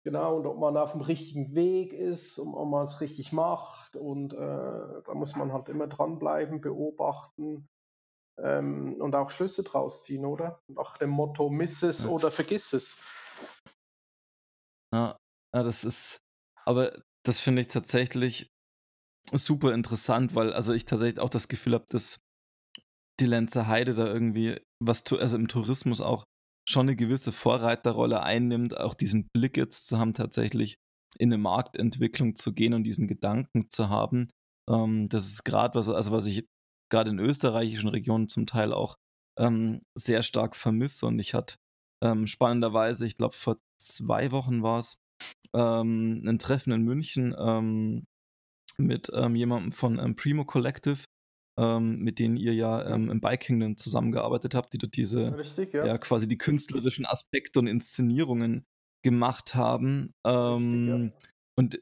genau, 0.04 0.38
und 0.38 0.46
ob 0.46 0.58
man 0.58 0.78
auf 0.78 0.92
dem 0.92 1.02
richtigen 1.02 1.54
Weg 1.54 1.92
ist 1.92 2.38
und 2.38 2.54
ob 2.54 2.70
man 2.70 2.84
es 2.84 3.02
richtig 3.02 3.30
macht. 3.30 3.96
Und 3.96 4.32
äh, 4.32 4.36
da 4.38 5.12
muss 5.12 5.36
man 5.36 5.52
halt 5.52 5.68
immer 5.68 5.86
dranbleiben, 5.86 6.62
beobachten 6.62 7.68
ähm, 8.38 8.96
und 9.02 9.14
auch 9.14 9.30
Schlüsse 9.30 9.64
draus 9.64 10.02
ziehen, 10.02 10.24
oder? 10.24 10.62
Nach 10.68 10.96
dem 10.96 11.10
Motto, 11.10 11.50
miss 11.50 11.82
es 11.82 12.04
ja. 12.04 12.08
oder 12.08 12.30
vergiss 12.30 12.72
es. 12.72 13.02
Ja, 14.94 15.18
ja 15.54 15.62
das 15.62 15.84
ist, 15.84 16.20
aber 16.64 17.02
das 17.28 17.40
finde 17.40 17.62
ich 17.62 17.68
tatsächlich 17.68 18.50
super 19.32 19.74
interessant, 19.74 20.34
weil 20.34 20.52
also 20.52 20.72
ich 20.72 20.86
tatsächlich 20.86 21.20
auch 21.20 21.28
das 21.28 21.48
Gefühl 21.48 21.74
habe, 21.74 21.86
dass 21.90 22.20
die 23.20 23.26
Lenzer 23.26 23.66
Heide 23.66 23.94
da 23.94 24.06
irgendwie, 24.06 24.56
was 24.82 25.04
also 25.12 25.36
im 25.36 25.48
Tourismus 25.48 26.00
auch 26.00 26.24
schon 26.68 26.86
eine 26.86 26.96
gewisse 26.96 27.32
Vorreiterrolle 27.32 28.22
einnimmt, 28.22 28.76
auch 28.76 28.94
diesen 28.94 29.28
Blick 29.34 29.56
jetzt 29.56 29.88
zu 29.88 29.98
haben, 29.98 30.12
tatsächlich 30.12 30.76
in 31.18 31.32
eine 31.32 31.38
Marktentwicklung 31.38 32.36
zu 32.36 32.52
gehen 32.52 32.74
und 32.74 32.84
diesen 32.84 33.08
Gedanken 33.08 33.68
zu 33.70 33.88
haben. 33.88 34.30
Ähm, 34.70 35.08
das 35.08 35.26
ist 35.26 35.44
gerade 35.44 35.78
was, 35.78 35.88
also 35.88 36.12
was 36.12 36.26
ich 36.26 36.46
gerade 36.90 37.10
in 37.10 37.18
österreichischen 37.18 37.88
Regionen 37.88 38.28
zum 38.28 38.46
Teil 38.46 38.72
auch 38.72 38.96
ähm, 39.38 39.82
sehr 39.94 40.22
stark 40.22 40.56
vermisse. 40.56 41.06
Und 41.06 41.18
ich 41.18 41.34
hatte 41.34 41.56
ähm, 42.02 42.26
spannenderweise, 42.26 43.06
ich 43.06 43.16
glaube 43.16 43.34
vor 43.34 43.58
zwei 43.80 44.30
Wochen 44.30 44.62
war 44.62 44.78
es, 44.78 44.98
ähm, 45.54 46.22
ein 46.26 46.38
Treffen 46.38 46.72
in 46.72 46.82
München 46.82 47.34
ähm, 47.38 48.04
mit 48.78 49.10
ähm, 49.12 49.34
jemandem 49.34 49.72
von 49.72 50.14
Primo 50.14 50.44
Collective, 50.44 51.04
ähm, 51.58 51.98
mit 51.98 52.18
denen 52.18 52.36
ihr 52.36 52.54
ja 52.54 52.86
ähm, 52.86 53.10
im 53.10 53.20
Bike 53.20 53.40
Kingdom 53.40 53.76
zusammengearbeitet 53.76 54.54
habt, 54.54 54.72
die 54.72 54.78
dort 54.78 54.96
diese 54.96 55.36
Richtig, 55.36 55.74
ja. 55.74 55.86
ja. 55.86 55.98
quasi 55.98 56.28
die 56.28 56.38
künstlerischen 56.38 57.06
Aspekte 57.06 57.58
und 57.58 57.66
Inszenierungen 57.66 58.64
gemacht 59.04 59.54
haben. 59.54 60.12
Ähm, 60.24 60.88
Richtig, 60.88 61.12
ja. 61.12 61.28
Und 61.56 61.80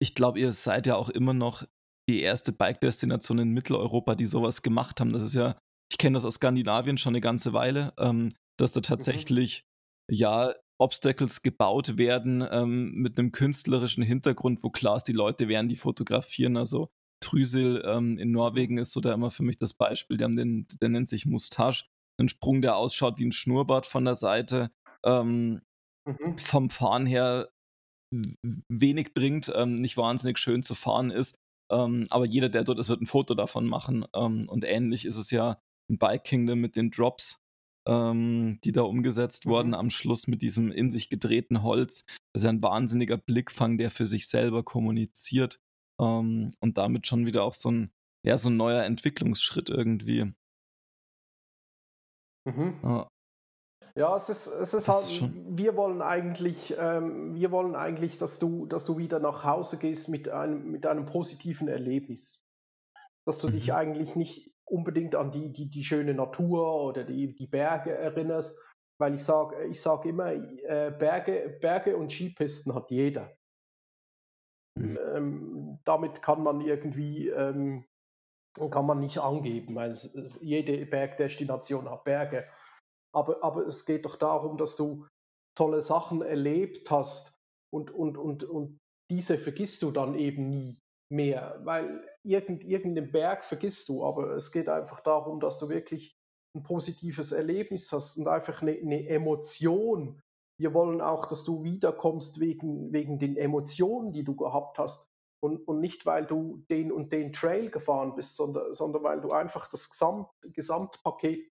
ich 0.00 0.14
glaube, 0.14 0.38
ihr 0.38 0.52
seid 0.52 0.86
ja 0.86 0.96
auch 0.96 1.08
immer 1.08 1.34
noch 1.34 1.64
die 2.08 2.22
erste 2.22 2.52
Bike-Destination 2.52 3.38
in 3.38 3.50
Mitteleuropa, 3.50 4.14
die 4.14 4.26
sowas 4.26 4.62
gemacht 4.62 5.00
haben. 5.00 5.12
Das 5.12 5.22
ist 5.22 5.34
ja, 5.34 5.58
ich 5.92 5.98
kenne 5.98 6.14
das 6.14 6.24
aus 6.24 6.36
Skandinavien 6.36 6.96
schon 6.96 7.12
eine 7.12 7.20
ganze 7.20 7.52
Weile, 7.52 7.92
ähm, 7.98 8.32
dass 8.58 8.72
da 8.72 8.80
mhm. 8.80 8.84
tatsächlich 8.84 9.64
mhm. 10.10 10.16
ja 10.16 10.54
Obstacles 10.80 11.42
gebaut 11.42 11.98
werden 11.98 12.46
ähm, 12.50 12.92
mit 12.92 13.18
einem 13.18 13.32
künstlerischen 13.32 14.02
Hintergrund, 14.02 14.62
wo 14.62 14.70
klar 14.70 14.96
ist, 14.96 15.04
die 15.04 15.12
Leute 15.12 15.48
werden 15.48 15.68
die 15.68 15.76
fotografieren. 15.76 16.56
Also 16.56 16.88
Trüsel 17.20 17.82
ähm, 17.84 18.16
in 18.18 18.30
Norwegen 18.30 18.78
ist 18.78 18.92
so 18.92 19.00
da 19.00 19.12
immer 19.12 19.30
für 19.30 19.42
mich 19.42 19.58
das 19.58 19.74
Beispiel. 19.74 20.16
Der, 20.16 20.28
den, 20.28 20.66
der 20.80 20.88
nennt 20.88 21.08
sich 21.08 21.26
Mustache. 21.26 21.86
Ein 22.20 22.28
Sprung, 22.28 22.62
der 22.62 22.76
ausschaut 22.76 23.18
wie 23.18 23.26
ein 23.26 23.32
Schnurrbart 23.32 23.86
von 23.86 24.04
der 24.04 24.14
Seite. 24.14 24.70
Ähm, 25.04 25.60
mhm. 26.06 26.38
Vom 26.38 26.70
Fahren 26.70 27.06
her 27.06 27.48
wenig 28.68 29.14
bringt, 29.14 29.52
ähm, 29.54 29.80
nicht 29.80 29.96
wahnsinnig 29.96 30.38
schön 30.38 30.62
zu 30.62 30.74
fahren 30.74 31.10
ist. 31.10 31.38
Ähm, 31.70 32.06
aber 32.10 32.24
jeder, 32.24 32.48
der 32.48 32.64
dort 32.64 32.78
ist, 32.78 32.88
wird 32.88 33.02
ein 33.02 33.06
Foto 33.06 33.34
davon 33.34 33.66
machen. 33.66 34.06
Ähm, 34.14 34.48
und 34.48 34.64
ähnlich 34.64 35.04
ist 35.04 35.16
es 35.16 35.30
ja 35.30 35.60
im 35.90 35.98
Bike 35.98 36.24
Kingdom 36.24 36.60
mit 36.60 36.76
den 36.76 36.90
Drops, 36.90 37.42
ähm, 37.88 38.60
die 38.62 38.72
da 38.72 38.82
umgesetzt 38.82 39.46
mhm. 39.46 39.50
wurden 39.50 39.74
am 39.74 39.90
Schluss 39.90 40.28
mit 40.28 40.42
diesem 40.42 40.70
in 40.70 40.90
sich 40.90 41.08
gedrehten 41.08 41.62
Holz. 41.62 42.04
Das 42.32 42.42
ist 42.42 42.44
ja 42.44 42.50
ein 42.50 42.62
wahnsinniger 42.62 43.16
Blickfang, 43.16 43.78
der 43.78 43.90
für 43.90 44.06
sich 44.06 44.28
selber 44.28 44.62
kommuniziert. 44.62 45.58
Ähm, 45.98 46.52
und 46.60 46.78
damit 46.78 47.06
schon 47.06 47.26
wieder 47.26 47.42
auch 47.42 47.54
so 47.54 47.70
ein, 47.70 47.90
ja, 48.22 48.36
so 48.36 48.50
ein 48.50 48.56
neuer 48.56 48.84
Entwicklungsschritt 48.84 49.70
irgendwie. 49.70 50.32
Mhm. 52.44 52.78
Ja. 52.82 53.08
Ja, 53.96 54.14
es 54.14 54.28
ist, 54.28 54.46
es 54.46 54.74
ist 54.74 54.86
halt, 54.86 55.02
ist 55.02 55.24
wir 55.48 55.74
wollen 55.74 56.02
eigentlich, 56.02 56.72
ähm, 56.78 57.34
wir 57.34 57.50
wollen 57.50 57.74
eigentlich, 57.74 58.16
dass 58.16 58.38
du, 58.38 58.66
dass 58.66 58.84
du 58.84 58.96
wieder 58.96 59.18
nach 59.18 59.42
Hause 59.42 59.76
gehst 59.76 60.08
mit 60.08 60.28
einem, 60.28 60.70
mit 60.70 60.86
einem 60.86 61.04
positiven 61.04 61.66
Erlebnis. 61.66 62.46
Dass 63.24 63.38
du 63.38 63.48
mhm. 63.48 63.52
dich 63.52 63.72
eigentlich 63.72 64.14
nicht 64.14 64.52
unbedingt 64.70 65.14
an 65.14 65.30
die, 65.30 65.50
die, 65.52 65.68
die 65.68 65.84
schöne 65.84 66.14
Natur 66.14 66.82
oder 66.82 67.04
die, 67.04 67.34
die 67.34 67.46
Berge 67.46 67.92
erinnerst, 67.92 68.60
weil 68.98 69.14
ich 69.14 69.24
sage 69.24 69.66
ich 69.66 69.80
sag 69.80 70.04
immer, 70.04 70.32
äh, 70.32 70.94
Berge, 70.98 71.58
Berge 71.60 71.96
und 71.96 72.10
Skipisten 72.10 72.74
hat 72.74 72.90
jeder. 72.90 73.32
Mhm. 74.76 74.98
Ähm, 75.14 75.78
damit 75.84 76.22
kann 76.22 76.42
man 76.42 76.60
irgendwie, 76.60 77.28
ähm, 77.28 77.84
kann 78.70 78.86
man 78.86 79.00
nicht 79.00 79.18
angeben, 79.18 79.74
weil 79.74 79.90
es, 79.90 80.14
es, 80.14 80.40
jede 80.42 80.84
Bergdestination 80.86 81.88
hat 81.90 82.04
Berge. 82.04 82.48
Aber, 83.12 83.42
aber 83.42 83.66
es 83.66 83.84
geht 83.86 84.04
doch 84.04 84.16
darum, 84.16 84.58
dass 84.58 84.76
du 84.76 85.06
tolle 85.56 85.80
Sachen 85.80 86.22
erlebt 86.22 86.90
hast 86.90 87.40
und, 87.72 87.90
und, 87.90 88.16
und, 88.16 88.44
und 88.44 88.78
diese 89.10 89.38
vergisst 89.38 89.82
du 89.82 89.90
dann 89.90 90.14
eben 90.14 90.48
nie. 90.50 90.80
Mehr, 91.10 91.60
weil 91.64 92.06
irgend, 92.22 92.64
irgendeinen 92.64 93.10
Berg 93.10 93.44
vergisst 93.44 93.88
du, 93.88 94.04
aber 94.04 94.32
es 94.32 94.52
geht 94.52 94.68
einfach 94.68 95.00
darum, 95.00 95.40
dass 95.40 95.58
du 95.58 95.68
wirklich 95.68 96.18
ein 96.54 96.62
positives 96.62 97.32
Erlebnis 97.32 97.90
hast 97.92 98.16
und 98.16 98.28
einfach 98.28 98.62
eine, 98.62 98.72
eine 98.72 99.08
Emotion. 99.08 100.20
Wir 100.58 100.74
wollen 100.74 101.00
auch, 101.00 101.26
dass 101.26 101.44
du 101.44 101.62
wiederkommst 101.62 102.40
wegen, 102.40 102.92
wegen 102.92 103.18
den 103.18 103.36
Emotionen, 103.36 104.12
die 104.12 104.24
du 104.24 104.34
gehabt 104.36 104.78
hast. 104.78 105.10
Und, 105.40 105.68
und 105.68 105.78
nicht, 105.80 106.04
weil 106.04 106.26
du 106.26 106.64
den 106.68 106.90
und 106.90 107.12
den 107.12 107.32
Trail 107.32 107.70
gefahren 107.70 108.16
bist, 108.16 108.36
sondern, 108.36 108.72
sondern 108.72 109.04
weil 109.04 109.20
du 109.20 109.30
einfach 109.30 109.68
das 109.68 109.88
Gesamt, 109.88 110.28
Gesamtpaket 110.42 111.48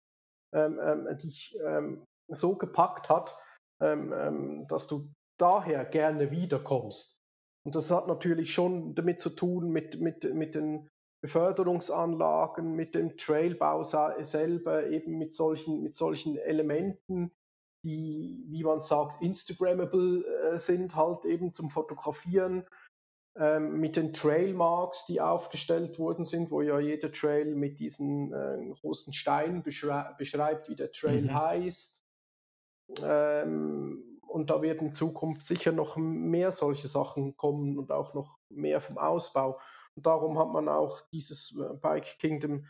ähm, 0.54 0.80
ähm, 0.82 1.18
dich 1.18 1.60
ähm, 1.66 2.06
so 2.30 2.56
gepackt 2.56 3.10
hat, 3.10 3.38
ähm, 3.82 4.14
ähm, 4.14 4.68
dass 4.70 4.88
du 4.88 5.10
daher 5.38 5.84
gerne 5.84 6.32
wiederkommst. 6.32 7.23
Und 7.66 7.76
das 7.76 7.92
hat 7.92 8.08
natürlich 8.08 8.54
schon 8.54 8.94
damit 8.96 9.22
zu 9.22 9.30
tun 9.30 9.70
mit, 9.70 10.00
mit, 10.00 10.34
mit 10.34 10.56
den 10.56 10.90
Beförderungsanlagen, 11.22 12.76
mit 12.76 12.96
dem 12.96 13.18
Trailbau 13.18 13.84
selber, 13.84 14.88
eben 14.88 15.18
mit 15.18 15.32
solchen, 15.32 15.82
mit 15.82 15.96
solchen 15.96 16.38
Elementen, 16.38 17.32
die, 17.86 18.46
wie 18.50 18.64
man 18.64 18.82
sagt, 18.82 19.22
Instagrammable 19.22 20.26
äh, 20.26 20.58
sind, 20.58 20.96
halt 20.96 21.26
eben 21.26 21.52
zum 21.52 21.70
Fotografieren, 21.70 22.66
ähm, 23.38 23.80
mit 23.80 23.96
den 23.96 24.14
Trailmarks, 24.14 25.06
die 25.06 25.22
aufgestellt 25.22 25.98
worden 25.98 26.24
sind, 26.24 26.52
wo 26.52 26.62
ja 26.62 26.80
jeder 26.80 27.12
Trail 27.12 27.56
mit 27.56 27.80
diesen 27.80 28.32
äh, 28.32 28.74
großen 28.82 29.14
Steinen 29.14 29.64
beschrei 29.64 30.14
beschreibt, 30.18 30.70
wie 30.70 30.76
der 30.76 30.92
Trail 30.92 31.24
mhm. 31.24 31.34
heißt. 31.34 32.06
Ähm, 33.02 34.13
und 34.34 34.50
da 34.50 34.64
wird 34.64 34.82
in 34.82 34.92
Zukunft 34.92 35.44
sicher 35.44 35.72
noch 35.72 35.96
mehr 35.96 36.52
solche 36.52 36.88
Sachen 36.88 37.38
kommen 37.38 37.78
und 37.78 37.92
auch 37.92 38.16
noch 38.16 38.40
mehr 38.50 38.82
vom 38.82 38.98
Ausbau. 38.98 39.60
Und 39.96 40.08
darum 40.08 40.40
hat 40.40 40.50
man 40.50 40.68
auch 40.70 41.02
dieses 41.12 41.56
äh, 41.60 41.78
Bike 41.78 42.18
Kingdom 42.18 42.68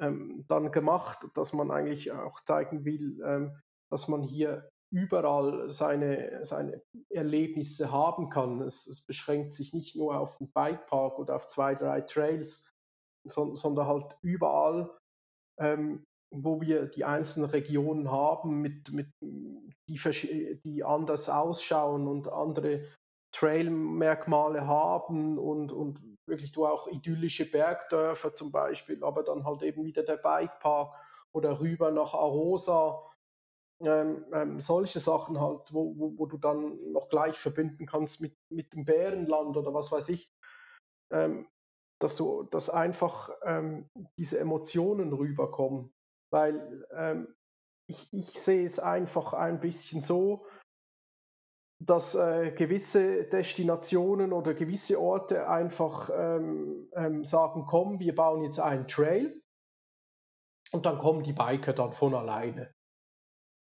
ähm, 0.00 0.44
dann 0.48 0.72
gemacht, 0.72 1.24
dass 1.34 1.52
man 1.52 1.70
eigentlich 1.70 2.10
auch 2.10 2.40
zeigen 2.40 2.84
will, 2.84 3.22
ähm, 3.24 3.60
dass 3.92 4.08
man 4.08 4.24
hier 4.24 4.68
überall 4.90 5.70
seine, 5.70 6.44
seine 6.44 6.82
Erlebnisse 7.10 7.92
haben 7.92 8.28
kann. 8.28 8.60
Es, 8.62 8.88
es, 8.88 9.06
beschränkt 9.06 9.52
sich 9.52 9.72
nicht 9.72 9.94
nur 9.94 10.18
auf 10.18 10.36
den 10.38 10.50
Bikepark 10.50 11.20
oder 11.20 11.36
auf 11.36 11.46
zwei, 11.46 11.76
drei 11.76 12.00
Trails, 12.00 12.72
sondern, 13.24 13.54
sondern 13.54 13.86
halt 13.86 14.16
überall 14.22 14.98
ähm, 15.60 16.04
wo 16.30 16.60
wir 16.60 16.86
die 16.86 17.04
einzelnen 17.04 17.50
Regionen 17.50 18.10
haben, 18.10 18.60
mit, 18.60 18.92
mit, 18.92 19.08
die, 19.88 20.60
die 20.64 20.84
anders 20.84 21.28
ausschauen 21.28 22.06
und 22.06 22.30
andere 22.30 22.84
Trail-Merkmale 23.32 24.66
haben 24.66 25.38
und, 25.38 25.72
und 25.72 26.00
wirklich 26.26 26.52
du 26.52 26.66
auch 26.66 26.88
idyllische 26.88 27.50
Bergdörfer 27.50 28.34
zum 28.34 28.52
Beispiel, 28.52 29.02
aber 29.04 29.22
dann 29.22 29.44
halt 29.44 29.62
eben 29.62 29.84
wieder 29.84 30.02
der 30.02 30.16
Bikepark 30.16 30.94
oder 31.32 31.60
rüber 31.60 31.90
nach 31.90 32.14
Arosa. 32.14 33.04
Ähm, 33.80 34.26
ähm, 34.32 34.58
solche 34.58 34.98
Sachen 34.98 35.40
halt, 35.40 35.72
wo, 35.72 35.96
wo, 35.96 36.18
wo, 36.18 36.26
du 36.26 36.36
dann 36.36 36.92
noch 36.92 37.08
gleich 37.08 37.38
verbinden 37.38 37.86
kannst 37.86 38.20
mit, 38.20 38.36
mit 38.50 38.72
dem 38.72 38.84
Bärenland 38.84 39.56
oder 39.56 39.72
was 39.72 39.92
weiß 39.92 40.08
ich. 40.08 40.32
Ähm, 41.12 41.46
dass 42.00 42.16
du, 42.16 42.44
dass 42.44 42.70
einfach 42.70 43.30
ähm, 43.44 43.88
diese 44.16 44.38
Emotionen 44.40 45.12
rüberkommen 45.12 45.92
weil 46.30 46.86
ähm, 46.92 47.34
ich, 47.88 48.12
ich 48.12 48.40
sehe 48.40 48.64
es 48.64 48.78
einfach 48.78 49.32
ein 49.32 49.60
bisschen 49.60 50.00
so, 50.00 50.46
dass 51.80 52.14
äh, 52.14 52.50
gewisse 52.52 53.24
Destinationen 53.24 54.32
oder 54.32 54.54
gewisse 54.54 55.00
Orte 55.00 55.48
einfach 55.48 56.10
ähm, 56.12 56.90
ähm, 56.94 57.24
sagen, 57.24 57.66
komm, 57.66 58.00
wir 58.00 58.14
bauen 58.14 58.42
jetzt 58.42 58.58
einen 58.58 58.88
Trail 58.88 59.40
und 60.72 60.86
dann 60.86 60.98
kommen 60.98 61.22
die 61.22 61.32
Biker 61.32 61.72
dann 61.72 61.92
von 61.92 62.14
alleine. 62.14 62.74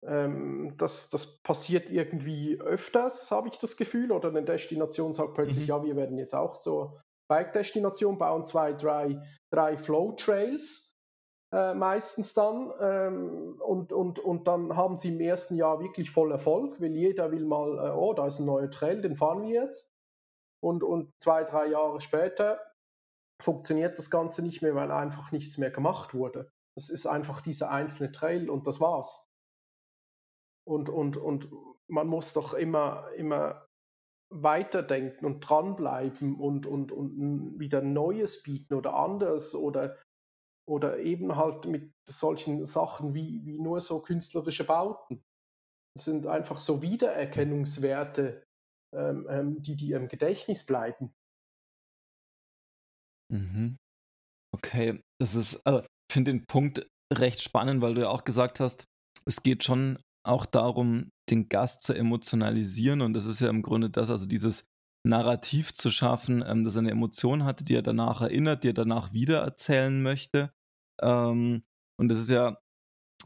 Ähm, 0.06 0.76
das, 0.78 1.10
das 1.10 1.38
passiert 1.42 1.90
irgendwie 1.90 2.60
öfters, 2.60 3.30
habe 3.32 3.48
ich 3.48 3.58
das 3.58 3.76
Gefühl, 3.76 4.12
oder 4.12 4.28
eine 4.28 4.44
Destination 4.44 5.12
sagt 5.12 5.34
plötzlich, 5.34 5.64
mhm. 5.64 5.68
ja, 5.68 5.82
wir 5.82 5.96
werden 5.96 6.18
jetzt 6.18 6.34
auch 6.34 6.60
zur 6.60 7.02
Bike-Destination, 7.28 8.16
bauen 8.16 8.44
zwei, 8.44 8.72
drei, 8.72 9.20
drei 9.52 9.76
Flow-Trails 9.76 10.97
äh, 11.52 11.74
meistens 11.74 12.34
dann. 12.34 12.72
Ähm, 12.80 13.60
und, 13.60 13.92
und, 13.92 14.18
und 14.18 14.46
dann 14.46 14.76
haben 14.76 14.96
sie 14.96 15.08
im 15.08 15.20
ersten 15.20 15.56
Jahr 15.56 15.80
wirklich 15.80 16.10
voll 16.10 16.30
Erfolg, 16.32 16.80
weil 16.80 16.94
jeder 16.94 17.30
will 17.30 17.44
mal, 17.44 17.78
äh, 17.78 17.90
oh, 17.90 18.14
da 18.14 18.26
ist 18.26 18.38
ein 18.38 18.46
neuer 18.46 18.70
Trail, 18.70 19.00
den 19.00 19.16
fahren 19.16 19.42
wir 19.42 19.62
jetzt. 19.62 19.94
Und, 20.60 20.82
und 20.82 21.12
zwei, 21.20 21.44
drei 21.44 21.66
Jahre 21.66 22.00
später 22.00 22.60
funktioniert 23.40 23.98
das 23.98 24.10
Ganze 24.10 24.42
nicht 24.42 24.62
mehr, 24.62 24.74
weil 24.74 24.90
einfach 24.90 25.30
nichts 25.32 25.58
mehr 25.58 25.70
gemacht 25.70 26.14
wurde. 26.14 26.50
Es 26.76 26.90
ist 26.90 27.06
einfach 27.06 27.40
dieser 27.40 27.70
einzelne 27.70 28.12
Trail 28.12 28.50
und 28.50 28.66
das 28.66 28.80
war's. 28.80 29.28
Und, 30.66 30.88
und, 30.88 31.16
und 31.16 31.48
man 31.88 32.08
muss 32.08 32.32
doch 32.32 32.54
immer, 32.54 33.10
immer 33.16 33.66
weiterdenken 34.30 35.24
und 35.24 35.40
dranbleiben 35.40 36.38
und, 36.38 36.66
und, 36.66 36.92
und 36.92 37.58
wieder 37.58 37.80
Neues 37.80 38.42
bieten 38.42 38.74
oder 38.74 38.94
anders 38.94 39.54
oder 39.54 39.96
oder 40.68 40.98
eben 40.98 41.34
halt 41.34 41.64
mit 41.64 41.92
solchen 42.06 42.64
Sachen 42.64 43.14
wie, 43.14 43.44
wie 43.44 43.58
nur 43.58 43.80
so 43.80 44.02
künstlerische 44.02 44.64
Bauten. 44.64 45.24
Das 45.96 46.04
sind 46.04 46.26
einfach 46.26 46.58
so 46.58 46.82
Wiedererkennungswerte, 46.82 48.46
ähm, 48.94 49.26
ähm, 49.30 49.62
die 49.62 49.76
dir 49.76 49.96
im 49.96 50.08
Gedächtnis 50.08 50.64
bleiben. 50.64 51.14
Mhm. 53.32 53.76
Okay, 54.54 55.02
das 55.20 55.34
ist, 55.34 55.66
also, 55.66 55.80
ich 55.80 56.12
finde 56.12 56.32
den 56.32 56.46
Punkt 56.46 56.86
recht 57.12 57.42
spannend, 57.42 57.80
weil 57.80 57.94
du 57.94 58.02
ja 58.02 58.08
auch 58.08 58.24
gesagt 58.24 58.60
hast, 58.60 58.84
es 59.26 59.42
geht 59.42 59.64
schon 59.64 59.98
auch 60.26 60.44
darum, 60.44 61.10
den 61.30 61.48
Gast 61.48 61.82
zu 61.82 61.94
emotionalisieren 61.94 63.00
und 63.00 63.14
das 63.14 63.24
ist 63.24 63.40
ja 63.40 63.48
im 63.48 63.62
Grunde 63.62 63.88
das, 63.88 64.10
also 64.10 64.26
dieses 64.26 64.66
Narrativ 65.06 65.72
zu 65.72 65.90
schaffen, 65.90 66.44
ähm, 66.46 66.64
dass 66.64 66.76
er 66.76 66.80
eine 66.80 66.90
Emotion 66.90 67.44
hatte, 67.44 67.64
die 67.64 67.74
er 67.74 67.82
danach 67.82 68.20
erinnert, 68.20 68.64
die 68.64 68.70
er 68.70 68.74
danach 68.74 69.12
wiedererzählen 69.14 70.02
möchte 70.02 70.52
ähm, 71.02 71.64
und 71.98 72.08
das 72.08 72.18
ist 72.18 72.30
ja, 72.30 72.58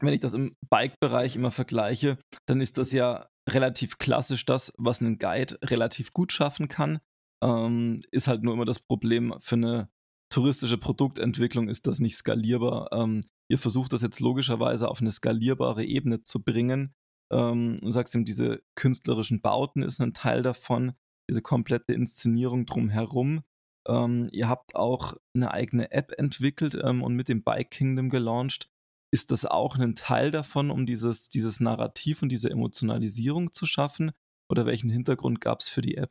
wenn 0.01 0.13
ich 0.13 0.19
das 0.19 0.33
im 0.33 0.55
Bike-Bereich 0.69 1.35
immer 1.35 1.51
vergleiche, 1.51 2.17
dann 2.47 2.61
ist 2.61 2.77
das 2.77 2.91
ja 2.91 3.27
relativ 3.49 3.97
klassisch 3.97 4.45
das, 4.45 4.73
was 4.77 5.01
ein 5.01 5.17
Guide 5.17 5.57
relativ 5.63 6.11
gut 6.11 6.31
schaffen 6.31 6.67
kann. 6.67 6.99
Ähm, 7.43 8.01
ist 8.11 8.27
halt 8.27 8.43
nur 8.43 8.53
immer 8.53 8.65
das 8.65 8.79
Problem 8.79 9.35
für 9.39 9.55
eine 9.55 9.89
touristische 10.33 10.79
Produktentwicklung 10.79 11.67
ist 11.67 11.85
das 11.85 11.99
nicht 11.99 12.15
skalierbar. 12.15 12.89
Ähm, 12.91 13.23
ihr 13.49 13.59
versucht 13.59 13.93
das 13.93 14.01
jetzt 14.01 14.19
logischerweise 14.19 14.89
auf 14.89 14.99
eine 14.99 15.11
skalierbare 15.11 15.85
Ebene 15.85 16.23
zu 16.23 16.43
bringen. 16.43 16.95
Ähm, 17.31 17.77
und 17.81 17.91
sagst 17.91 18.15
ihm, 18.15 18.25
diese 18.25 18.61
künstlerischen 18.75 19.41
Bauten 19.41 19.83
ist 19.83 20.01
ein 20.01 20.13
Teil 20.13 20.41
davon, 20.41 20.93
diese 21.29 21.41
komplette 21.41 21.93
Inszenierung 21.93 22.65
drumherum. 22.65 23.43
Ähm, 23.87 24.29
ihr 24.31 24.47
habt 24.47 24.75
auch 24.75 25.15
eine 25.35 25.51
eigene 25.51 25.91
App 25.91 26.13
entwickelt 26.17 26.77
ähm, 26.81 27.03
und 27.03 27.15
mit 27.15 27.29
dem 27.29 27.43
Bike 27.43 27.71
Kingdom 27.71 28.09
gelauncht. 28.09 28.69
Ist 29.11 29.31
das 29.31 29.45
auch 29.45 29.77
ein 29.77 29.95
Teil 29.95 30.31
davon, 30.31 30.71
um 30.71 30.85
dieses, 30.85 31.29
dieses 31.29 31.59
Narrativ 31.59 32.21
und 32.21 32.29
diese 32.29 32.49
Emotionalisierung 32.49 33.53
zu 33.53 33.65
schaffen? 33.65 34.11
Oder 34.49 34.65
welchen 34.65 34.89
Hintergrund 34.89 35.41
gab 35.41 35.59
es 35.59 35.69
für 35.69 35.81
die 35.81 35.97
App? 35.97 36.09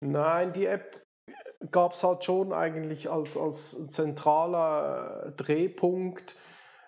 Nein, 0.00 0.52
die 0.52 0.66
App 0.66 1.06
gab 1.70 1.94
es 1.94 2.02
halt 2.02 2.24
schon 2.24 2.52
eigentlich 2.52 3.10
als, 3.10 3.36
als 3.36 3.88
zentraler 3.90 5.26
äh, 5.26 5.32
Drehpunkt 5.32 6.36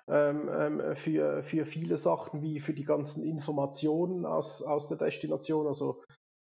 ähm, 0.08 0.50
ähm, 0.52 0.96
für, 0.96 1.42
für 1.42 1.64
viele 1.64 1.96
Sachen, 1.96 2.42
wie 2.42 2.60
für 2.60 2.74
die 2.74 2.84
ganzen 2.84 3.24
Informationen 3.24 4.26
aus, 4.26 4.62
aus 4.62 4.88
der 4.88 4.96
Destination. 4.96 5.66
Also 5.66 6.02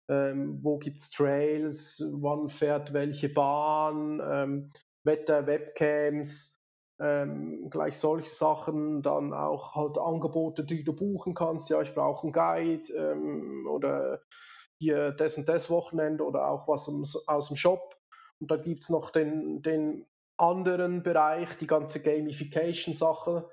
ähm, 0.08 0.58
wo 0.62 0.78
gibt 0.78 1.00
es 1.00 1.10
Trails, 1.10 2.02
wann 2.20 2.48
fährt 2.48 2.92
welche 2.92 3.28
Bahn, 3.28 4.20
ähm, 4.24 4.70
Wetter, 5.04 5.46
Webcams, 5.46 6.58
ähm, 7.00 7.68
gleich 7.70 7.96
solche 7.96 8.28
Sachen, 8.28 9.02
dann 9.02 9.32
auch 9.32 9.74
halt 9.74 9.98
Angebote, 9.98 10.64
die 10.64 10.82
du 10.82 10.92
buchen 10.92 11.34
kannst. 11.34 11.70
Ja, 11.70 11.80
ich 11.80 11.94
brauche 11.94 12.24
einen 12.24 12.32
Guide 12.32 12.92
ähm, 12.92 13.66
oder 13.70 14.20
hier 14.78 15.12
das 15.12 15.36
und 15.36 15.48
das 15.48 15.70
Wochenende 15.70 16.24
oder 16.24 16.48
auch 16.48 16.66
was 16.68 16.88
aus 17.26 17.48
dem 17.48 17.56
Shop. 17.56 17.96
Und 18.40 18.50
dann 18.50 18.62
gibt 18.62 18.82
es 18.82 18.90
noch 18.90 19.10
den, 19.10 19.62
den 19.62 20.06
anderen 20.36 21.02
Bereich, 21.02 21.56
die 21.58 21.66
ganze 21.66 22.02
Gamification-Sache, 22.02 23.50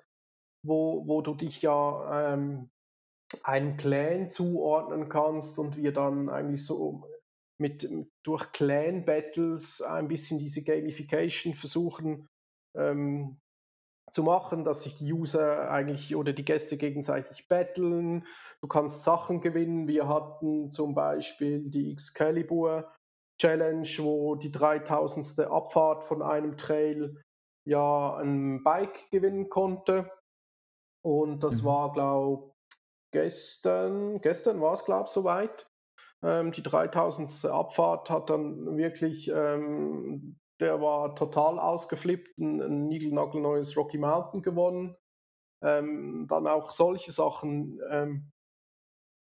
wo, 0.64 1.08
wo 1.08 1.22
du 1.22 1.36
dich 1.36 1.62
ja 1.62 2.34
ähm, 2.34 2.70
einen 3.44 3.78
Clan 3.78 4.30
zuordnen 4.30 5.10
kannst 5.10 5.60
und 5.60 5.76
wir 5.76 5.92
dann 5.92 6.30
eigentlich 6.30 6.66
so 6.66 7.04
mit 7.58 7.90
durch 8.24 8.52
Clan 8.52 9.06
Battles 9.06 9.82
ein 9.82 10.08
bisschen 10.08 10.40
diese 10.40 10.64
Gamification 10.64 11.54
versuchen 11.54 12.28
ähm, 12.76 13.38
zu 14.12 14.24
machen, 14.24 14.64
dass 14.64 14.84
sich 14.84 14.96
die 14.96 15.12
User 15.12 15.70
eigentlich 15.72 16.16
oder 16.16 16.34
die 16.34 16.46
Gäste 16.46 16.78
gegenseitig 16.78 17.48
battlen. 17.48 18.26
Du 18.62 18.68
kannst 18.68 19.04
Sachen 19.04 19.42
gewinnen. 19.42 19.88
Wir 19.88 20.08
hatten 20.08 20.70
zum 20.70 20.96
Beispiel 20.96 21.70
die 21.70 21.92
Excalibur 21.92 22.94
Challenge, 23.42 23.88
wo 24.00 24.36
die 24.36 24.52
3000. 24.52 25.48
Abfahrt 25.52 26.04
von 26.04 26.22
einem 26.22 26.58
Trail 26.58 27.22
ja 27.68 28.16
ein 28.18 28.64
Bike 28.64 29.10
gewinnen 29.12 29.50
konnte. 29.50 30.10
Und 31.04 31.44
das 31.44 31.62
mhm. 31.62 31.66
war, 31.68 31.94
glaube 31.94 32.55
gestern, 33.16 34.20
gestern 34.20 34.60
war 34.60 34.74
es, 34.74 34.84
glaube 34.84 35.06
ich, 35.06 35.12
soweit. 35.12 35.66
Ähm, 36.22 36.52
die 36.52 36.62
3000. 36.62 37.46
Abfahrt 37.46 38.10
hat 38.10 38.30
dann 38.30 38.76
wirklich, 38.76 39.32
ähm, 39.34 40.38
der 40.60 40.82
war 40.82 41.16
total 41.16 41.58
ausgeflippt, 41.58 42.38
ein, 42.38 42.62
ein 42.62 42.88
niegelnagelneues 42.88 43.78
Rocky 43.78 43.98
Mountain 43.98 44.42
gewonnen. 44.42 44.98
Ähm, 45.64 46.28
dann 46.30 46.46
auch 46.46 46.72
solche 46.72 47.14
Sachen, 47.14 47.80
ähm, 47.90 48.32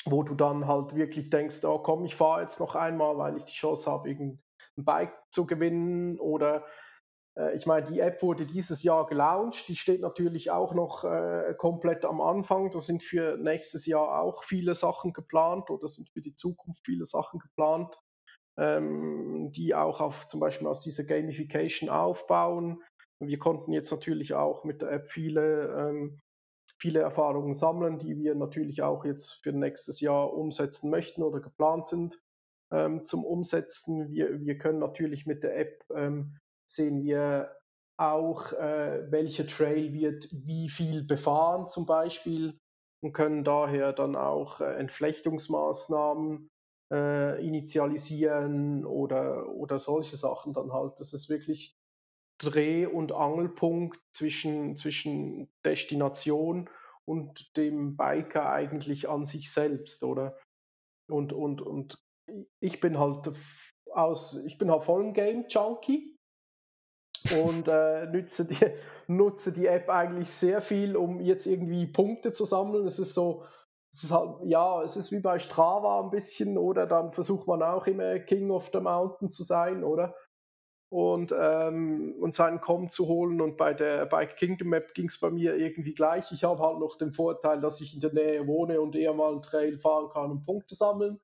wo 0.03 0.23
du 0.23 0.35
dann 0.35 0.67
halt 0.67 0.93
wirklich 0.93 1.29
denkst, 1.29 1.63
oh 1.63 1.79
komm, 1.79 2.03
ich 2.03 2.15
fahre 2.15 2.41
jetzt 2.41 2.59
noch 2.59 2.75
einmal, 2.75 3.17
weil 3.17 3.37
ich 3.37 3.45
die 3.45 3.53
Chance 3.53 3.89
habe, 3.89 4.09
irgendein 4.09 4.43
Bike 4.75 5.13
zu 5.31 5.47
gewinnen 5.47 6.19
oder 6.19 6.65
ich 7.55 7.67
meine, 7.67 7.85
die 7.85 7.99
App 7.99 8.23
wurde 8.23 8.45
dieses 8.45 8.81
Jahr 8.81 9.05
gelauncht, 9.05 9.67
die 9.67 9.75
steht 9.75 10.01
natürlich 10.01 10.49
auch 10.49 10.73
noch 10.73 11.03
äh, 11.03 11.53
komplett 11.57 12.03
am 12.03 12.19
Anfang. 12.19 12.71
Da 12.71 12.79
sind 12.79 13.03
für 13.03 13.37
nächstes 13.37 13.85
Jahr 13.85 14.21
auch 14.21 14.43
viele 14.43 14.73
Sachen 14.73 15.13
geplant 15.13 15.69
oder 15.69 15.87
sind 15.87 16.09
für 16.09 16.21
die 16.21 16.33
Zukunft 16.33 16.83
viele 16.83 17.05
Sachen 17.05 17.39
geplant, 17.39 17.95
ähm, 18.57 19.51
die 19.51 19.75
auch 19.75 20.01
auf 20.01 20.25
zum 20.25 20.39
Beispiel 20.39 20.67
aus 20.67 20.81
dieser 20.81 21.03
Gamification 21.03 21.89
aufbauen. 21.89 22.81
Wir 23.19 23.37
konnten 23.37 23.71
jetzt 23.71 23.91
natürlich 23.91 24.33
auch 24.33 24.63
mit 24.63 24.81
der 24.81 24.91
App 24.91 25.07
viele, 25.07 25.67
ähm, 25.77 26.19
viele 26.79 27.01
Erfahrungen 27.01 27.53
sammeln, 27.53 27.99
die 27.99 28.17
wir 28.17 28.33
natürlich 28.33 28.81
auch 28.81 29.05
jetzt 29.05 29.43
für 29.43 29.51
nächstes 29.51 29.99
Jahr 29.99 30.33
umsetzen 30.33 30.89
möchten 30.89 31.21
oder 31.21 31.39
geplant 31.39 31.85
sind 31.85 32.19
ähm, 32.71 33.05
zum 33.05 33.23
Umsetzen. 33.23 34.09
Wir, 34.09 34.43
wir 34.43 34.57
können 34.57 34.79
natürlich 34.79 35.27
mit 35.27 35.43
der 35.43 35.57
App 35.57 35.83
ähm, 35.93 36.39
sehen 36.69 37.03
wir 37.03 37.57
auch, 37.97 38.53
äh, 38.53 39.11
welcher 39.11 39.47
Trail 39.47 39.93
wird 39.93 40.27
wie 40.31 40.69
viel 40.69 41.03
befahren 41.03 41.67
zum 41.67 41.85
Beispiel 41.85 42.59
und 43.01 43.13
können 43.13 43.43
daher 43.43 43.93
dann 43.93 44.15
auch 44.15 44.61
äh, 44.61 44.75
Entflechtungsmaßnahmen 44.75 46.49
äh, 46.91 47.45
initialisieren 47.45 48.85
oder, 48.85 49.49
oder 49.49 49.79
solche 49.79 50.15
Sachen 50.15 50.53
dann 50.53 50.71
halt. 50.71 50.99
Das 50.99 51.13
ist 51.13 51.29
wirklich 51.29 51.75
Dreh- 52.39 52.85
und 52.85 53.11
Angelpunkt 53.11 53.99
zwischen, 54.13 54.77
zwischen 54.77 55.49
Destination 55.65 56.69
und 57.05 57.57
dem 57.57 57.97
Biker 57.97 58.51
eigentlich 58.51 59.09
an 59.09 59.25
sich 59.25 59.51
selbst, 59.51 60.03
oder? 60.03 60.37
Und, 61.09 61.33
und, 61.33 61.61
und 61.61 61.97
ich 62.59 62.79
bin 62.79 62.99
halt 62.99 63.33
aus, 63.91 64.43
ich 64.45 64.57
bin 64.57 64.69
halt 64.69 64.83
voll 64.83 65.03
ein 65.05 65.13
Game 65.13 65.45
Junkie 65.47 66.16
und 67.31 67.67
äh, 67.67 68.05
nutze, 68.07 68.45
die, 68.45 68.57
nutze 69.07 69.53
die 69.53 69.67
App 69.67 69.89
eigentlich 69.89 70.29
sehr 70.29 70.61
viel, 70.61 70.95
um 70.95 71.19
jetzt 71.19 71.45
irgendwie 71.45 71.85
Punkte 71.87 72.31
zu 72.33 72.45
sammeln. 72.45 72.85
Es 72.85 72.99
ist 72.99 73.13
so, 73.13 73.43
es 73.91 74.03
ist 74.03 74.11
halt, 74.11 74.37
ja, 74.43 74.83
es 74.83 74.97
ist 74.97 75.11
wie 75.11 75.19
bei 75.19 75.39
Strava 75.39 76.01
ein 76.01 76.09
bisschen, 76.09 76.57
oder? 76.57 76.85
Dann 76.85 77.11
versucht 77.11 77.47
man 77.47 77.63
auch 77.63 77.87
immer 77.87 78.19
King 78.19 78.51
of 78.51 78.69
the 78.73 78.79
Mountain 78.79 79.29
zu 79.29 79.43
sein, 79.43 79.83
oder? 79.83 80.15
Und, 80.89 81.35
ähm, 81.37 82.15
und 82.21 82.35
seinen 82.35 82.61
Com 82.61 82.91
zu 82.91 83.07
holen. 83.07 83.41
Und 83.41 83.57
bei 83.57 83.73
der 83.73 84.05
Bike 84.05 84.37
Kingdom 84.37 84.69
Map 84.69 84.93
ging 84.93 85.07
es 85.07 85.19
bei 85.19 85.29
mir 85.29 85.57
irgendwie 85.57 85.93
gleich. 85.93 86.31
Ich 86.31 86.43
habe 86.43 86.61
halt 86.61 86.79
noch 86.79 86.97
den 86.97 87.11
Vorteil, 87.11 87.59
dass 87.59 87.81
ich 87.81 87.93
in 87.93 87.99
der 87.99 88.13
Nähe 88.13 88.47
wohne 88.47 88.79
und 88.79 88.95
eher 88.95 89.13
mal 89.13 89.33
einen 89.33 89.41
Trail 89.41 89.77
fahren 89.79 90.09
kann 90.09 90.31
und 90.31 90.45
Punkte 90.45 90.75
sammeln. 90.75 91.19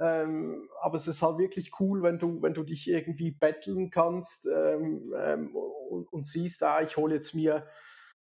Ähm, 0.00 0.70
aber 0.80 0.94
es 0.94 1.06
ist 1.06 1.20
halt 1.20 1.36
wirklich 1.36 1.78
cool, 1.78 2.02
wenn 2.02 2.18
du, 2.18 2.40
wenn 2.40 2.54
du 2.54 2.62
dich 2.62 2.88
irgendwie 2.88 3.32
betteln 3.32 3.90
kannst 3.90 4.46
ähm, 4.46 5.14
ähm, 5.14 5.54
und, 5.54 6.10
und, 6.10 6.26
siehst, 6.26 6.62
ah, 6.62 6.80
ich 6.80 6.96
hole 6.96 7.16
jetzt 7.16 7.34
mir, 7.34 7.66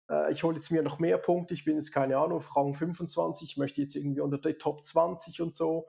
äh, 0.09 0.31
ich 0.31 0.45
hole 0.45 0.55
jetzt 0.55 0.71
mir 0.71 0.85
noch 0.85 1.01
mehr 1.01 1.19
Punkte. 1.19 1.53
Ich 1.53 1.65
bin 1.65 1.75
jetzt 1.75 1.91
keine 1.91 2.17
Ahnung, 2.19 2.39
auf 2.39 2.57
Rang 2.57 2.75
25, 2.75 3.51
ich 3.51 3.57
möchte 3.57 3.81
jetzt 3.83 3.97
irgendwie 3.97 4.21
unter 4.21 4.39
die 4.39 4.55
Top 4.55 4.85
20 4.85 5.43
und 5.43 5.57
so. 5.57 5.89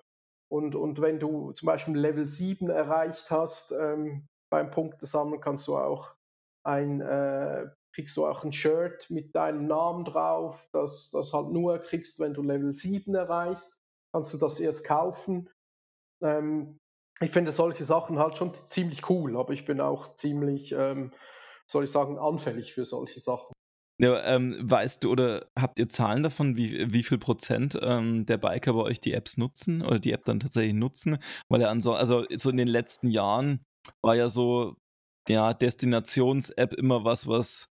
Und, 0.49 0.73
und 0.73 1.01
wenn 1.01 1.19
du 1.19 1.51
zum 1.51 1.67
Beispiel 1.67 1.95
Level 1.95 2.25
7 2.25 2.67
erreicht 2.69 3.29
hast 3.29 3.71
ähm, 3.71 4.27
beim 4.49 4.71
Punktesammeln, 4.71 5.39
kannst 5.39 5.67
du 5.67 5.77
auch 5.77 6.15
ein, 6.63 7.01
äh, 7.01 7.67
kriegst 7.93 8.17
du 8.17 8.25
auch 8.25 8.43
ein 8.43 8.53
Shirt 8.53 9.11
mit 9.11 9.35
deinem 9.35 9.67
Namen 9.67 10.03
drauf, 10.03 10.67
das, 10.71 11.11
das 11.11 11.31
halt 11.31 11.49
nur 11.49 11.77
kriegst, 11.77 12.19
wenn 12.19 12.33
du 12.33 12.41
Level 12.41 12.73
7 12.73 13.13
erreichst. 13.13 13.83
Kannst 14.11 14.33
du 14.33 14.37
das 14.39 14.59
erst 14.59 14.85
kaufen 14.85 15.49
ähm, 16.25 16.79
ich 17.21 17.31
finde 17.31 17.51
solche 17.51 17.85
Sachen 17.85 18.19
halt 18.19 18.37
schon 18.37 18.53
ziemlich 18.53 19.09
cool, 19.09 19.37
aber 19.37 19.53
ich 19.53 19.65
bin 19.65 19.79
auch 19.79 20.15
ziemlich, 20.15 20.73
ähm, 20.73 21.11
soll 21.67 21.85
ich 21.85 21.91
sagen, 21.91 22.17
anfällig 22.17 22.73
für 22.73 22.85
solche 22.85 23.19
Sachen. 23.19 23.53
Ja, 23.97 24.21
ähm, 24.25 24.57
weißt 24.61 25.03
du 25.03 25.11
oder 25.11 25.47
habt 25.57 25.79
ihr 25.79 25.87
Zahlen 25.87 26.23
davon, 26.23 26.57
wie, 26.57 26.91
wie 26.91 27.03
viel 27.03 27.17
Prozent 27.17 27.79
ähm, 27.81 28.25
der 28.25 28.37
Biker 28.37 28.73
bei 28.73 28.81
euch 28.81 28.99
die 28.99 29.13
Apps 29.13 29.37
nutzen 29.37 29.81
oder 29.81 29.99
die 29.99 30.11
App 30.11 30.25
dann 30.25 30.41
tatsächlich 30.41 30.73
nutzen? 30.73 31.17
Weil 31.47 31.61
ja 31.61 31.79
so, 31.79 31.93
also 31.93 32.25
so 32.35 32.49
in 32.49 32.57
den 32.57 32.67
letzten 32.67 33.07
Jahren 33.07 33.63
war 34.03 34.15
ja 34.15 34.27
so, 34.27 34.75
ja, 35.29 35.53
Destinations-App 35.53 36.73
immer 36.73 37.05
was, 37.05 37.27
was 37.27 37.69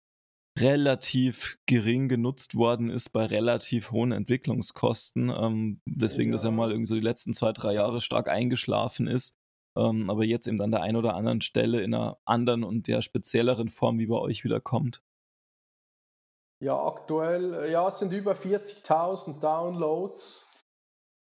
relativ 0.58 1.58
gering 1.66 2.08
genutzt 2.08 2.54
worden 2.54 2.90
ist 2.90 3.10
bei 3.10 3.24
relativ 3.24 3.90
hohen 3.90 4.12
Entwicklungskosten, 4.12 5.30
ähm, 5.30 5.80
weswegen 5.86 6.28
ja. 6.28 6.32
das 6.34 6.44
ja 6.44 6.50
mal 6.50 6.70
irgendwie 6.70 6.86
so 6.86 6.94
die 6.94 7.00
letzten 7.00 7.32
zwei, 7.32 7.52
drei 7.52 7.74
Jahre 7.74 8.00
stark 8.00 8.28
eingeschlafen 8.28 9.06
ist. 9.06 9.34
Ähm, 9.76 10.10
aber 10.10 10.24
jetzt 10.24 10.46
eben 10.46 10.60
an 10.60 10.70
der 10.70 10.82
einen 10.82 10.96
oder 10.96 11.14
anderen 11.14 11.40
Stelle 11.40 11.80
in 11.80 11.94
einer 11.94 12.18
anderen 12.26 12.62
und 12.64 12.86
der 12.88 13.00
spezielleren 13.00 13.70
Form 13.70 13.98
wie 13.98 14.06
bei 14.06 14.18
euch 14.18 14.44
wieder 14.44 14.60
kommt. 14.60 15.02
Ja, 16.60 16.78
aktuell, 16.86 17.54
äh, 17.54 17.72
ja, 17.72 17.88
es 17.88 17.98
sind 17.98 18.12
über 18.12 18.34
40.000 18.34 19.40
Downloads. 19.40 20.50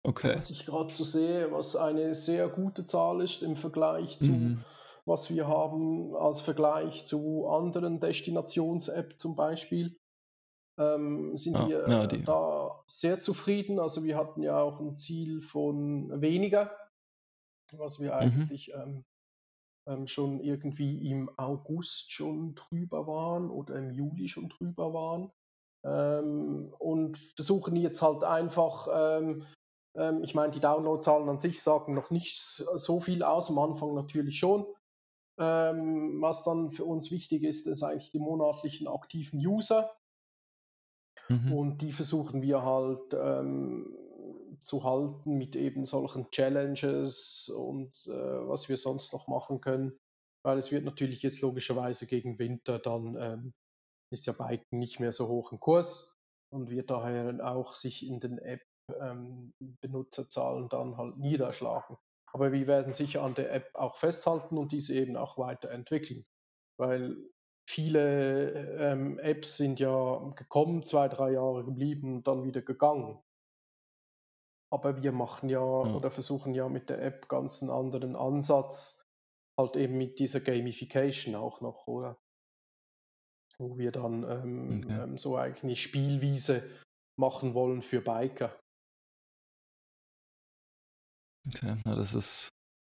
Okay. 0.06 0.36
Was 0.36 0.50
ich 0.50 0.66
gerade 0.66 0.92
so 0.92 1.02
sehe, 1.02 1.50
was 1.50 1.76
eine 1.76 2.14
sehr 2.14 2.48
gute 2.48 2.84
Zahl 2.84 3.22
ist 3.22 3.42
im 3.42 3.56
Vergleich 3.56 4.18
zu 4.18 4.32
mhm 4.32 4.64
was 5.06 5.34
wir 5.34 5.46
haben 5.46 6.14
als 6.16 6.40
Vergleich 6.40 7.06
zu 7.06 7.46
anderen 7.48 8.00
Destinations-App 8.00 9.18
zum 9.18 9.36
Beispiel. 9.36 9.96
Ähm, 10.78 11.36
sind 11.36 11.56
ah, 11.56 11.68
wir 11.68 11.88
ja, 11.88 12.06
da 12.06 12.82
sehr 12.86 13.20
zufrieden. 13.20 13.78
Also 13.78 14.04
wir 14.04 14.16
hatten 14.16 14.42
ja 14.42 14.60
auch 14.60 14.80
ein 14.80 14.96
Ziel 14.96 15.40
von 15.40 16.20
weniger, 16.20 16.76
was 17.72 18.00
wir 18.00 18.12
mhm. 18.12 18.18
eigentlich 18.18 18.72
ähm, 18.72 19.04
ähm, 19.86 20.06
schon 20.06 20.40
irgendwie 20.40 21.10
im 21.10 21.30
August 21.36 22.10
schon 22.10 22.54
drüber 22.54 23.06
waren 23.06 23.50
oder 23.50 23.76
im 23.76 23.90
Juli 23.90 24.28
schon 24.28 24.48
drüber 24.48 24.92
waren. 24.92 25.30
Ähm, 25.84 26.74
und 26.78 27.18
versuchen 27.18 27.76
jetzt 27.76 28.02
halt 28.02 28.24
einfach 28.24 28.88
ähm, 28.92 29.44
ähm, 29.96 30.22
ich 30.22 30.34
meine, 30.34 30.52
die 30.52 30.60
Downloadzahlen 30.60 31.28
an 31.28 31.38
sich 31.38 31.62
sagen 31.62 31.94
noch 31.94 32.10
nicht 32.10 32.36
so 32.36 33.00
viel 33.00 33.22
aus, 33.22 33.50
am 33.50 33.58
Anfang 33.58 33.94
natürlich 33.94 34.38
schon, 34.38 34.66
ähm, 35.38 36.20
was 36.20 36.44
dann 36.44 36.70
für 36.70 36.84
uns 36.84 37.10
wichtig 37.10 37.42
ist, 37.42 37.66
ist 37.66 37.82
eigentlich 37.82 38.12
die 38.12 38.18
monatlichen 38.18 38.86
aktiven 38.88 39.44
User. 39.44 39.90
Mhm. 41.28 41.52
Und 41.52 41.82
die 41.82 41.92
versuchen 41.92 42.42
wir 42.42 42.62
halt 42.62 43.14
ähm, 43.14 43.96
zu 44.62 44.84
halten 44.84 45.36
mit 45.36 45.56
eben 45.56 45.84
solchen 45.84 46.30
Challenges 46.30 47.48
und 47.54 47.92
äh, 48.06 48.48
was 48.48 48.68
wir 48.68 48.76
sonst 48.76 49.12
noch 49.12 49.28
machen 49.28 49.60
können. 49.60 49.98
Weil 50.44 50.58
es 50.58 50.72
wird 50.72 50.84
natürlich 50.84 51.22
jetzt 51.22 51.40
logischerweise 51.40 52.06
gegen 52.06 52.38
Winter 52.38 52.78
dann 52.78 53.16
ähm, 53.18 53.54
ist 54.10 54.26
ja 54.26 54.32
Biken 54.32 54.78
nicht 54.78 55.00
mehr 55.00 55.12
so 55.12 55.28
hoch 55.28 55.52
im 55.52 55.60
Kurs 55.60 56.16
und 56.52 56.70
wird 56.70 56.90
daher 56.90 57.38
auch 57.44 57.74
sich 57.74 58.06
in 58.06 58.20
den 58.20 58.38
App 58.38 58.62
ähm, 59.00 59.52
Benutzerzahlen 59.80 60.68
dann 60.68 60.96
halt 60.96 61.16
niederschlagen. 61.16 61.96
Aber 62.34 62.52
wir 62.52 62.66
werden 62.66 62.92
sicher 62.92 63.22
an 63.22 63.36
der 63.36 63.52
App 63.52 63.70
auch 63.74 63.96
festhalten 63.96 64.58
und 64.58 64.72
diese 64.72 64.94
eben 64.94 65.16
auch 65.16 65.38
weiterentwickeln. 65.38 66.26
Weil 66.76 67.16
viele 67.68 68.76
ähm, 68.78 69.20
Apps 69.20 69.56
sind 69.56 69.78
ja 69.78 70.32
gekommen, 70.34 70.82
zwei, 70.82 71.08
drei 71.08 71.30
Jahre 71.30 71.64
geblieben 71.64 72.16
und 72.16 72.26
dann 72.26 72.44
wieder 72.44 72.60
gegangen. 72.60 73.22
Aber 74.72 75.00
wir 75.00 75.12
machen 75.12 75.48
ja, 75.48 75.60
ja, 75.60 75.94
oder 75.94 76.10
versuchen 76.10 76.54
ja 76.54 76.68
mit 76.68 76.90
der 76.90 77.00
App 77.00 77.28
ganz 77.28 77.62
einen 77.62 77.70
anderen 77.70 78.16
Ansatz, 78.16 79.06
halt 79.56 79.76
eben 79.76 79.96
mit 79.96 80.18
dieser 80.18 80.40
Gamification 80.40 81.36
auch 81.36 81.60
noch, 81.60 81.86
oder? 81.86 82.18
Wo 83.58 83.78
wir 83.78 83.92
dann 83.92 84.24
ähm, 84.24 84.82
okay. 84.84 85.02
ähm, 85.04 85.18
so 85.18 85.36
eigentlich 85.36 85.80
Spielwiese 85.80 86.68
machen 87.16 87.54
wollen 87.54 87.82
für 87.82 88.00
Biker. 88.00 88.58
Okay, 91.48 91.76
na, 91.84 91.94
das 91.94 92.14
ist 92.14 92.48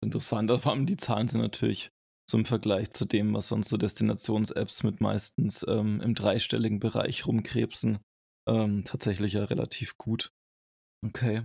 interessant. 0.04 0.52
Vor 0.60 0.72
allem 0.72 0.86
die 0.86 0.98
Zahlen 0.98 1.28
sind 1.28 1.41
natürlich 1.41 1.89
zum 2.30 2.46
Vergleich 2.46 2.91
zu 2.91 3.06
dem, 3.06 3.34
was 3.34 3.48
sonst 3.48 3.70
so 3.70 3.78
Destinations-Apps 3.78 4.84
mit 4.84 5.00
meistens 5.02 5.66
ähm, 5.68 6.02
im 6.02 6.16
dreistelligen 6.16 6.80
Bereich 6.80 7.28
rumkrebsen, 7.28 8.00
ähm, 8.48 8.84
tatsächlich 8.84 9.34
ja 9.34 9.46
relativ 9.46 9.98
gut. 9.98 10.30
Okay. 11.06 11.43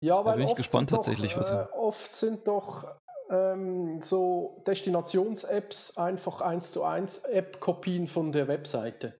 Ja, 0.00 0.24
weil 0.24 0.32
da 0.32 0.36
bin 0.38 0.48
ich 0.48 0.54
gespannt 0.54 0.92
doch, 0.92 0.98
tatsächlich, 0.98 1.36
was. 1.36 1.50
Äh, 1.50 1.66
oft 1.72 2.14
sind 2.14 2.46
doch 2.46 2.96
ähm, 3.28 4.00
so 4.02 4.62
Destinations-Apps 4.66 5.96
einfach 5.96 6.40
eins 6.40 6.72
zu 6.72 6.84
eins 6.84 7.24
App-Kopien 7.24 8.06
von 8.06 8.32
der 8.32 8.48
Webseite. 8.48 9.18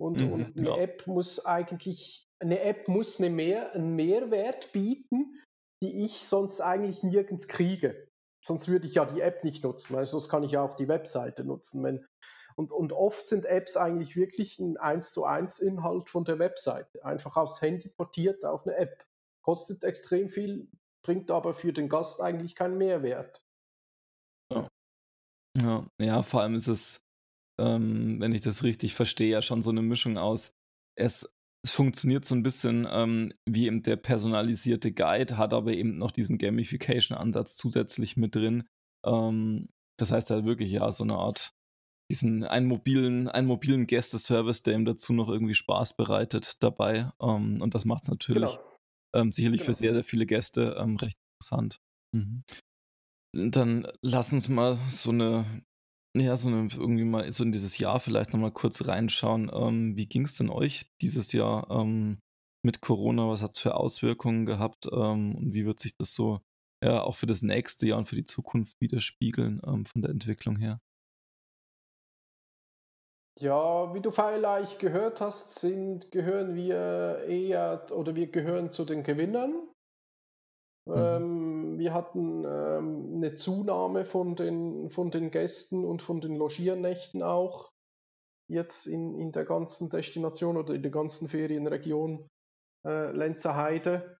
Und, 0.00 0.22
Mhm, 0.22 0.32
und 0.32 0.58
eine 0.58 0.68
ja. 0.68 0.76
App 0.78 1.06
muss 1.06 1.44
eigentlich, 1.44 2.26
eine 2.40 2.60
App 2.60 2.88
muss 2.88 3.20
eine 3.20 3.30
mehr, 3.30 3.74
einen 3.74 3.94
Mehrwert 3.94 4.72
bieten, 4.72 5.38
die 5.82 6.04
ich 6.04 6.26
sonst 6.26 6.60
eigentlich 6.60 7.02
nirgends 7.02 7.48
kriege. 7.48 8.08
Sonst 8.44 8.68
würde 8.68 8.86
ich 8.86 8.94
ja 8.94 9.04
die 9.04 9.20
App 9.20 9.44
nicht 9.44 9.64
nutzen. 9.64 9.96
Also 9.96 10.18
sonst 10.18 10.28
kann 10.28 10.42
ich 10.42 10.52
ja 10.52 10.62
auch 10.62 10.74
die 10.74 10.88
Webseite 10.88 11.44
nutzen. 11.44 11.82
Wenn, 11.82 12.06
und, 12.56 12.72
und 12.72 12.92
oft 12.92 13.26
sind 13.26 13.44
Apps 13.44 13.76
eigentlich 13.76 14.16
wirklich 14.16 14.58
ein 14.58 14.76
1 14.76 15.12
zu 15.12 15.24
1 15.24 15.60
Inhalt 15.60 16.08
von 16.08 16.24
der 16.24 16.38
Webseite. 16.38 17.04
Einfach 17.04 17.36
aufs 17.36 17.60
Handy 17.60 17.88
portiert 17.88 18.44
auf 18.44 18.66
eine 18.66 18.76
App. 18.76 19.06
Kostet 19.42 19.84
extrem 19.84 20.28
viel, 20.28 20.68
bringt 21.02 21.30
aber 21.30 21.54
für 21.54 21.72
den 21.72 21.88
Gast 21.88 22.20
eigentlich 22.20 22.54
keinen 22.54 22.78
Mehrwert. 22.78 23.42
Ja, 25.56 25.86
ja, 26.00 26.22
vor 26.22 26.42
allem 26.42 26.54
ist 26.54 26.68
es, 26.68 27.04
ähm, 27.60 28.20
wenn 28.20 28.32
ich 28.32 28.42
das 28.42 28.62
richtig 28.62 28.94
verstehe, 28.94 29.32
ja 29.32 29.42
schon 29.42 29.62
so 29.62 29.70
eine 29.70 29.82
Mischung 29.82 30.16
aus. 30.16 30.54
Es, 30.96 31.36
es 31.64 31.70
funktioniert 31.72 32.24
so 32.24 32.34
ein 32.34 32.42
bisschen 32.42 32.86
ähm, 32.90 33.32
wie 33.48 33.66
eben 33.66 33.82
der 33.82 33.96
personalisierte 33.96 34.92
Guide, 34.92 35.36
hat 35.36 35.52
aber 35.52 35.72
eben 35.72 35.98
noch 35.98 36.10
diesen 36.10 36.38
Gamification-Ansatz 36.38 37.56
zusätzlich 37.56 38.16
mit 38.16 38.34
drin. 38.34 38.64
Ähm, 39.04 39.68
das 39.98 40.10
heißt 40.12 40.30
halt 40.30 40.44
wirklich, 40.46 40.70
ja, 40.72 40.90
so 40.90 41.04
eine 41.04 41.16
Art, 41.16 41.52
diesen 42.10 42.44
einen 42.44 42.66
mobilen, 42.66 43.28
einen 43.28 43.46
mobilen 43.46 43.86
Gästeservice, 43.86 44.62
der 44.62 44.74
ihm 44.74 44.84
dazu 44.84 45.12
noch 45.12 45.28
irgendwie 45.28 45.54
Spaß 45.54 45.96
bereitet 45.96 46.62
dabei. 46.62 47.12
Ähm, 47.20 47.60
und 47.60 47.74
das 47.74 47.84
macht 47.84 48.04
es 48.04 48.08
natürlich 48.08 48.50
Genau. 48.52 48.76
ähm, 49.14 49.30
sicherlich 49.32 49.60
für 49.60 49.66
Genau. 49.66 49.78
sehr, 49.78 49.92
sehr 49.94 50.04
viele 50.04 50.26
Gäste 50.26 50.76
ähm, 50.78 50.96
recht 50.96 51.16
interessant. 51.38 51.76
Mhm. 52.16 52.42
Dann 53.32 53.86
lass 54.02 54.32
uns 54.32 54.48
mal 54.48 54.76
so 54.88 55.10
eine, 55.10 55.44
ja, 56.16 56.36
so 56.36 56.48
eine, 56.48 56.68
irgendwie 56.72 57.04
mal 57.04 57.30
so 57.30 57.44
in 57.44 57.52
dieses 57.52 57.78
Jahr 57.78 58.00
vielleicht 58.00 58.32
nochmal 58.32 58.52
kurz 58.52 58.86
reinschauen. 58.86 59.50
Ähm, 59.52 59.96
wie 59.96 60.06
ging 60.06 60.24
es 60.24 60.36
denn 60.36 60.50
euch 60.50 60.90
dieses 61.00 61.32
Jahr 61.32 61.70
ähm, 61.70 62.18
mit 62.64 62.80
Corona? 62.80 63.28
Was 63.28 63.42
hat 63.42 63.52
es 63.54 63.60
für 63.60 63.74
Auswirkungen 63.74 64.46
gehabt? 64.46 64.86
Ähm, 64.92 65.34
und 65.36 65.54
wie 65.54 65.64
wird 65.66 65.80
sich 65.80 65.96
das 65.96 66.14
so 66.14 66.40
ja, 66.82 67.02
auch 67.02 67.16
für 67.16 67.26
das 67.26 67.42
nächste 67.42 67.86
Jahr 67.86 67.98
und 67.98 68.06
für 68.06 68.16
die 68.16 68.24
Zukunft 68.24 68.80
widerspiegeln 68.80 69.60
ähm, 69.66 69.84
von 69.84 70.02
der 70.02 70.10
Entwicklung 70.10 70.56
her? 70.56 70.80
Ja, 73.38 73.94
wie 73.94 74.00
du 74.00 74.10
vielleicht 74.10 74.80
gehört 74.80 75.20
hast, 75.20 75.60
sind, 75.60 76.10
gehören 76.10 76.54
wir 76.54 77.24
eher 77.26 77.86
oder 77.92 78.14
wir 78.14 78.26
gehören 78.26 78.70
zu 78.70 78.84
den 78.84 79.02
Gewinnern. 79.02 79.68
Mhm. 80.90 80.96
Ähm, 80.96 81.78
wir 81.78 81.94
hatten 81.94 82.44
ähm, 82.44 83.12
eine 83.16 83.34
Zunahme 83.34 84.04
von 84.04 84.36
den, 84.36 84.90
von 84.90 85.10
den 85.10 85.30
Gästen 85.30 85.84
und 85.84 86.02
von 86.02 86.20
den 86.20 86.36
Logiernächten 86.36 87.22
auch 87.22 87.70
jetzt 88.50 88.86
in, 88.86 89.14
in 89.14 89.32
der 89.32 89.44
ganzen 89.44 89.90
Destination 89.90 90.56
oder 90.56 90.74
in 90.74 90.82
der 90.82 90.90
ganzen 90.90 91.28
Ferienregion 91.28 92.28
äh, 92.86 93.12
Lenzerheide. 93.12 94.16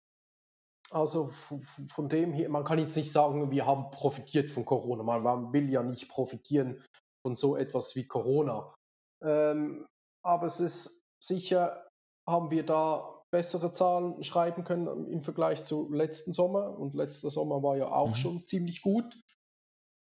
Also 0.93 1.29
f- 1.29 1.53
f- 1.53 1.93
von 1.93 2.09
dem 2.09 2.33
her, 2.33 2.49
man 2.49 2.65
kann 2.65 2.79
jetzt 2.79 2.97
nicht 2.97 3.13
sagen, 3.13 3.51
wir 3.51 3.67
haben 3.67 3.91
profitiert 3.91 4.51
von 4.51 4.65
Corona. 4.65 5.03
Man, 5.03 5.23
man 5.23 5.53
will 5.53 5.69
ja 5.71 5.83
nicht 5.83 6.09
profitieren 6.09 6.83
von 7.27 7.37
so 7.37 7.57
etwas 7.57 7.95
wie 7.97 8.07
Corona. 8.07 8.75
Ähm, 9.23 9.87
aber 10.25 10.47
es 10.47 10.61
ist 10.61 11.03
sicher, 11.23 11.89
haben 12.29 12.51
wir 12.51 12.65
da 12.65 13.20
bessere 13.31 13.73
Zahlen 13.73 14.23
schreiben 14.25 14.65
können 14.65 15.07
im 15.11 15.23
Vergleich 15.23 15.65
zu 15.65 15.93
letzten 15.93 16.33
Sommer. 16.33 16.79
Und 16.79 16.95
letzter 16.95 17.31
Sommer 17.31 17.63
war 17.63 17.77
ja 17.77 17.91
auch 17.93 18.11
Mhm. 18.11 18.15
schon 18.15 18.47
ziemlich 18.47 18.83
gut. 18.83 19.17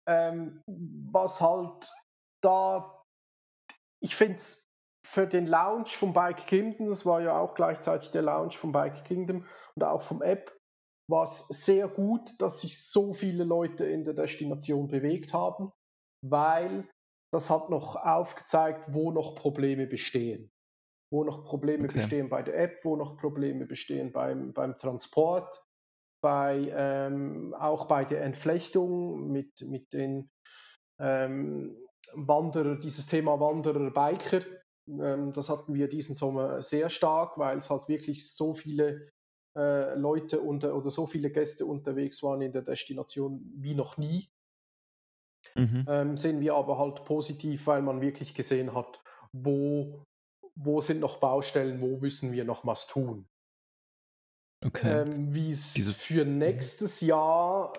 Ähm, 0.08 0.62
was 0.66 1.40
halt 1.40 1.92
da, 2.42 3.02
ich 4.00 4.16
finde 4.16 4.34
es 4.34 4.64
für 5.06 5.26
den 5.26 5.46
Launch 5.46 5.96
vom 5.96 6.12
Bike 6.12 6.46
Kingdom, 6.46 6.88
das 6.88 7.06
war 7.06 7.20
ja 7.20 7.38
auch 7.38 7.54
gleichzeitig 7.54 8.10
der 8.10 8.22
Launch 8.22 8.56
vom 8.56 8.72
Bike 8.72 9.04
Kingdom 9.04 9.46
und 9.76 9.84
auch 9.84 10.02
vom 10.02 10.22
App, 10.22 10.56
war 11.08 11.24
es 11.24 11.46
sehr 11.48 11.88
gut, 11.88 12.40
dass 12.40 12.60
sich 12.60 12.82
so 12.82 13.12
viele 13.12 13.44
Leute 13.44 13.84
in 13.84 14.04
der 14.04 14.14
Destination 14.14 14.88
bewegt 14.88 15.34
haben, 15.34 15.72
weil 16.24 16.88
das 17.32 17.50
hat 17.50 17.70
noch 17.70 17.96
aufgezeigt, 17.96 18.92
wo 18.92 19.10
noch 19.12 19.34
Probleme 19.34 19.86
bestehen. 19.86 20.50
Wo 21.12 21.24
noch 21.24 21.44
Probleme 21.44 21.84
Okay. 21.84 21.98
bestehen 21.98 22.30
bei 22.30 22.42
der 22.42 22.58
App, 22.58 22.84
wo 22.84 22.96
noch 22.96 23.18
Probleme 23.18 23.66
bestehen 23.66 24.12
beim, 24.12 24.54
beim 24.54 24.78
Transport, 24.78 25.62
bei, 26.22 26.72
ähm, 26.74 27.54
auch 27.58 27.84
bei 27.86 28.04
der 28.04 28.22
Entflechtung 28.22 29.30
mit, 29.30 29.60
mit 29.60 29.92
den 29.92 30.30
ähm, 30.98 31.76
Wanderer, 32.14 32.76
dieses 32.76 33.06
Thema 33.06 33.38
Wanderer, 33.40 33.90
Biker. 33.90 34.40
Ähm, 34.88 35.32
das 35.34 35.50
hatten 35.50 35.74
wir 35.74 35.88
diesen 35.88 36.14
Sommer 36.14 36.62
sehr 36.62 36.88
stark, 36.88 37.36
weil 37.36 37.58
es 37.58 37.68
halt 37.68 37.88
wirklich 37.88 38.32
so 38.34 38.54
viele 38.54 39.10
äh, 39.54 39.94
Leute 39.94 40.40
unter, 40.40 40.74
oder 40.74 40.90
so 40.90 41.06
viele 41.06 41.30
Gäste 41.30 41.66
unterwegs 41.66 42.22
waren 42.22 42.40
in 42.40 42.52
der 42.52 42.62
Destination 42.62 43.52
wie 43.56 43.74
noch 43.74 43.98
nie. 43.98 44.30
Mhm. 45.56 45.84
Ähm, 45.86 46.16
sehen 46.16 46.40
wir 46.40 46.54
aber 46.54 46.78
halt 46.78 47.04
positiv, 47.04 47.66
weil 47.66 47.82
man 47.82 48.00
wirklich 48.00 48.34
gesehen 48.34 48.74
hat, 48.74 49.02
wo, 49.32 50.04
wo 50.54 50.80
sind 50.80 51.00
noch 51.00 51.18
Baustellen, 51.18 51.80
wo 51.80 51.98
müssen 51.98 52.32
wir 52.32 52.44
noch 52.44 52.66
was 52.66 52.86
tun. 52.86 53.26
Okay. 54.64 55.02
Ähm, 55.02 55.34
Wie 55.34 55.50
es 55.50 55.98
für 55.98 56.24
nächstes 56.24 57.00
Jahr, 57.00 57.72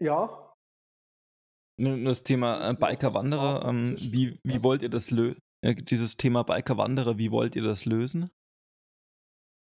ja, 0.00 0.52
Nur 1.78 1.98
das 2.04 2.24
Thema 2.24 2.70
äh, 2.70 2.74
Biker-Wanderer, 2.74 3.66
ähm, 3.68 3.96
wie, 3.98 4.40
wie 4.42 4.62
wollt 4.62 4.82
ihr 4.82 4.88
das 4.88 5.10
lösen? 5.10 5.38
Ja, 5.64 5.74
dieses 5.74 6.16
Thema 6.16 6.42
Biker-Wanderer, 6.42 7.18
wie 7.18 7.30
wollt 7.30 7.54
ihr 7.56 7.62
das 7.62 7.84
lösen? 7.84 8.30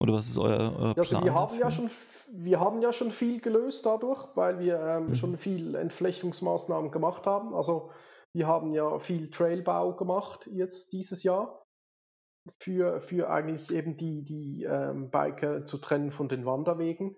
Oder 0.02 0.14
was 0.14 0.28
ist 0.28 0.38
euer, 0.38 0.76
euer 0.78 0.98
also 0.98 1.10
Plan 1.10 1.24
wir 1.26 1.34
haben 1.36 1.60
ja 1.60 1.70
schon, 1.70 1.90
wir 2.32 2.60
haben 2.60 2.82
ja 2.82 2.92
schon 2.92 3.12
viel 3.12 3.40
gelöst 3.40 3.86
dadurch, 3.86 4.28
weil 4.36 4.60
wir 4.60 4.80
ähm, 4.80 5.10
Mhm. 5.10 5.16
schon 5.16 5.38
viel 5.38 5.76
Entflechtungsmaßnahmen 5.76 6.92
gemacht 6.92 7.26
haben. 7.26 7.54
Also 7.54 7.92
wir 8.34 8.48
haben 8.48 8.74
ja 8.74 8.98
viel 9.00 9.30
Trailbau 9.30 9.96
gemacht 9.96 10.50
jetzt 10.52 10.94
dieses 10.94 11.24
Jahr 11.24 11.61
für, 12.60 13.02
für 13.02 13.30
eigentlich 13.30 13.72
eben 13.72 13.98
die, 13.98 14.24
die 14.24 14.64
ähm, 14.64 15.10
Biker 15.10 15.66
zu 15.66 15.78
trennen 15.78 16.12
von 16.12 16.30
den 16.30 16.46
Wanderwegen. 16.46 17.16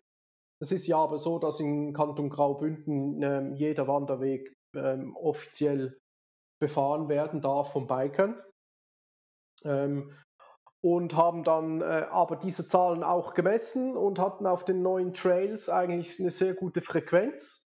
Es 0.60 0.72
ist 0.72 0.88
ja 0.88 0.98
aber 0.98 1.18
so, 1.18 1.40
dass 1.40 1.60
im 1.60 1.94
Kanton 1.94 2.30
Graubünden 2.30 3.22
ähm, 3.22 3.56
jeder 3.56 3.88
Wanderweg 3.88 4.56
ähm, 4.76 5.16
offiziell 5.16 6.00
befahren 6.60 7.10
werden 7.10 7.42
darf 7.42 7.74
von 7.74 7.88
Bikern. 7.88 8.42
Ähm, 9.64 10.12
und 10.82 11.16
haben 11.16 11.46
dann 11.46 11.82
äh, 11.82 12.08
aber 12.12 12.36
diese 12.36 12.68
Zahlen 12.68 13.04
auch 13.04 13.34
gemessen 13.34 13.96
und 13.96 14.20
hatten 14.20 14.46
auf 14.46 14.66
den 14.66 14.82
neuen 14.82 15.14
Trails 15.14 15.70
eigentlich 15.70 16.20
eine 16.20 16.30
sehr 16.30 16.54
gute 16.54 16.82
Frequenz. 16.82 17.64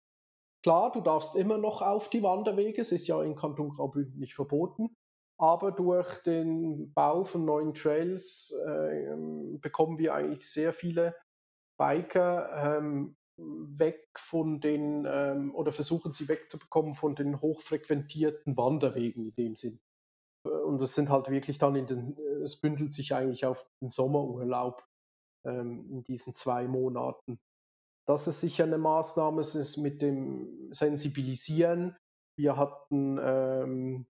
Klar, 0.63 0.91
du 0.91 1.01
darfst 1.01 1.35
immer 1.35 1.59
noch 1.59 1.81
auf 1.81 2.09
die 2.09 2.23
Wanderwege, 2.23 2.81
es 2.81 2.91
ist 2.91 3.07
ja 3.07 3.21
in 3.21 3.35
Kanton 3.35 3.69
Graubünden 3.69 4.19
nicht 4.19 4.33
verboten, 4.33 4.95
aber 5.43 5.73
durch 5.73 6.23
den 6.23 6.93
Bau 6.93 7.25
von 7.25 7.43
neuen 7.43 7.73
Trails 7.73 8.55
äh, 8.65 9.13
bekommen 9.59 9.97
wir 9.97 10.13
eigentlich 10.13 10.49
sehr 10.49 10.71
viele 10.71 11.17
Biker 11.77 12.77
ähm, 12.79 13.17
weg 13.35 14.07
von 14.17 14.61
den 14.61 15.05
ähm, 15.05 15.53
oder 15.53 15.73
versuchen 15.73 16.13
sie 16.13 16.29
wegzubekommen 16.29 16.93
von 16.93 17.15
den 17.15 17.41
hochfrequentierten 17.41 18.55
Wanderwegen 18.55 19.25
in 19.25 19.35
dem 19.35 19.55
Sinn. 19.55 19.81
Und 20.45 20.81
es 20.81 20.95
sind 20.95 21.09
halt 21.09 21.29
wirklich 21.29 21.57
dann 21.57 21.75
in 21.75 21.87
den, 21.87 22.17
es 22.41 22.61
bündelt 22.61 22.93
sich 22.93 23.13
eigentlich 23.13 23.45
auf 23.45 23.69
den 23.81 23.89
Sommerurlaub 23.89 24.87
ähm, 25.45 25.89
in 25.89 26.03
diesen 26.03 26.33
zwei 26.35 26.69
Monaten. 26.69 27.37
Das 28.07 28.29
ist 28.29 28.39
sicher 28.39 28.63
eine 28.63 28.77
Maßnahme, 28.77 29.41
es 29.41 29.55
ist 29.55 29.75
mit 29.75 30.01
dem 30.01 30.71
Sensibilisieren. 30.71 31.97
Wir 32.37 32.55
hatten 32.55 33.19
ähm, 33.21 34.05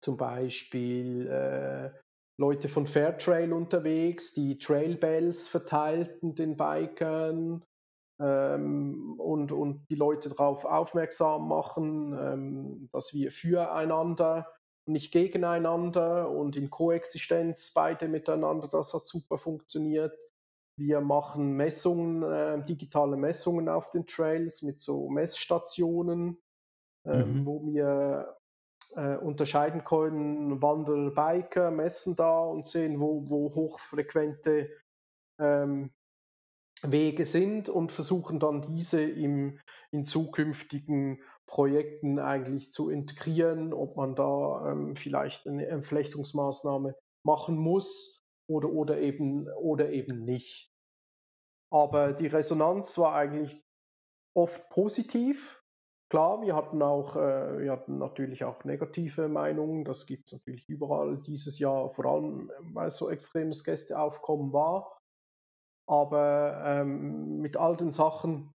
zum 0.00 0.16
Beispiel 0.16 1.26
äh, 1.28 1.90
Leute 2.38 2.68
von 2.68 2.86
Fairtrail 2.86 3.52
unterwegs, 3.52 4.32
die 4.32 4.58
Trailbells 4.58 5.46
verteilten 5.48 6.34
den 6.34 6.56
Bikern 6.56 7.64
ähm, 8.20 9.14
und, 9.18 9.52
und 9.52 9.86
die 9.90 9.96
Leute 9.96 10.30
darauf 10.30 10.64
aufmerksam 10.64 11.48
machen, 11.48 12.16
ähm, 12.18 12.88
dass 12.92 13.14
wir 13.14 13.32
füreinander 13.32 14.52
und 14.86 14.94
nicht 14.94 15.12
gegeneinander 15.12 16.30
und 16.30 16.56
in 16.56 16.70
Koexistenz 16.70 17.72
beide 17.74 18.08
miteinander, 18.08 18.68
das 18.68 18.94
hat 18.94 19.06
super 19.06 19.38
funktioniert. 19.38 20.18
Wir 20.78 21.00
machen 21.02 21.52
Messungen, 21.52 22.22
äh, 22.22 22.64
digitale 22.64 23.16
Messungen 23.16 23.68
auf 23.68 23.90
den 23.90 24.06
Trails 24.06 24.62
mit 24.62 24.80
so 24.80 25.10
Messstationen, 25.10 26.38
ähm, 27.06 27.40
Mhm. 27.40 27.44
wo 27.44 27.64
wir 27.66 28.39
äh, 28.96 29.16
unterscheiden 29.16 29.84
können, 29.84 30.62
Wanderer, 30.62 31.10
Biker, 31.10 31.70
messen 31.70 32.16
da 32.16 32.40
und 32.40 32.66
sehen, 32.66 33.00
wo, 33.00 33.28
wo 33.28 33.54
hochfrequente 33.54 34.70
ähm, 35.38 35.90
Wege 36.82 37.24
sind 37.24 37.68
und 37.68 37.92
versuchen 37.92 38.38
dann 38.38 38.62
diese 38.62 39.02
im, 39.02 39.60
in 39.90 40.06
zukünftigen 40.06 41.22
Projekten 41.46 42.18
eigentlich 42.18 42.72
zu 42.72 42.90
integrieren, 42.90 43.72
ob 43.72 43.96
man 43.96 44.14
da 44.14 44.70
ähm, 44.70 44.96
vielleicht 44.96 45.46
eine 45.46 45.66
Entflechtungsmaßnahme 45.66 46.94
machen 47.24 47.56
muss 47.56 48.24
oder, 48.48 48.70
oder, 48.70 48.98
eben, 49.00 49.48
oder 49.54 49.90
eben 49.90 50.24
nicht. 50.24 50.70
Aber 51.70 52.12
die 52.12 52.26
Resonanz 52.26 52.96
war 52.98 53.14
eigentlich 53.14 53.62
oft 54.34 54.68
positiv. 54.70 55.59
Klar, 56.10 56.42
wir 56.42 56.56
hatten 56.56 56.82
auch, 56.82 57.14
äh, 57.14 57.60
wir 57.60 57.70
hatten 57.70 57.98
natürlich 57.98 58.42
auch 58.42 58.64
negative 58.64 59.28
Meinungen. 59.28 59.84
Das 59.84 60.06
gibt 60.06 60.26
es 60.26 60.32
natürlich 60.32 60.68
überall 60.68 61.22
dieses 61.22 61.60
Jahr, 61.60 61.88
vor 61.90 62.04
allem 62.04 62.50
weil 62.74 62.90
so 62.90 63.08
extremes 63.10 63.62
Gästeaufkommen 63.62 64.52
war. 64.52 65.00
Aber 65.86 66.62
ähm, 66.66 67.38
mit 67.38 67.56
all 67.56 67.76
den 67.76 67.92
Sachen, 67.92 68.52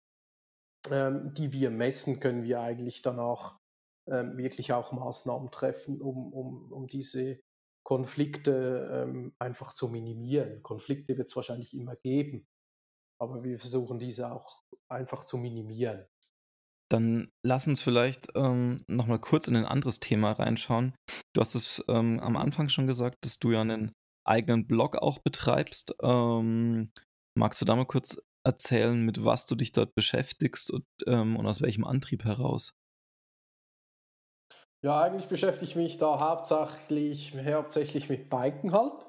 ähm, 0.90 1.32
die 1.34 1.52
wir 1.52 1.70
messen, 1.70 2.18
können 2.18 2.42
wir 2.42 2.60
eigentlich 2.60 3.02
danach 3.02 3.60
ähm, 4.08 4.36
wirklich 4.36 4.72
auch 4.72 4.90
Maßnahmen 4.90 5.52
treffen, 5.52 6.00
um, 6.00 6.32
um, 6.32 6.72
um 6.72 6.88
diese 6.88 7.38
Konflikte 7.84 9.06
ähm, 9.06 9.32
einfach 9.38 9.74
zu 9.74 9.88
minimieren. 9.88 10.60
Konflikte 10.62 11.16
wird 11.18 11.28
es 11.28 11.36
wahrscheinlich 11.36 11.72
immer 11.72 11.94
geben, 11.94 12.48
aber 13.20 13.44
wir 13.44 13.60
versuchen 13.60 14.00
diese 14.00 14.32
auch 14.32 14.64
einfach 14.88 15.22
zu 15.22 15.38
minimieren. 15.38 16.04
Dann 16.90 17.30
lass 17.44 17.66
uns 17.66 17.80
vielleicht 17.80 18.28
ähm, 18.34 18.84
nochmal 18.88 19.18
kurz 19.18 19.48
in 19.48 19.56
ein 19.56 19.64
anderes 19.64 20.00
Thema 20.00 20.32
reinschauen. 20.32 20.94
Du 21.34 21.40
hast 21.40 21.54
es 21.54 21.82
ähm, 21.88 22.20
am 22.20 22.36
Anfang 22.36 22.68
schon 22.68 22.86
gesagt, 22.86 23.24
dass 23.24 23.38
du 23.38 23.52
ja 23.52 23.62
einen 23.62 23.92
eigenen 24.26 24.66
Blog 24.66 24.96
auch 24.96 25.18
betreibst. 25.18 25.94
Ähm, 26.02 26.90
magst 27.36 27.60
du 27.60 27.64
da 27.64 27.76
mal 27.76 27.86
kurz 27.86 28.20
erzählen, 28.46 29.00
mit 29.04 29.24
was 29.24 29.46
du 29.46 29.54
dich 29.54 29.72
dort 29.72 29.94
beschäftigst 29.94 30.70
und, 30.70 30.84
ähm, 31.06 31.36
und 31.36 31.46
aus 31.46 31.60
welchem 31.60 31.84
Antrieb 31.84 32.24
heraus? 32.24 32.74
Ja, 34.84 35.00
eigentlich 35.00 35.28
beschäftige 35.28 35.64
ich 35.64 35.76
mich 35.76 35.96
da 35.96 36.20
hauptsächlich, 36.20 37.34
hauptsächlich 37.34 38.10
mit 38.10 38.28
Biken 38.28 38.72
halt. 38.72 39.06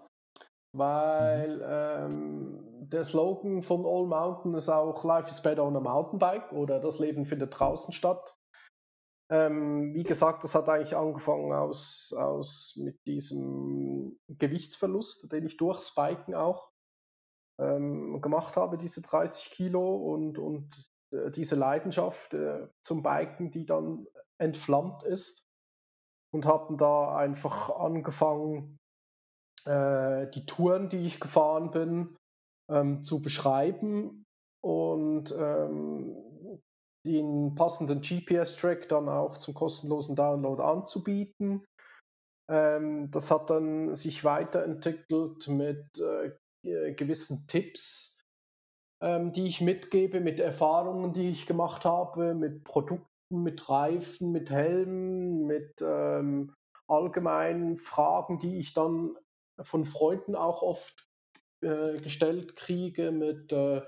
Weil 0.78 1.62
ähm, 1.66 2.88
der 2.90 3.04
Slogan 3.04 3.64
von 3.64 3.86
All 3.86 4.06
Mountain 4.08 4.54
ist 4.56 4.70
auch 4.70 5.04
Life 5.04 5.30
is 5.30 5.42
better 5.42 5.64
on 5.64 5.76
a 5.76 5.80
Mountainbike 5.80 6.52
oder 6.52 6.80
das 6.80 7.00
Leben 7.00 7.26
findet 7.26 7.58
draußen 7.58 7.94
statt. 7.94 8.36
Ähm, 9.32 9.94
wie 9.94 10.04
gesagt, 10.04 10.44
das 10.44 10.54
hat 10.54 10.70
eigentlich 10.70 10.96
angefangen 10.96 11.52
aus, 11.52 12.14
aus 12.16 12.78
mit 12.78 13.04
diesem 13.08 14.20
Gewichtsverlust, 14.28 15.32
den 15.32 15.46
ich 15.46 15.58
durchs 15.58 15.96
Biken 15.96 16.36
auch 16.36 16.70
ähm, 17.60 18.22
gemacht 18.22 18.56
habe, 18.58 18.78
diese 18.78 19.02
30 19.02 19.52
Kilo 19.52 19.96
und, 19.96 20.38
und 20.38 20.70
äh, 21.12 21.32
diese 21.32 21.56
Leidenschaft 21.56 22.34
äh, 22.34 22.68
zum 22.82 23.02
Biken, 23.02 23.50
die 23.50 23.66
dann 23.66 24.06
entflammt 24.38 25.04
ist. 25.04 25.50
Und 26.32 26.46
habe 26.46 26.76
da 26.76 27.16
einfach 27.16 27.70
angefangen, 27.70 28.78
äh, 29.66 30.30
die 30.32 30.46
Touren, 30.46 30.90
die 30.90 31.06
ich 31.06 31.20
gefahren 31.20 31.72
bin, 31.72 32.16
ähm, 32.72 33.04
zu 33.04 33.22
beschreiben 33.22 34.26
und 34.64 35.34
ähm, 35.38 36.16
den 37.06 37.54
passenden 37.56 38.02
GPS-Track 38.02 38.90
dann 38.90 39.08
auch 39.10 39.38
zum 39.38 39.54
kostenlosen 39.54 40.16
Download 40.16 40.62
anzubieten. 40.62 41.64
Ähm, 42.50 43.12
das 43.12 43.32
hat 43.32 43.50
dann 43.50 43.96
sich 43.96 44.24
weiterentwickelt 44.24 45.48
mit 45.48 45.86
äh, 46.00 46.94
gewissen 46.94 47.46
Tipps, 47.48 48.22
ähm, 49.02 49.34
die 49.34 49.46
ich 49.46 49.62
mitgebe, 49.62 50.20
mit 50.20 50.40
Erfahrungen, 50.40 51.14
die 51.14 51.30
ich 51.30 51.46
gemacht 51.46 51.86
habe, 51.86 52.34
mit 52.34 52.64
Produkten, 52.64 53.44
mit 53.44 53.70
Reifen, 53.70 54.32
mit 54.32 54.50
Helmen, 54.50 55.46
mit 55.46 55.82
ähm, 55.82 56.54
allgemeinen 56.88 57.78
Fragen, 57.78 58.40
die 58.40 58.58
ich 58.58 58.74
dann 58.74 59.16
von 59.62 59.86
Freunden 59.86 60.36
auch 60.36 60.62
oft 60.62 61.08
äh, 61.62 61.98
gestellt 62.00 62.56
kriege 62.56 63.12
mit, 63.12 63.52
äh, 63.52 63.82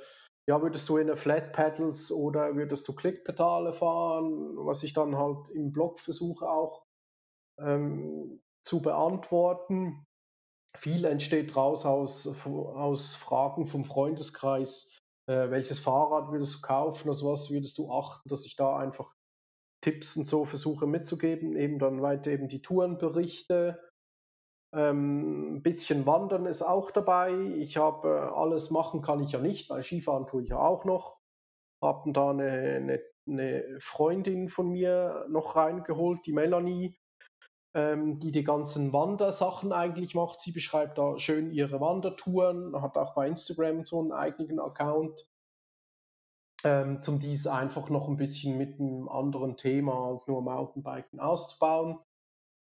ja, 0.50 0.62
würdest 0.62 0.88
du 0.88 0.98
in 0.98 1.08
eine 1.08 1.18
Flat 1.18 1.52
Pedals 1.52 2.12
oder 2.12 2.56
würdest 2.56 2.88
du 2.88 2.96
Klickpedale 2.96 3.74
fahren, 3.74 4.56
was 4.58 4.84
ich 4.84 4.94
dann 4.94 5.18
halt 5.18 5.50
im 5.50 5.74
Blog 5.74 6.00
versuche 6.00 6.50
auch 6.50 6.86
ähm, 7.60 8.42
zu 8.64 8.82
beantworten. 8.82 10.06
Viel 10.76 11.06
entsteht 11.06 11.56
raus 11.56 11.86
aus, 11.86 12.28
aus 12.46 13.16
Fragen 13.16 13.68
vom 13.68 13.84
Freundeskreis. 13.84 14.98
Äh, 15.30 15.50
welches 15.50 15.80
Fahrrad 15.80 16.32
würdest 16.32 16.56
du 16.56 16.62
kaufen, 16.62 17.10
aus 17.10 17.26
was 17.26 17.52
würdest 17.52 17.78
du 17.78 17.92
achten, 17.92 18.30
dass 18.30 18.46
ich 18.46 18.56
da 18.56 18.78
einfach 18.78 19.14
Tipps 19.82 20.16
und 20.16 20.28
so 20.28 20.46
versuche 20.46 20.88
mitzugeben, 20.88 21.56
eben 21.56 21.80
dann 21.80 22.02
weiter 22.02 22.32
eben 22.32 22.48
die 22.48 22.62
Tourenberichte, 22.62 23.84
ein 24.78 25.64
bisschen 25.64 26.06
Wandern 26.06 26.46
ist 26.46 26.62
auch 26.62 26.92
dabei. 26.92 27.34
Ich 27.58 27.78
habe 27.78 28.08
äh, 28.10 28.36
alles 28.36 28.70
machen 28.70 29.02
kann 29.02 29.24
ich 29.24 29.32
ja 29.32 29.40
nicht, 29.40 29.70
weil 29.70 29.82
Skifahren 29.82 30.28
tue 30.28 30.44
ich 30.44 30.50
ja 30.50 30.60
auch 30.60 30.86
noch. 30.86 31.20
Habe 31.82 32.12
da 32.12 32.30
eine, 32.32 32.52
eine, 32.52 33.02
eine, 33.28 33.80
Freundin 33.80 34.50
von 34.50 34.70
mir 34.70 35.26
noch 35.30 35.56
reingeholt, 35.56 36.26
die 36.26 36.34
Melanie, 36.34 36.96
ähm, 37.76 38.20
die 38.20 38.32
die 38.32 38.44
ganzen 38.44 38.94
Wandersachen 38.94 39.72
eigentlich 39.72 40.16
macht. 40.16 40.40
Sie 40.42 40.52
beschreibt 40.52 40.98
da 40.98 41.18
schön 41.18 41.52
ihre 41.52 41.80
Wandertouren, 41.82 42.80
hat 42.82 42.98
auch 42.98 43.16
bei 43.16 43.28
Instagram 43.28 43.84
so 43.84 44.00
einen 44.00 44.12
eigenen 44.12 44.60
Account. 44.60 45.28
Ähm, 46.64 47.02
zum 47.02 47.20
dies 47.20 47.46
einfach 47.48 47.90
noch 47.90 48.08
ein 48.08 48.18
bisschen 48.18 48.58
mit 48.58 48.80
einem 48.80 49.08
anderen 49.08 49.58
Thema 49.58 50.10
als 50.10 50.28
nur 50.28 50.42
Mountainbiken 50.42 51.20
auszubauen 51.20 52.00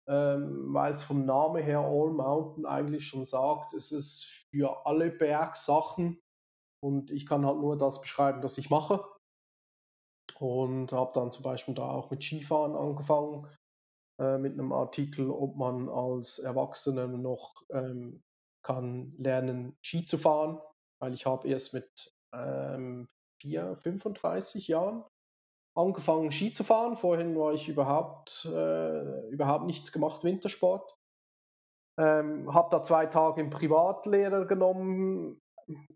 ähm, 0.08 0.74
weil 0.74 0.92
es 0.92 1.04
vom 1.04 1.26
Namen 1.26 1.62
her 1.62 1.80
All 1.80 2.12
Mountain 2.12 2.66
eigentlich 2.66 3.08
schon 3.08 3.26
sagt, 3.26 3.74
es 3.74 3.92
ist 3.92 4.26
für 4.50 4.86
alle 4.86 5.12
Bergsachen 5.12 6.22
und 6.82 7.12
ich 7.12 7.26
kann 7.26 7.46
halt 7.46 7.58
nur 7.58 7.78
das 7.78 8.02
beschreiben, 8.02 8.44
was 8.44 8.58
ich 8.58 8.70
mache. 8.70 9.04
Und 10.40 10.92
habe 10.94 11.12
dann 11.14 11.32
zum 11.32 11.44
Beispiel 11.44 11.74
da 11.74 11.90
auch 11.90 12.12
mit 12.12 12.24
Skifahren 12.24 12.76
angefangen, 12.76 13.48
äh, 14.20 14.38
mit 14.38 14.54
einem 14.54 14.72
Artikel, 14.72 15.30
ob 15.30 15.56
man 15.56 15.90
als 15.90 16.40
Erwachsener 16.40 17.08
noch 17.08 17.64
ähm, 17.72 18.24
kann 18.64 19.16
lernen, 19.18 19.78
Ski 19.82 20.06
zu 20.06 20.18
fahren, 20.18 20.60
weil 21.02 21.14
ich 21.14 21.26
habe 21.26 21.48
erst 21.48 21.74
mit 21.74 22.14
ähm, 22.34 23.08
4, 23.42 23.78
35 23.78 24.68
Jahren 24.68 25.04
angefangen 25.78 26.32
Ski 26.32 26.52
zu 26.52 26.64
fahren. 26.64 26.98
Vorhin 26.98 27.38
war 27.38 27.54
ich 27.54 27.70
überhaupt, 27.70 28.46
äh, 28.46 29.30
überhaupt 29.30 29.66
nichts 29.66 29.92
gemacht, 29.92 30.24
Wintersport. 30.24 30.96
Ähm, 32.00 32.54
habe 32.54 32.70
da 32.72 32.82
zwei 32.82 33.06
Tage 33.06 33.42
im 33.42 33.50
Privatlehrer 33.50 34.46
genommen 34.46 35.42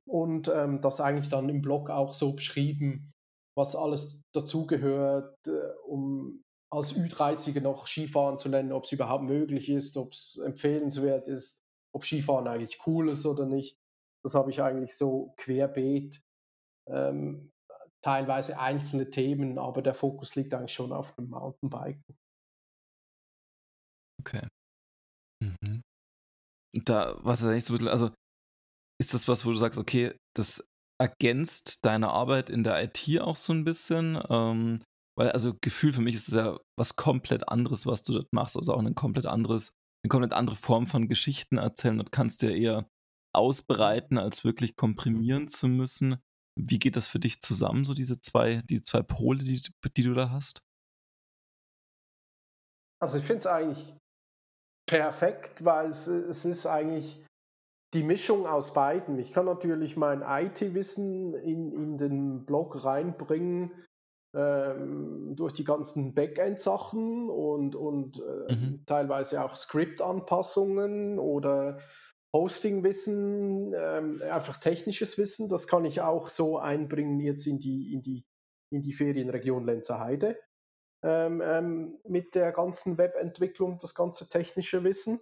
und 0.05 0.47
ähm, 0.49 0.81
das 0.81 1.01
eigentlich 1.01 1.29
dann 1.29 1.49
im 1.49 1.61
Blog 1.61 1.89
auch 1.89 2.13
so 2.13 2.33
beschrieben, 2.33 3.11
was 3.55 3.75
alles 3.75 4.23
dazugehört, 4.33 5.35
äh, 5.47 5.73
um 5.87 6.43
als 6.71 6.95
Ü30er 6.95 7.61
noch 7.61 7.87
Skifahren 7.87 8.39
zu 8.39 8.49
lernen, 8.49 8.71
ob 8.71 8.85
es 8.85 8.91
überhaupt 8.91 9.23
möglich 9.23 9.69
ist, 9.69 9.97
ob 9.97 10.13
es 10.13 10.37
empfehlenswert 10.37 11.27
ist, 11.27 11.63
ob 11.93 12.05
Skifahren 12.05 12.47
eigentlich 12.47 12.79
cool 12.87 13.09
ist 13.09 13.25
oder 13.25 13.45
nicht. 13.45 13.77
Das 14.23 14.35
habe 14.35 14.51
ich 14.51 14.61
eigentlich 14.61 14.95
so 14.95 15.33
querbeet 15.37 16.21
ähm, 16.87 17.51
teilweise 18.03 18.59
einzelne 18.59 19.09
Themen, 19.09 19.57
aber 19.57 19.81
der 19.81 19.93
Fokus 19.93 20.35
liegt 20.35 20.53
eigentlich 20.53 20.73
schon 20.73 20.91
auf 20.91 21.13
dem 21.15 21.29
Mountainbiken. 21.29 22.17
Okay. 24.19 24.47
Mhm. 25.43 25.81
Da, 26.85 27.17
was 27.23 27.41
ist 27.41 27.47
eigentlich 27.47 27.65
so, 27.65 27.89
also 27.89 28.11
ist 28.99 29.13
das 29.13 29.27
was, 29.27 29.45
wo 29.45 29.49
du 29.49 29.55
sagst, 29.55 29.79
okay, 29.79 30.15
das 30.35 30.67
ergänzt 30.99 31.85
deine 31.85 32.09
Arbeit 32.09 32.49
in 32.49 32.63
der 32.63 32.83
IT 32.83 33.19
auch 33.19 33.35
so 33.35 33.53
ein 33.53 33.63
bisschen? 33.63 34.21
Ähm, 34.29 34.83
weil, 35.17 35.31
also 35.31 35.53
Gefühl 35.59 35.91
für 35.91 36.01
mich 36.01 36.15
ist 36.15 36.27
es 36.27 36.35
ja 36.35 36.57
was 36.77 36.95
komplett 36.95 37.49
anderes, 37.49 37.85
was 37.85 38.03
du 38.03 38.13
dort 38.13 38.31
machst, 38.31 38.55
also 38.55 38.73
auch 38.73 38.79
ein 38.79 38.95
komplett 38.95 39.25
anderes, 39.25 39.73
eine 40.03 40.09
komplett 40.09 40.33
andere 40.33 40.55
Form 40.55 40.87
von 40.87 41.07
Geschichten 41.07 41.57
erzählen. 41.57 41.97
Dort 41.97 42.11
kannst 42.11 42.41
du 42.41 42.49
ja 42.49 42.55
eher 42.55 42.89
ausbreiten, 43.33 44.17
als 44.17 44.43
wirklich 44.43 44.75
komprimieren 44.75 45.47
zu 45.47 45.67
müssen. 45.67 46.21
Wie 46.55 46.79
geht 46.79 46.95
das 46.95 47.07
für 47.07 47.19
dich 47.19 47.41
zusammen, 47.41 47.85
so 47.85 47.93
diese 47.93 48.19
zwei, 48.19 48.61
die 48.69 48.81
zwei 48.83 49.01
Pole, 49.01 49.39
die, 49.39 49.61
die 49.95 50.03
du 50.03 50.13
da 50.13 50.29
hast? 50.29 50.65
Also 53.01 53.17
ich 53.17 53.23
finde 53.23 53.39
es 53.39 53.47
eigentlich 53.47 53.95
perfekt, 54.87 55.63
weil 55.65 55.89
es, 55.89 56.07
es 56.07 56.45
ist 56.45 56.65
eigentlich 56.65 57.23
die 57.93 58.03
Mischung 58.03 58.45
aus 58.45 58.73
beiden. 58.73 59.17
Ich 59.19 59.33
kann 59.33 59.45
natürlich 59.45 59.97
mein 59.97 60.21
IT-Wissen 60.21 61.33
in, 61.33 61.71
in 61.71 61.97
den 61.97 62.45
Blog 62.45 62.83
reinbringen 62.83 63.71
ähm, 64.33 65.35
durch 65.35 65.53
die 65.53 65.65
ganzen 65.65 66.13
Backend-Sachen 66.13 67.29
und, 67.29 67.75
und 67.75 68.19
äh, 68.19 68.55
mhm. 68.55 68.83
teilweise 68.85 69.43
auch 69.43 69.55
Script-Anpassungen 69.55 71.19
oder 71.19 71.79
Hosting-Wissen, 72.33 73.73
ähm, 73.75 74.21
einfach 74.21 74.57
technisches 74.57 75.17
Wissen, 75.17 75.49
das 75.49 75.67
kann 75.67 75.85
ich 75.85 76.01
auch 76.01 76.29
so 76.29 76.57
einbringen 76.57 77.19
jetzt 77.19 77.45
in 77.45 77.59
die, 77.59 77.93
in 77.93 78.01
die, 78.01 78.25
in 78.71 78.81
die 78.81 78.93
Ferienregion 78.93 79.65
Lenzerheide. 79.65 80.39
Ähm, 81.03 81.41
ähm, 81.43 81.99
mit 82.07 82.35
der 82.35 82.51
ganzen 82.51 82.97
Webentwicklung, 82.97 83.79
das 83.79 83.95
ganze 83.95 84.29
technische 84.29 84.83
Wissen. 84.83 85.19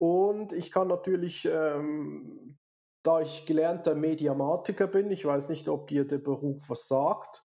Und 0.00 0.52
ich 0.52 0.70
kann 0.70 0.88
natürlich, 0.88 1.44
ähm, 1.44 2.56
da 3.04 3.20
ich 3.20 3.44
gelernter 3.44 3.94
Mediamatiker 3.94 4.86
bin, 4.86 5.10
ich 5.10 5.24
weiß 5.24 5.48
nicht, 5.48 5.68
ob 5.68 5.88
dir 5.88 6.06
der 6.06 6.18
Beruf 6.18 6.70
was 6.70 6.86
sagt. 6.86 7.44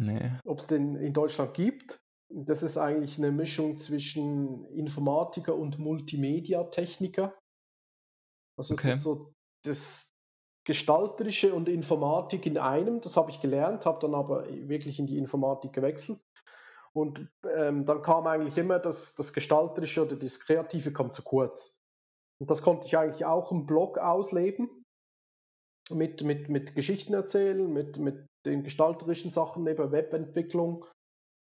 Nee. 0.00 0.32
Ob 0.46 0.58
es 0.58 0.66
den 0.66 0.96
in 0.96 1.12
Deutschland 1.12 1.54
gibt. 1.54 2.00
Das 2.30 2.62
ist 2.62 2.78
eigentlich 2.78 3.18
eine 3.18 3.30
Mischung 3.30 3.76
zwischen 3.76 4.64
Informatiker 4.66 5.54
und 5.54 5.78
Multimedia-Techniker. 5.78 7.34
Also 8.58 8.74
okay. 8.74 8.90
es 8.90 8.96
ist 8.96 9.02
so 9.02 9.32
das 9.64 10.12
Gestalterische 10.64 11.54
und 11.54 11.68
Informatik 11.68 12.44
in 12.44 12.58
einem. 12.58 13.00
Das 13.00 13.16
habe 13.16 13.30
ich 13.30 13.40
gelernt, 13.40 13.86
habe 13.86 14.00
dann 14.00 14.14
aber 14.14 14.46
wirklich 14.46 14.98
in 14.98 15.06
die 15.06 15.16
Informatik 15.16 15.72
gewechselt. 15.72 16.20
Und 16.92 17.28
ähm, 17.56 17.84
dann 17.86 18.02
kam 18.02 18.26
eigentlich 18.26 18.58
immer 18.58 18.78
das, 18.78 19.14
das 19.14 19.32
Gestalterische 19.32 20.04
oder 20.04 20.16
das 20.16 20.40
Kreative 20.40 20.92
kam 20.92 21.12
zu 21.12 21.22
kurz. 21.22 21.80
Und 22.40 22.50
das 22.50 22.62
konnte 22.62 22.86
ich 22.86 22.98
eigentlich 22.98 23.24
auch 23.24 23.52
im 23.52 23.66
Blog 23.66 23.98
ausleben. 23.98 24.84
Mit, 25.90 26.22
mit, 26.22 26.50
mit 26.50 26.74
Geschichten 26.74 27.14
erzählen, 27.14 27.72
mit, 27.72 27.98
mit 27.98 28.26
den 28.44 28.62
gestalterischen 28.62 29.30
Sachen, 29.30 29.66
eben 29.66 29.90
Webentwicklung, 29.90 30.84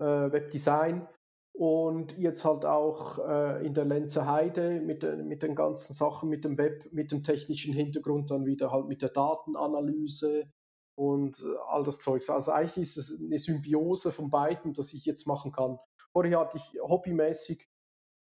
äh, 0.01 0.05
Webdesign. 0.05 1.09
Und 1.57 2.19
jetzt 2.19 2.45
halt 2.45 2.65
auch 2.65 3.19
äh, 3.21 3.65
in 3.65 3.75
der 3.75 3.85
Lenzer 3.85 4.27
Heide 4.27 4.81
mit, 4.81 5.05
mit 5.25 5.43
den 5.43 5.55
ganzen 5.55 5.95
Sachen, 5.95 6.29
mit 6.29 6.45
dem 6.45 6.59
Web, 6.59 6.93
mit 6.93 7.13
dem 7.13 7.23
technischen 7.23 7.73
Hintergrund, 7.73 8.31
dann 8.31 8.45
wieder 8.45 8.73
halt 8.73 8.89
mit 8.89 9.03
der 9.03 9.11
Datenanalyse, 9.11 10.51
und 10.97 11.41
äh, 11.41 11.57
all 11.69 11.85
das 11.85 12.01
Zeugs. 12.01 12.31
Also 12.31 12.53
eigentlich 12.53 12.97
ist 12.97 12.97
es 12.97 13.21
eine 13.21 13.39
Symbiose 13.39 14.13
von 14.13 14.31
beiden, 14.31 14.75
das 14.75 14.93
ich 14.95 15.05
jetzt 15.05 15.27
machen 15.27 15.53
kann. 15.53 15.79
Vorher 16.13 16.41
hatte 16.41 16.59
ich 16.59 16.81
hobbymäßig 16.81 17.69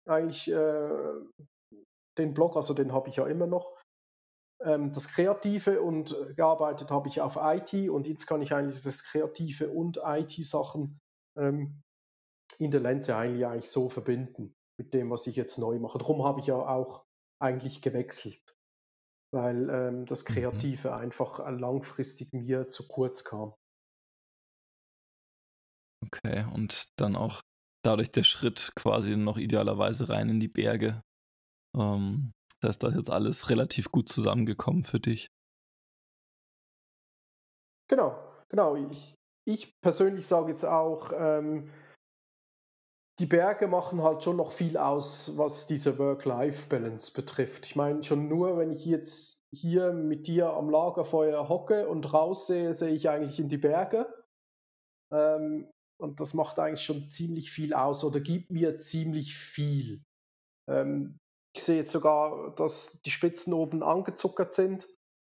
eigentlich 0.07 0.49
äh, 0.49 1.13
den 2.17 2.33
Blog, 2.33 2.55
also 2.55 2.73
den 2.73 2.93
habe 2.93 3.09
ich 3.09 3.17
ja 3.17 3.27
immer 3.27 3.47
noch, 3.47 3.77
ähm, 4.61 4.93
das 4.93 5.09
Kreative 5.09 5.81
und 5.81 6.13
äh, 6.13 6.33
gearbeitet 6.33 6.91
habe 6.91 7.07
ich 7.09 7.21
auf 7.21 7.37
IT 7.37 7.89
und 7.89 8.07
jetzt 8.07 8.27
kann 8.27 8.41
ich 8.41 8.53
eigentlich 8.53 8.83
das 8.83 9.03
Kreative 9.03 9.69
und 9.69 9.99
IT-Sachen 10.03 10.99
ähm, 11.37 11.81
in 12.59 12.71
der 12.71 12.81
Lenze 12.81 13.15
eigentlich, 13.15 13.45
eigentlich 13.45 13.69
so 13.69 13.89
verbinden 13.89 14.55
mit 14.77 14.93
dem, 14.93 15.09
was 15.11 15.27
ich 15.27 15.35
jetzt 15.35 15.57
neu 15.57 15.79
mache. 15.79 15.97
Darum 15.97 16.23
habe 16.23 16.39
ich 16.39 16.47
ja 16.47 16.55
auch 16.55 17.05
eigentlich 17.39 17.81
gewechselt 17.81 18.55
weil 19.33 19.69
ähm, 19.69 20.05
das 20.05 20.23
mhm. 20.23 20.33
Kreative 20.33 20.89
mhm. 20.89 20.93
einfach 20.93 21.39
langfristig 21.49 22.31
mir 22.31 22.69
zu 22.69 22.87
kurz 22.87 23.23
kam. 23.23 23.53
Okay, 26.05 26.45
und 26.53 26.99
dann 26.99 27.15
auch 27.15 27.41
dadurch 27.83 28.11
der 28.11 28.23
Schritt 28.23 28.71
quasi 28.75 29.17
noch 29.17 29.37
idealerweise 29.37 30.09
rein 30.09 30.29
in 30.29 30.39
die 30.39 30.47
Berge. 30.47 31.01
Ähm, 31.75 32.31
da 32.61 32.69
ist 32.69 32.83
das 32.83 32.93
jetzt 32.93 33.09
alles 33.09 33.49
relativ 33.49 33.89
gut 33.89 34.07
zusammengekommen 34.07 34.83
für 34.83 34.99
dich. 34.99 35.27
Genau, 37.89 38.17
genau. 38.49 38.75
Ich, 38.75 39.15
ich 39.45 39.73
persönlich 39.81 40.27
sage 40.27 40.49
jetzt 40.49 40.63
auch, 40.63 41.11
ähm, 41.13 41.69
die 43.19 43.25
Berge 43.27 43.67
machen 43.67 44.01
halt 44.01 44.23
schon 44.23 44.37
noch 44.37 44.51
viel 44.51 44.75
aus, 44.75 45.37
was 45.37 45.67
diese 45.67 45.99
Work-Life-Balance 45.99 47.13
betrifft. 47.13 47.65
Ich 47.65 47.75
meine, 47.75 48.01
schon 48.03 48.27
nur, 48.27 48.57
wenn 48.57 48.71
ich 48.71 48.85
jetzt 48.85 49.45
hier 49.51 49.93
mit 49.93 50.25
dir 50.25 50.53
am 50.53 50.69
Lagerfeuer 50.69 51.47
hocke 51.47 51.87
und 51.87 52.11
raussehe, 52.11 52.73
sehe 52.73 52.93
ich 52.93 53.09
eigentlich 53.09 53.39
in 53.39 53.49
die 53.49 53.59
Berge. 53.59 54.11
Ähm, 55.11 55.69
und 56.01 56.19
das 56.19 56.33
macht 56.33 56.57
eigentlich 56.57 56.83
schon 56.83 57.07
ziemlich 57.07 57.51
viel 57.51 57.73
aus 57.73 58.03
oder 58.03 58.19
gibt 58.19 58.49
mir 58.49 58.79
ziemlich 58.79 59.37
viel. 59.37 60.03
Ähm, 60.67 61.19
ich 61.55 61.63
sehe 61.63 61.77
jetzt 61.77 61.91
sogar, 61.91 62.55
dass 62.55 62.99
die 63.03 63.11
Spitzen 63.11 63.53
oben 63.53 63.83
angezuckert 63.83 64.55
sind. 64.55 64.87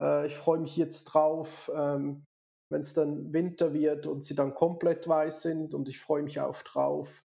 Äh, 0.01 0.29
ich 0.29 0.37
freue 0.37 0.61
mich 0.61 0.77
jetzt 0.77 1.05
drauf, 1.07 1.73
ähm, 1.75 2.25
wenn 2.71 2.83
es 2.83 2.95
dann 2.95 3.33
Winter 3.33 3.75
wird 3.75 4.07
und 4.07 4.23
sie 4.23 4.37
dann 4.37 4.55
komplett 4.55 5.09
weiß 5.09 5.43
sind. 5.43 5.75
Und 5.75 5.89
ich 5.89 5.99
freue 5.99 6.23
mich 6.23 6.41
auch 6.41 6.63
drauf, 6.63 7.24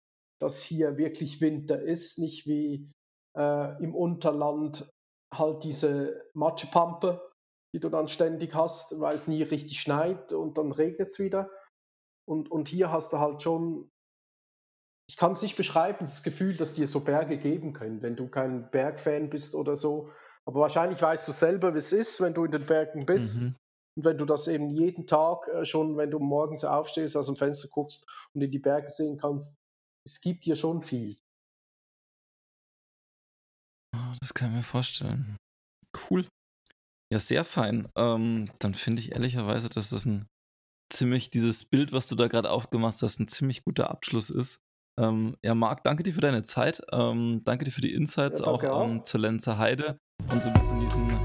dass 0.43 0.61
hier 0.61 0.99
wirklich 0.99 1.41
Winter 1.41 1.81
ist, 1.81 2.19
nicht 2.19 2.47
wie 2.47 2.91
äh, 3.39 3.83
im 3.83 3.95
Unterland 3.95 4.93
halt 5.33 5.63
diese 5.63 6.21
Matschepampe, 6.35 7.31
die 7.73 7.79
du 7.79 7.89
dann 7.89 8.09
ständig 8.09 8.53
hast, 8.53 8.99
weil 9.01 9.15
es 9.15 9.29
nie 9.29 9.45
richtig 9.45 9.81
schneit 9.81 10.33
und 10.33 10.59
dann 10.59 10.73
regnet 10.73 11.11
es 11.11 11.21
wieder. 11.21 11.49
Und, 12.29 12.51
und 12.51 12.69
hier 12.69 12.91
hast 12.91 13.13
du 13.13 13.21
halt 13.21 13.41
schon, 13.41 13.89
ich 15.09 15.17
kann 15.17 15.31
es 15.31 15.43
nicht 15.43 15.57
beschreiben, 15.57 16.01
das 16.01 16.25
Gefühl, 16.25 16.57
dass 16.57 16.75
dir 16.75 16.89
so 16.89 17.01
Berge 17.01 17.39
geben 17.39 17.73
können, 17.73 18.03
wenn 18.03 18.17
du 18.17 18.29
kein 18.29 18.69
Bergfan 18.71 19.31
bist 19.31 19.55
oder 19.55 19.77
so. 19.77 20.11
Aber 20.45 20.61
wahrscheinlich 20.61 21.01
weißt 21.01 21.27
du 21.29 21.31
selber, 21.31 21.73
wie 21.73 21.79
es 21.79 21.93
ist, 21.93 22.21
wenn 22.21 22.35
du 22.35 22.45
in 22.45 22.51
den 22.51 22.67
Bergen 22.67 23.07
bist. 23.07 23.41
Mhm. 23.41 23.55
Und 23.97 24.05
wenn 24.05 24.19
du 24.19 24.25
das 24.25 24.49
eben 24.49 24.71
jeden 24.71 25.07
Tag 25.07 25.47
äh, 25.49 25.65
schon, 25.65 25.97
wenn 25.97 26.11
du 26.11 26.19
morgens 26.19 26.65
aufstehst, 26.65 27.17
aus 27.17 27.27
dem 27.27 27.37
Fenster 27.37 27.69
guckst 27.71 28.07
und 28.35 28.43
in 28.43 28.51
die 28.51 28.59
Berge 28.59 28.89
sehen 28.89 29.19
kannst, 29.19 29.62
es 30.05 30.21
gibt 30.21 30.45
hier 30.45 30.57
schon 30.57 30.83
viel. 30.83 31.17
Ah, 33.95 34.17
das 34.21 34.35
kann 34.35 34.51
ich 34.51 34.57
mir 34.57 34.63
vorstellen. 34.63 35.37
Cool. 36.11 36.27
Ja, 37.13 37.19
sehr 37.19 37.45
fein. 37.45 37.89
Ähm, 37.97 38.51
dann 38.59 38.75
finde 38.75 39.01
ich 39.01 39.13
ehrlicherweise, 39.13 39.69
dass 39.69 39.91
das 39.91 40.07
ein 40.07 40.27
ziemlich, 40.91 41.31
dieses 41.31 41.65
Bild, 41.65 41.93
was 41.93 42.09
du 42.09 42.15
da 42.15 42.29
gerade 42.29 42.51
aufgemacht 42.51 43.03
hast, 43.03 43.21
ein 43.21 43.29
ziemlich 43.29 43.65
guter 43.65 43.91
Abschluss 43.91 44.31
ist. 44.31 44.61
Ähm, 44.99 45.37
ja, 45.43 45.55
Marc, 45.55 45.85
danke 45.85 46.03
dir 46.03 46.13
für 46.13 46.21
deine 46.21 46.43
Zeit. 46.43 46.83
Ähm, 46.93 47.43
danke 47.45 47.65
dir 47.65 47.71
für 47.71 47.81
die 47.81 47.95
Insights 47.95 48.41
ja, 48.41 48.47
auch, 48.47 48.63
auch. 48.65 48.85
Ähm, 48.85 49.05
zur 49.05 49.21
Lenzer 49.21 49.59
Heide 49.59 49.99
und 50.31 50.43
so 50.43 50.49
ein 50.49 50.55
bisschen 50.55 50.81
diesen 50.81 51.19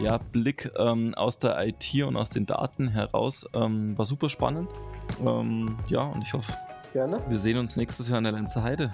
ja, 0.00 0.18
Blick 0.18 0.70
ähm, 0.76 1.14
aus 1.14 1.38
der 1.38 1.66
IT 1.66 1.94
und 2.04 2.16
aus 2.16 2.30
den 2.30 2.46
Daten 2.46 2.88
heraus. 2.88 3.46
Ähm, 3.54 3.96
war 3.98 4.06
super 4.06 4.28
spannend. 4.28 4.70
ja, 5.88 6.02
und 6.02 6.22
ich 6.22 6.32
hoffe, 6.32 6.52
Gerne. 6.92 7.22
Wir 7.28 7.38
sehen 7.38 7.58
uns 7.58 7.76
nächstes 7.76 8.08
Jahr 8.08 8.18
in 8.18 8.24
der 8.24 8.32
Lenzer 8.32 8.62
Heide. 8.62 8.90